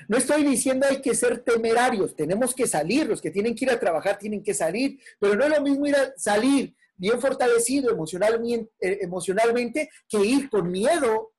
No 0.09 0.17
estoy 0.17 0.45
diciendo 0.45 0.87
hay 0.89 1.01
que 1.01 1.15
ser 1.15 1.43
temerarios, 1.43 2.17
tenemos 2.17 2.55
que 2.55 2.67
salir, 2.67 3.07
los 3.07 3.21
que 3.21 3.31
tienen 3.31 3.55
que 3.55 3.67
ir 3.67 3.71
a 3.71 3.79
trabajar 3.79 4.19
tienen 4.19 4.43
que 4.43 4.55
salir, 4.55 4.99
pero 5.19 5.35
no 5.35 5.45
es 5.45 5.51
lo 5.51 5.61
mismo 5.61 5.87
ir 5.87 5.97
a 5.97 6.13
salir 6.17 6.75
bien 6.97 7.21
fortalecido 7.21 7.91
emocionalmente, 7.91 8.73
eh, 8.81 8.99
emocionalmente 9.03 9.91
que 10.09 10.25
ir 10.25 10.51
con 10.51 10.71
miedo, 10.71 11.33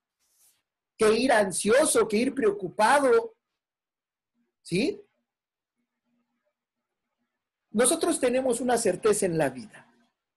que 0.97 1.13
ir 1.13 1.31
ansioso, 1.31 2.07
que 2.07 2.17
ir 2.17 2.33
preocupado. 2.33 3.35
¿Sí? 4.63 4.99
Nosotros 7.71 8.19
tenemos 8.19 8.59
una 8.59 8.77
certeza 8.77 9.25
en 9.25 9.37
la 9.37 9.49
vida, 9.49 9.87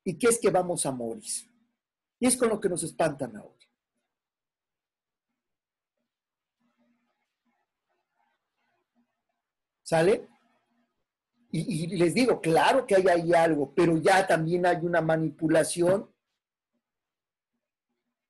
y 0.04 0.18
que 0.18 0.28
es 0.28 0.38
que 0.38 0.50
vamos 0.50 0.86
a 0.86 0.92
morir. 0.92 1.53
Es 2.24 2.38
con 2.38 2.48
lo 2.48 2.58
que 2.58 2.70
nos 2.70 2.82
espantan 2.82 3.36
ahora. 3.36 3.52
¿Sale? 9.82 10.26
Y, 11.50 11.86
les 11.98 12.14
digo, 12.14 12.40
claro 12.40 12.86
que 12.86 12.94
hay 12.94 13.06
ahí 13.08 13.34
algo, 13.34 13.74
pero 13.74 13.98
ya 13.98 14.26
también 14.26 14.64
hay 14.64 14.78
una 14.86 15.02
manipulación. 15.02 16.10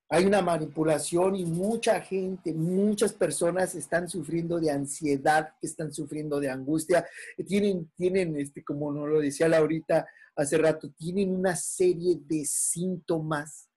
Hay 0.08 0.26
una 0.26 0.42
manipulación 0.42 1.36
y 1.36 1.46
mucha 1.46 2.00
gente, 2.00 2.52
muchas 2.52 3.12
personas 3.12 3.76
están 3.76 4.08
sufriendo 4.08 4.58
de 4.58 4.72
ansiedad, 4.72 5.54
están 5.62 5.92
sufriendo 5.92 6.40
de 6.40 6.50
angustia, 6.50 7.06
tienen, 7.46 7.92
tienen, 7.94 8.36
este, 8.40 8.64
como 8.64 8.92
nos 8.92 9.08
lo 9.08 9.20
decía 9.20 9.48
Laurita 9.48 10.04
hace 10.34 10.58
rato, 10.58 10.90
tienen 10.90 11.30
una 11.30 11.54
serie 11.54 12.16
de 12.26 12.44
síntomas 12.44 13.70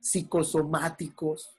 psicosomáticos. 0.00 1.50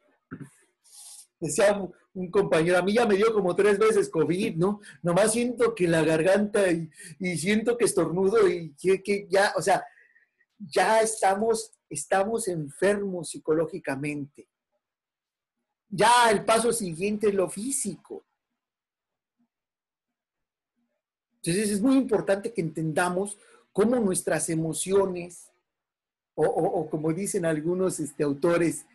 Decía 1.39 1.81
un 2.13 2.29
compañero, 2.29 2.77
a 2.77 2.81
mí 2.81 2.93
ya 2.93 3.05
me 3.05 3.15
dio 3.15 3.33
como 3.33 3.55
tres 3.55 3.79
veces 3.79 4.09
COVID, 4.09 4.55
¿no? 4.57 4.81
Nomás 5.01 5.31
siento 5.31 5.73
que 5.73 5.87
la 5.87 6.03
garganta 6.03 6.69
y, 6.71 6.89
siento 7.37 7.77
que 7.77 7.85
estornudo 7.85 8.47
y 8.47 8.73
que, 8.75 9.27
ya, 9.29 9.53
o 9.55 9.61
sea, 9.61 9.83
ya 10.57 11.01
estamos, 11.01 11.71
estamos 11.89 12.47
enfermos 12.47 13.29
psicológicamente. 13.29 14.47
Ya 15.89 16.29
el 16.29 16.45
paso 16.45 16.71
siguiente 16.71 17.29
es 17.29 17.33
lo 17.33 17.49
físico. 17.49 18.25
Entonces 21.35 21.71
es 21.71 21.81
muy 21.81 21.95
importante 21.95 22.53
que 22.53 22.61
entendamos 22.61 23.37
cómo 23.73 23.95
nuestras 23.97 24.49
emociones, 24.49 25.51
o, 26.36 26.89
como 26.89 27.13
dicen 27.13 27.45
algunos 27.45 27.99
este, 27.99 28.23
autores, 28.23 28.86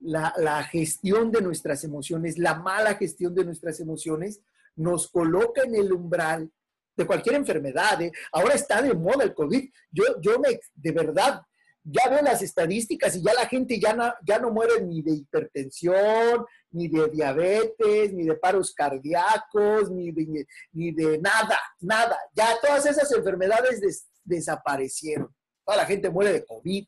la, 0.00 0.62
gestión 0.64 1.30
de 1.30 1.42
nuestras 1.42 1.84
emociones, 1.84 2.38
la 2.38 2.54
mala 2.54 2.94
gestión 2.94 3.34
de 3.34 3.44
nuestras 3.44 3.80
emociones, 3.80 4.40
nos 4.76 5.10
coloca 5.10 5.62
en 5.62 5.74
el 5.74 5.92
umbral 5.92 6.50
de 6.96 7.06
cualquier 7.06 7.36
enfermedad. 7.36 8.00
¿eh? 8.02 8.12
Ahora 8.32 8.54
está 8.54 8.80
de 8.82 8.94
moda 8.94 9.24
el 9.24 9.34
COVID. 9.34 9.70
Yo, 9.90 10.04
yo 10.20 10.38
me, 10.38 10.58
de 10.74 10.92
verdad, 10.92 11.42
ya 11.82 12.08
veo 12.10 12.22
las 12.22 12.42
estadísticas 12.42 13.16
y 13.16 13.22
ya 13.22 13.32
la 13.34 13.46
gente 13.46 13.78
ya 13.78 13.94
no, 13.94 14.12
ya 14.24 14.38
no 14.38 14.50
muere 14.50 14.82
ni 14.82 15.02
de 15.02 15.12
hipertensión, 15.12 16.44
ni 16.70 16.88
de 16.88 17.08
diabetes, 17.08 18.12
ni 18.12 18.24
de 18.24 18.34
paros 18.34 18.74
cardíacos, 18.74 19.90
ni 19.90 20.12
de, 20.12 20.46
ni 20.72 20.92
de 20.92 21.18
nada, 21.18 21.58
nada. 21.80 22.18
Ya 22.34 22.56
todas 22.60 22.86
esas 22.86 23.10
enfermedades 23.12 24.06
desaparecieron. 24.24 25.34
Toda 25.64 25.76
la 25.76 25.86
gente 25.86 26.10
muere 26.10 26.32
de 26.32 26.44
COVID. 26.44 26.86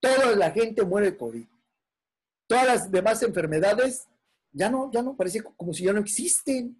Toda 0.00 0.36
la 0.36 0.50
gente 0.50 0.84
muere 0.84 1.10
de 1.10 1.16
COVID. 1.16 1.46
Todas 2.46 2.66
las 2.66 2.90
demás 2.90 3.22
enfermedades 3.22 4.06
ya 4.52 4.70
no, 4.70 4.90
ya 4.92 5.02
no, 5.02 5.16
parece 5.16 5.42
como 5.42 5.72
si 5.72 5.84
ya 5.84 5.92
no 5.92 6.00
existen. 6.00 6.76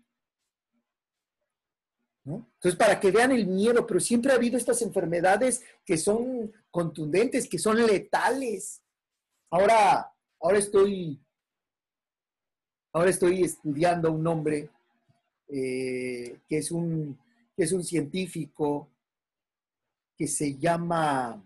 Entonces, 2.24 2.76
para 2.76 2.98
que 2.98 3.10
vean 3.10 3.32
el 3.32 3.46
miedo, 3.46 3.86
pero 3.86 4.00
siempre 4.00 4.32
ha 4.32 4.36
habido 4.36 4.56
estas 4.56 4.80
enfermedades 4.80 5.62
que 5.84 5.98
son 5.98 6.52
contundentes, 6.70 7.48
que 7.48 7.58
son 7.58 7.84
letales. 7.84 8.82
Ahora, 9.50 10.10
ahora 10.40 10.58
estoy, 10.58 11.20
ahora 12.92 13.10
estoy 13.10 13.42
estudiando 13.42 14.10
un 14.10 14.26
hombre 14.26 14.70
eh, 15.48 16.40
que, 16.48 16.58
es 16.58 16.70
un, 16.70 17.18
que 17.54 17.64
es 17.64 17.72
un 17.72 17.84
científico 17.84 18.88
que 20.16 20.26
se 20.26 20.56
llama 20.56 21.42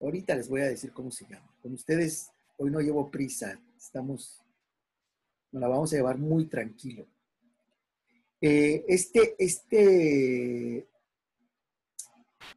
Ahorita 0.00 0.34
les 0.34 0.48
voy 0.48 0.60
a 0.60 0.66
decir 0.66 0.92
cómo 0.92 1.10
se 1.10 1.26
llama. 1.26 1.50
Con 1.62 1.72
ustedes, 1.72 2.30
hoy 2.58 2.70
no 2.70 2.80
llevo 2.80 3.10
prisa, 3.10 3.58
estamos, 3.76 4.42
nos 5.50 5.60
la 5.60 5.68
vamos 5.68 5.92
a 5.92 5.96
llevar 5.96 6.18
muy 6.18 6.46
tranquilo. 6.46 7.06
Eh, 8.40 8.84
este, 8.86 9.34
este 9.38 10.86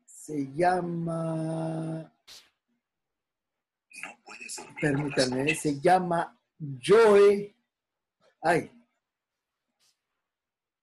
se 0.05 0.53
llama, 0.53 2.13
no 4.03 4.19
puede 4.25 4.49
ser. 4.49 4.67
Permítanme, 4.79 5.55
se 5.55 5.79
llama 5.79 6.37
Joe. 6.85 7.55
Ay. 8.41 8.69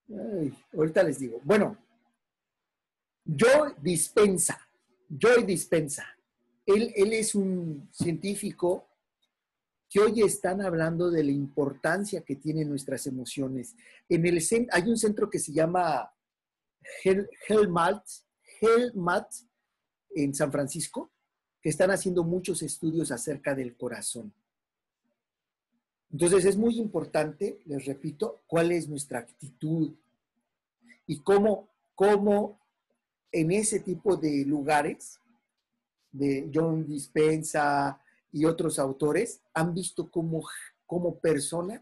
Ay, 0.09 0.53
ahorita 0.73 1.03
les 1.03 1.19
digo. 1.19 1.39
Bueno, 1.43 1.77
Joe 3.27 3.75
Dispensa. 3.81 4.57
Joy 5.09 5.43
Dispensa 5.43 6.17
él, 6.67 7.13
es 7.13 7.33
un 7.33 7.89
científico 7.91 8.89
que 9.89 10.01
hoy 10.01 10.21
están 10.21 10.61
hablando 10.61 11.09
de 11.09 11.23
la 11.23 11.31
importancia 11.31 12.21
que 12.21 12.35
tienen 12.35 12.67
nuestras 12.67 13.07
emociones. 13.07 13.75
En 14.09 14.25
el 14.25 14.43
hay 14.71 14.83
un 14.83 14.97
centro 14.97 15.29
que 15.29 15.39
se 15.39 15.53
llama 15.53 16.11
Helmat, 17.47 18.05
Helmat 18.59 19.31
en 20.09 20.35
San 20.35 20.51
Francisco, 20.51 21.09
que 21.61 21.69
están 21.69 21.89
haciendo 21.89 22.25
muchos 22.25 22.61
estudios 22.61 23.11
acerca 23.11 23.55
del 23.55 23.77
corazón. 23.77 24.33
Entonces 26.11 26.43
es 26.45 26.57
muy 26.57 26.77
importante, 26.79 27.59
les 27.65 27.85
repito, 27.85 28.41
cuál 28.45 28.73
es 28.73 28.89
nuestra 28.89 29.19
actitud 29.19 29.93
y 31.05 31.19
cómo, 31.21 31.69
cómo 31.95 32.59
en 33.31 33.51
ese 33.51 33.79
tipo 33.79 34.15
de 34.15 34.45
lugares 34.45 35.19
de 36.11 36.49
John 36.53 36.85
Dispensa 36.85 38.01
y 38.31 38.45
otros 38.45 38.79
autores, 38.79 39.41
han 39.53 39.73
visto 39.73 40.09
cómo, 40.09 40.47
cómo 40.85 41.19
personas 41.19 41.81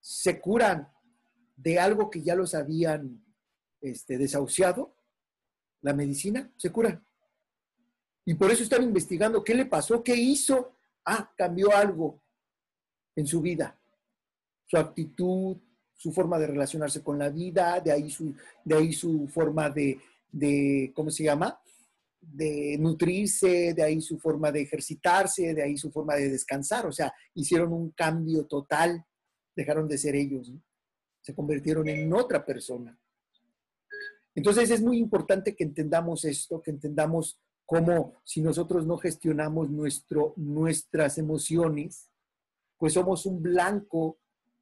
se 0.00 0.40
curan 0.40 0.90
de 1.56 1.78
algo 1.78 2.10
que 2.10 2.22
ya 2.22 2.34
los 2.34 2.54
habían 2.54 3.24
este, 3.80 4.18
desahuciado, 4.18 4.96
la 5.82 5.92
medicina, 5.92 6.50
se 6.56 6.70
curan. 6.70 7.04
Y 8.24 8.34
por 8.34 8.50
eso 8.50 8.62
están 8.62 8.82
investigando 8.82 9.42
qué 9.42 9.54
le 9.54 9.66
pasó, 9.66 10.02
qué 10.02 10.14
hizo. 10.14 10.76
Ah, 11.04 11.32
cambió 11.36 11.74
algo 11.74 12.22
en 13.16 13.26
su 13.26 13.40
vida, 13.40 13.78
su 14.66 14.76
actitud, 14.76 15.56
su 16.00 16.12
forma 16.12 16.38
de 16.38 16.46
relacionarse 16.46 17.02
con 17.02 17.18
la 17.18 17.28
vida, 17.28 17.78
de 17.78 17.92
ahí 17.92 18.08
su, 18.08 18.34
de 18.64 18.74
ahí 18.74 18.90
su 18.90 19.28
forma 19.28 19.68
de, 19.68 20.00
de, 20.32 20.90
¿cómo 20.96 21.10
se 21.10 21.24
llama? 21.24 21.60
De 22.18 22.78
nutrirse, 22.80 23.74
de 23.74 23.82
ahí 23.82 24.00
su 24.00 24.18
forma 24.18 24.50
de 24.50 24.62
ejercitarse, 24.62 25.52
de 25.52 25.62
ahí 25.62 25.76
su 25.76 25.90
forma 25.90 26.14
de 26.14 26.30
descansar. 26.30 26.86
O 26.86 26.92
sea, 26.92 27.12
hicieron 27.34 27.74
un 27.74 27.90
cambio 27.90 28.46
total, 28.46 29.04
dejaron 29.54 29.86
de 29.86 29.98
ser 29.98 30.16
ellos, 30.16 30.50
se 31.20 31.34
convirtieron 31.34 31.86
en 31.86 32.10
otra 32.14 32.46
persona. 32.46 32.98
Entonces 34.34 34.70
es 34.70 34.80
muy 34.80 34.96
importante 34.96 35.54
que 35.54 35.64
entendamos 35.64 36.24
esto, 36.24 36.62
que 36.62 36.70
entendamos 36.70 37.38
cómo 37.66 38.22
si 38.24 38.40
nosotros 38.40 38.86
no 38.86 38.96
gestionamos 38.96 39.68
nuestro, 39.68 40.32
nuestras 40.36 41.18
emociones, 41.18 42.10
pues 42.78 42.94
somos 42.94 43.26
un 43.26 43.42
blanco, 43.42 44.19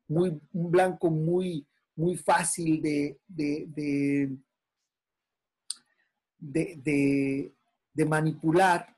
muy, 0.09 0.41
un 0.53 0.71
blanco 0.71 1.11
muy, 1.11 1.67
muy 1.95 2.17
fácil 2.17 2.83
de, 2.83 3.21
de, 3.27 4.37
de, 6.39 8.05
manipular. 8.07 8.95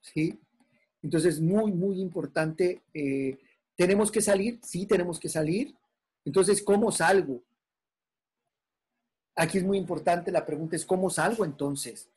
¿sí? 0.00 0.40
Entonces, 1.02 1.40
muy, 1.40 1.72
muy 1.72 2.00
importante. 2.00 2.82
Eh, 2.92 3.38
¿Tenemos 3.76 4.10
que 4.10 4.20
salir? 4.20 4.60
Sí, 4.62 4.86
tenemos 4.86 5.20
que 5.20 5.28
salir. 5.28 5.76
Entonces, 6.24 6.62
¿cómo 6.62 6.90
salgo? 6.90 7.42
Aquí 9.36 9.58
es 9.58 9.64
muy 9.64 9.78
importante, 9.78 10.30
la 10.30 10.46
pregunta 10.46 10.76
es, 10.76 10.86
¿cómo 10.86 11.10
salgo 11.10 11.44
entonces? 11.44 12.08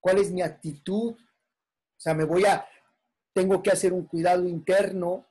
¿Cuál 0.00 0.18
es 0.18 0.30
mi 0.30 0.40
actitud? 0.40 1.12
O 1.12 2.00
sea, 2.00 2.14
me 2.14 2.24
voy 2.24 2.44
a, 2.44 2.64
tengo 3.32 3.60
que 3.60 3.70
hacer 3.70 3.92
un 3.92 4.06
cuidado 4.06 4.46
interno, 4.46 5.26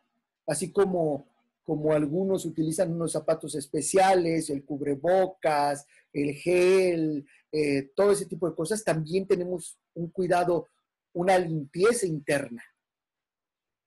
así 0.48 0.72
como, 0.72 1.28
como 1.64 1.94
algunos 1.94 2.46
utilizan 2.46 2.94
unos 2.94 3.12
zapatos 3.12 3.54
especiales, 3.56 4.50
el 4.50 4.66
cubrebocas, 4.66 5.86
el 6.12 6.34
gel, 6.34 7.28
eh, 7.52 7.92
todo 7.96 8.12
ese 8.12 8.26
tipo 8.26 8.50
de 8.50 8.56
cosas, 8.56 8.84
también 8.84 9.28
tenemos 9.28 9.78
un 9.94 10.10
cuidado, 10.10 10.70
una 11.14 11.38
limpieza 11.38 12.08
interna, 12.08 12.64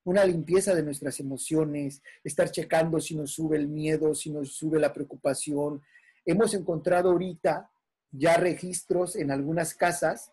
una 0.04 0.24
limpieza 0.24 0.74
de 0.74 0.82
nuestras 0.82 1.18
emociones, 1.18 2.02
estar 2.22 2.50
checando 2.50 3.00
si 3.00 3.16
nos 3.16 3.32
sube 3.32 3.56
el 3.56 3.66
miedo, 3.66 4.14
si 4.14 4.30
nos 4.30 4.52
sube 4.52 4.78
la 4.78 4.92
preocupación, 4.92 5.82
Hemos 6.24 6.54
encontrado 6.54 7.10
ahorita 7.10 7.70
ya 8.10 8.36
registros 8.36 9.16
en 9.16 9.30
algunas 9.30 9.74
casas 9.74 10.32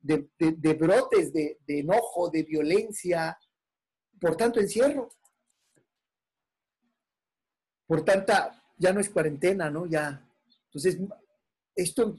de, 0.00 0.28
brotes 0.78 1.32
de, 1.32 1.58
enojo, 1.68 2.30
de 2.30 2.44
violencia, 2.44 3.38
por 4.20 4.36
tanto 4.36 4.60
encierro. 4.60 5.10
Por 7.86 8.04
tanta, 8.04 8.62
ya 8.76 8.92
no 8.92 9.00
es 9.00 9.10
cuarentena, 9.10 9.70
¿no? 9.70 9.86
Ya. 9.86 10.22
Entonces, 10.66 10.98
esto, 11.74 12.16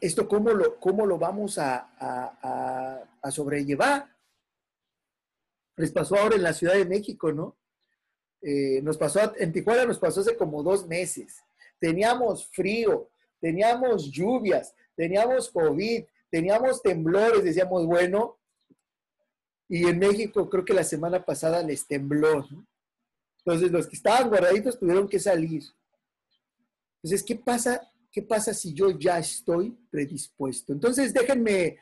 esto 0.00 0.28
¿cómo 0.28 0.50
lo, 0.50 0.80
cómo 0.80 1.06
lo 1.06 1.18
vamos 1.18 1.58
a, 1.58 3.08
a 3.22 3.30
sobrellevar? 3.30 4.14
Les 5.76 5.92
pasó 5.92 6.16
ahora 6.16 6.36
en 6.36 6.42
la 6.42 6.54
Ciudad 6.54 6.74
de 6.74 6.86
México, 6.86 7.32
¿no? 7.32 7.56
Eh, 8.48 8.80
nos 8.82 8.96
pasó, 8.96 9.32
en 9.38 9.52
Tijuana 9.52 9.86
nos 9.86 9.98
pasó 9.98 10.20
hace 10.20 10.36
como 10.36 10.62
dos 10.62 10.86
meses. 10.86 11.42
Teníamos 11.78 12.46
frío, 12.46 13.10
teníamos 13.40 14.10
lluvias, 14.10 14.74
teníamos 14.94 15.50
COVID, 15.50 16.04
teníamos 16.30 16.82
temblores, 16.82 17.42
decíamos, 17.42 17.84
bueno, 17.86 18.38
y 19.68 19.86
en 19.86 19.98
México 19.98 20.48
creo 20.48 20.64
que 20.64 20.74
la 20.74 20.84
semana 20.84 21.24
pasada 21.24 21.62
les 21.62 21.86
tembló. 21.86 22.46
Entonces 23.46 23.70
los 23.70 23.86
que 23.86 23.94
estaban 23.94 24.28
guardaditos 24.28 24.76
tuvieron 24.76 25.08
que 25.08 25.20
salir. 25.20 25.62
Entonces, 26.96 27.22
¿qué 27.22 27.36
pasa? 27.36 27.80
¿Qué 28.10 28.22
pasa 28.22 28.52
si 28.52 28.74
yo 28.74 28.90
ya 28.90 29.20
estoy 29.20 29.70
predispuesto? 29.88 30.72
Entonces, 30.72 31.14
déjenme 31.14 31.78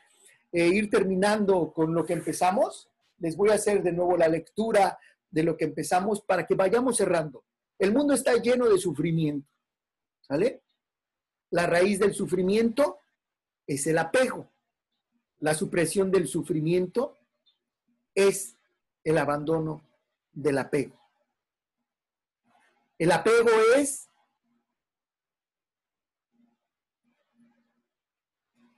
eh, 0.51 0.67
ir 0.67 0.91
terminando 0.91 1.73
con 1.73 1.91
lo 1.91 2.05
que 2.05 2.13
empezamos. 2.13 2.87
Les 3.17 3.35
voy 3.35 3.49
a 3.49 3.55
hacer 3.55 3.81
de 3.81 3.91
nuevo 3.91 4.15
la 4.15 4.27
lectura 4.27 4.99
de 5.31 5.41
lo 5.41 5.57
que 5.57 5.65
empezamos 5.65 6.21
para 6.21 6.45
que 6.45 6.53
vayamos 6.53 6.97
cerrando. 6.97 7.43
El 7.79 7.93
mundo 7.93 8.13
está 8.13 8.35
lleno 8.35 8.69
de 8.69 8.77
sufrimiento, 8.77 9.49
¿sale? 10.21 10.61
La 11.49 11.65
raíz 11.65 11.97
del 11.97 12.13
sufrimiento 12.13 12.99
es 13.65 13.87
el 13.87 13.97
apego. 13.97 14.51
La 15.39 15.55
supresión 15.55 16.11
del 16.11 16.27
sufrimiento 16.27 17.17
es 18.13 18.55
el 19.03 19.17
abandono 19.17 19.81
del 20.31 20.59
apego. 20.59 21.04
El 22.97 23.11
apego 23.11 23.49
es 23.75 24.09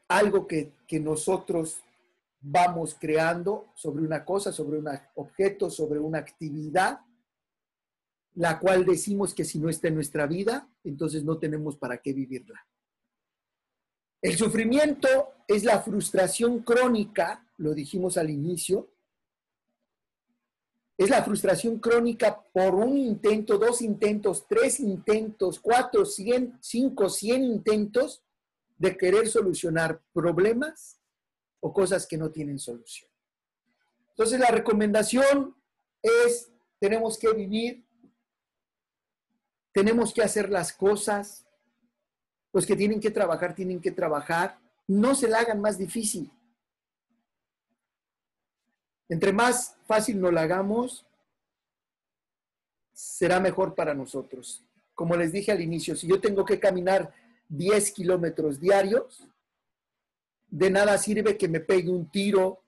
algo 0.07 0.47
que, 0.47 0.73
que 0.87 0.99
nosotros 0.99 1.81
vamos 2.39 2.95
creando 2.99 3.71
sobre 3.75 4.03
una 4.03 4.23
cosa, 4.23 4.51
sobre 4.51 4.79
un 4.79 4.87
objeto, 5.15 5.69
sobre 5.69 5.99
una 5.99 6.19
actividad, 6.19 7.01
la 8.35 8.59
cual 8.59 8.85
decimos 8.85 9.33
que 9.33 9.43
si 9.43 9.59
no 9.59 9.69
está 9.69 9.87
en 9.87 9.95
nuestra 9.95 10.27
vida, 10.27 10.69
entonces 10.83 11.23
no 11.23 11.37
tenemos 11.37 11.75
para 11.77 11.97
qué 11.97 12.13
vivirla. 12.13 12.65
El 14.21 14.35
sufrimiento 14.35 15.33
es 15.47 15.63
la 15.63 15.81
frustración 15.81 16.59
crónica, 16.63 17.47
lo 17.57 17.73
dijimos 17.73 18.17
al 18.17 18.29
inicio, 18.29 18.96
es 20.97 21.09
la 21.09 21.23
frustración 21.23 21.77
crónica 21.77 22.41
por 22.51 22.73
un 22.73 22.97
intento, 22.97 23.57
dos 23.57 23.81
intentos, 23.81 24.47
tres 24.47 24.79
intentos, 24.79 25.59
cuatro, 25.59 26.05
cien, 26.05 26.57
cinco, 26.59 27.07
cien 27.09 27.43
intentos 27.43 28.23
de 28.77 28.97
querer 28.97 29.27
solucionar 29.27 30.01
problemas 30.11 30.99
o 31.59 31.71
cosas 31.71 32.07
que 32.07 32.17
no 32.17 32.31
tienen 32.31 32.57
solución. 32.57 33.09
Entonces 34.09 34.39
la 34.39 34.49
recomendación 34.49 35.55
es, 36.01 36.51
tenemos 36.79 37.19
que 37.19 37.31
vivir, 37.31 37.85
tenemos 39.71 40.11
que 40.11 40.23
hacer 40.23 40.49
las 40.49 40.73
cosas, 40.73 41.45
los 42.51 42.65
que 42.65 42.75
tienen 42.75 42.99
que 42.99 43.11
trabajar, 43.11 43.53
tienen 43.53 43.79
que 43.79 43.91
trabajar, 43.91 44.59
no 44.87 45.13
se 45.13 45.27
la 45.27 45.39
hagan 45.39 45.61
más 45.61 45.77
difícil. 45.77 46.31
Entre 49.09 49.31
más 49.31 49.77
fácil 49.85 50.19
nos 50.19 50.33
la 50.33 50.41
hagamos, 50.41 51.05
será 52.93 53.39
mejor 53.39 53.75
para 53.75 53.93
nosotros. 53.93 54.65
Como 54.93 55.15
les 55.15 55.31
dije 55.31 55.51
al 55.51 55.61
inicio, 55.61 55.95
si 55.95 56.07
yo 56.07 56.19
tengo 56.19 56.43
que 56.43 56.59
caminar 56.59 57.13
10 57.49 57.91
kilómetros 57.91 58.59
diarios, 58.59 59.27
de 60.47 60.71
nada 60.71 60.97
sirve 60.97 61.37
que 61.37 61.47
me 61.47 61.59
pegue 61.59 61.89
un 61.89 62.09
tiro 62.09 62.63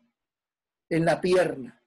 en 0.90 1.06
la 1.06 1.20
pierna. 1.20 1.82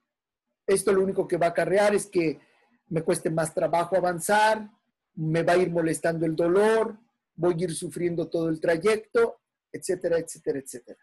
Esto 0.67 0.93
lo 0.93 1.03
único 1.03 1.29
que 1.29 1.37
va 1.37 1.47
a 1.47 1.51
acarrear 1.51 1.95
es 1.95 2.07
que 2.07 2.41
me 2.89 3.03
cueste 3.03 3.31
más 3.31 3.55
trabajo 3.55 3.97
avanzar, 3.97 4.71
me 5.15 5.43
va 5.43 5.55
a 5.55 5.59
ir 5.59 5.71
molestando 5.71 6.27
el 6.27 6.37
dolor, 6.37 6.99
voy 7.35 7.55
a 7.55 7.65
ir 7.65 7.75
sufriendo 7.75 8.29
todo 8.29 8.49
el 8.49 8.61
trayecto, 8.61 9.41
etcétera, 9.71 10.19
etcétera, 10.19 10.59
etcétera. 10.59 10.99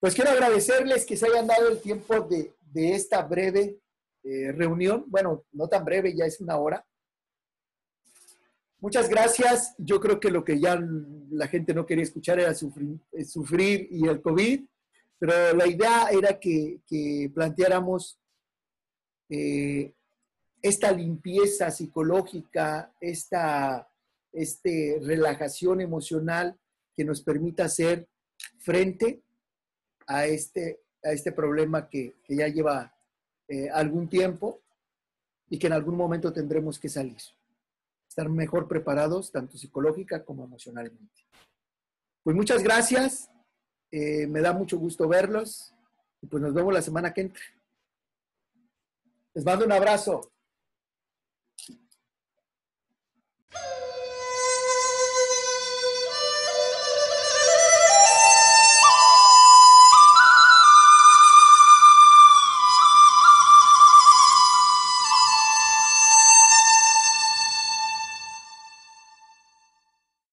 Pues 0.00 0.14
quiero 0.14 0.30
agradecerles 0.30 1.04
que 1.04 1.16
se 1.16 1.26
hayan 1.26 1.48
dado 1.48 1.68
el 1.68 1.80
tiempo 1.80 2.20
de, 2.20 2.54
esta 2.72 3.22
breve 3.22 3.80
eh, 4.22 4.52
reunión. 4.52 5.04
Bueno, 5.08 5.44
no 5.50 5.68
tan 5.68 5.84
breve, 5.84 6.14
ya 6.14 6.24
es 6.24 6.40
una 6.40 6.56
hora. 6.56 6.86
Muchas 8.78 9.08
gracias. 9.08 9.74
Yo 9.76 9.98
creo 10.00 10.20
que 10.20 10.30
lo 10.30 10.44
que 10.44 10.60
ya 10.60 10.80
la 11.30 11.48
gente 11.48 11.74
no 11.74 11.84
quería 11.84 12.04
escuchar 12.04 12.38
era 12.38 12.54
sufrir, 12.54 13.00
eh, 13.10 13.24
sufrir 13.24 13.88
y 13.90 14.06
el 14.06 14.22
COVID, 14.22 14.64
pero 15.18 15.56
la 15.56 15.66
idea 15.66 16.10
era 16.12 16.38
que, 16.38 16.80
planteáramos 17.34 18.20
eh, 19.28 19.92
esta 20.62 20.92
limpieza 20.92 21.72
psicológica, 21.72 22.94
esta 23.00 23.90
este, 24.32 25.00
relajación 25.02 25.80
emocional 25.80 26.56
que 26.96 27.04
nos 27.04 27.20
permita 27.20 27.64
hacer 27.64 28.06
frente 28.58 29.24
a 30.08 30.26
este, 30.26 30.80
a 31.04 31.12
este 31.12 31.30
problema 31.30 31.88
que, 31.88 32.16
ya 32.28 32.48
lleva 32.48 32.92
eh, 33.46 33.70
algún 33.70 34.08
tiempo 34.08 34.60
y 35.48 35.58
que 35.58 35.68
en 35.68 35.74
algún 35.74 35.96
momento 35.96 36.32
tendremos 36.32 36.80
que 36.80 36.88
salir 36.88 37.18
estar 38.18 38.28
mejor 38.28 38.66
preparados, 38.66 39.30
tanto 39.30 39.56
psicológica 39.56 40.24
como 40.24 40.42
emocionalmente. 40.42 41.24
Pues 42.24 42.34
muchas 42.34 42.64
gracias. 42.64 43.30
Eh, 43.92 44.26
me 44.26 44.40
da 44.40 44.52
mucho 44.52 44.76
gusto 44.76 45.06
verlos. 45.06 45.72
Y 46.20 46.26
pues 46.26 46.42
nos 46.42 46.52
vemos 46.52 46.74
la 46.74 46.82
semana 46.82 47.14
que 47.14 47.20
entra. 47.20 47.42
Les 49.34 49.44
mando 49.44 49.66
un 49.66 49.72
abrazo. 49.72 50.32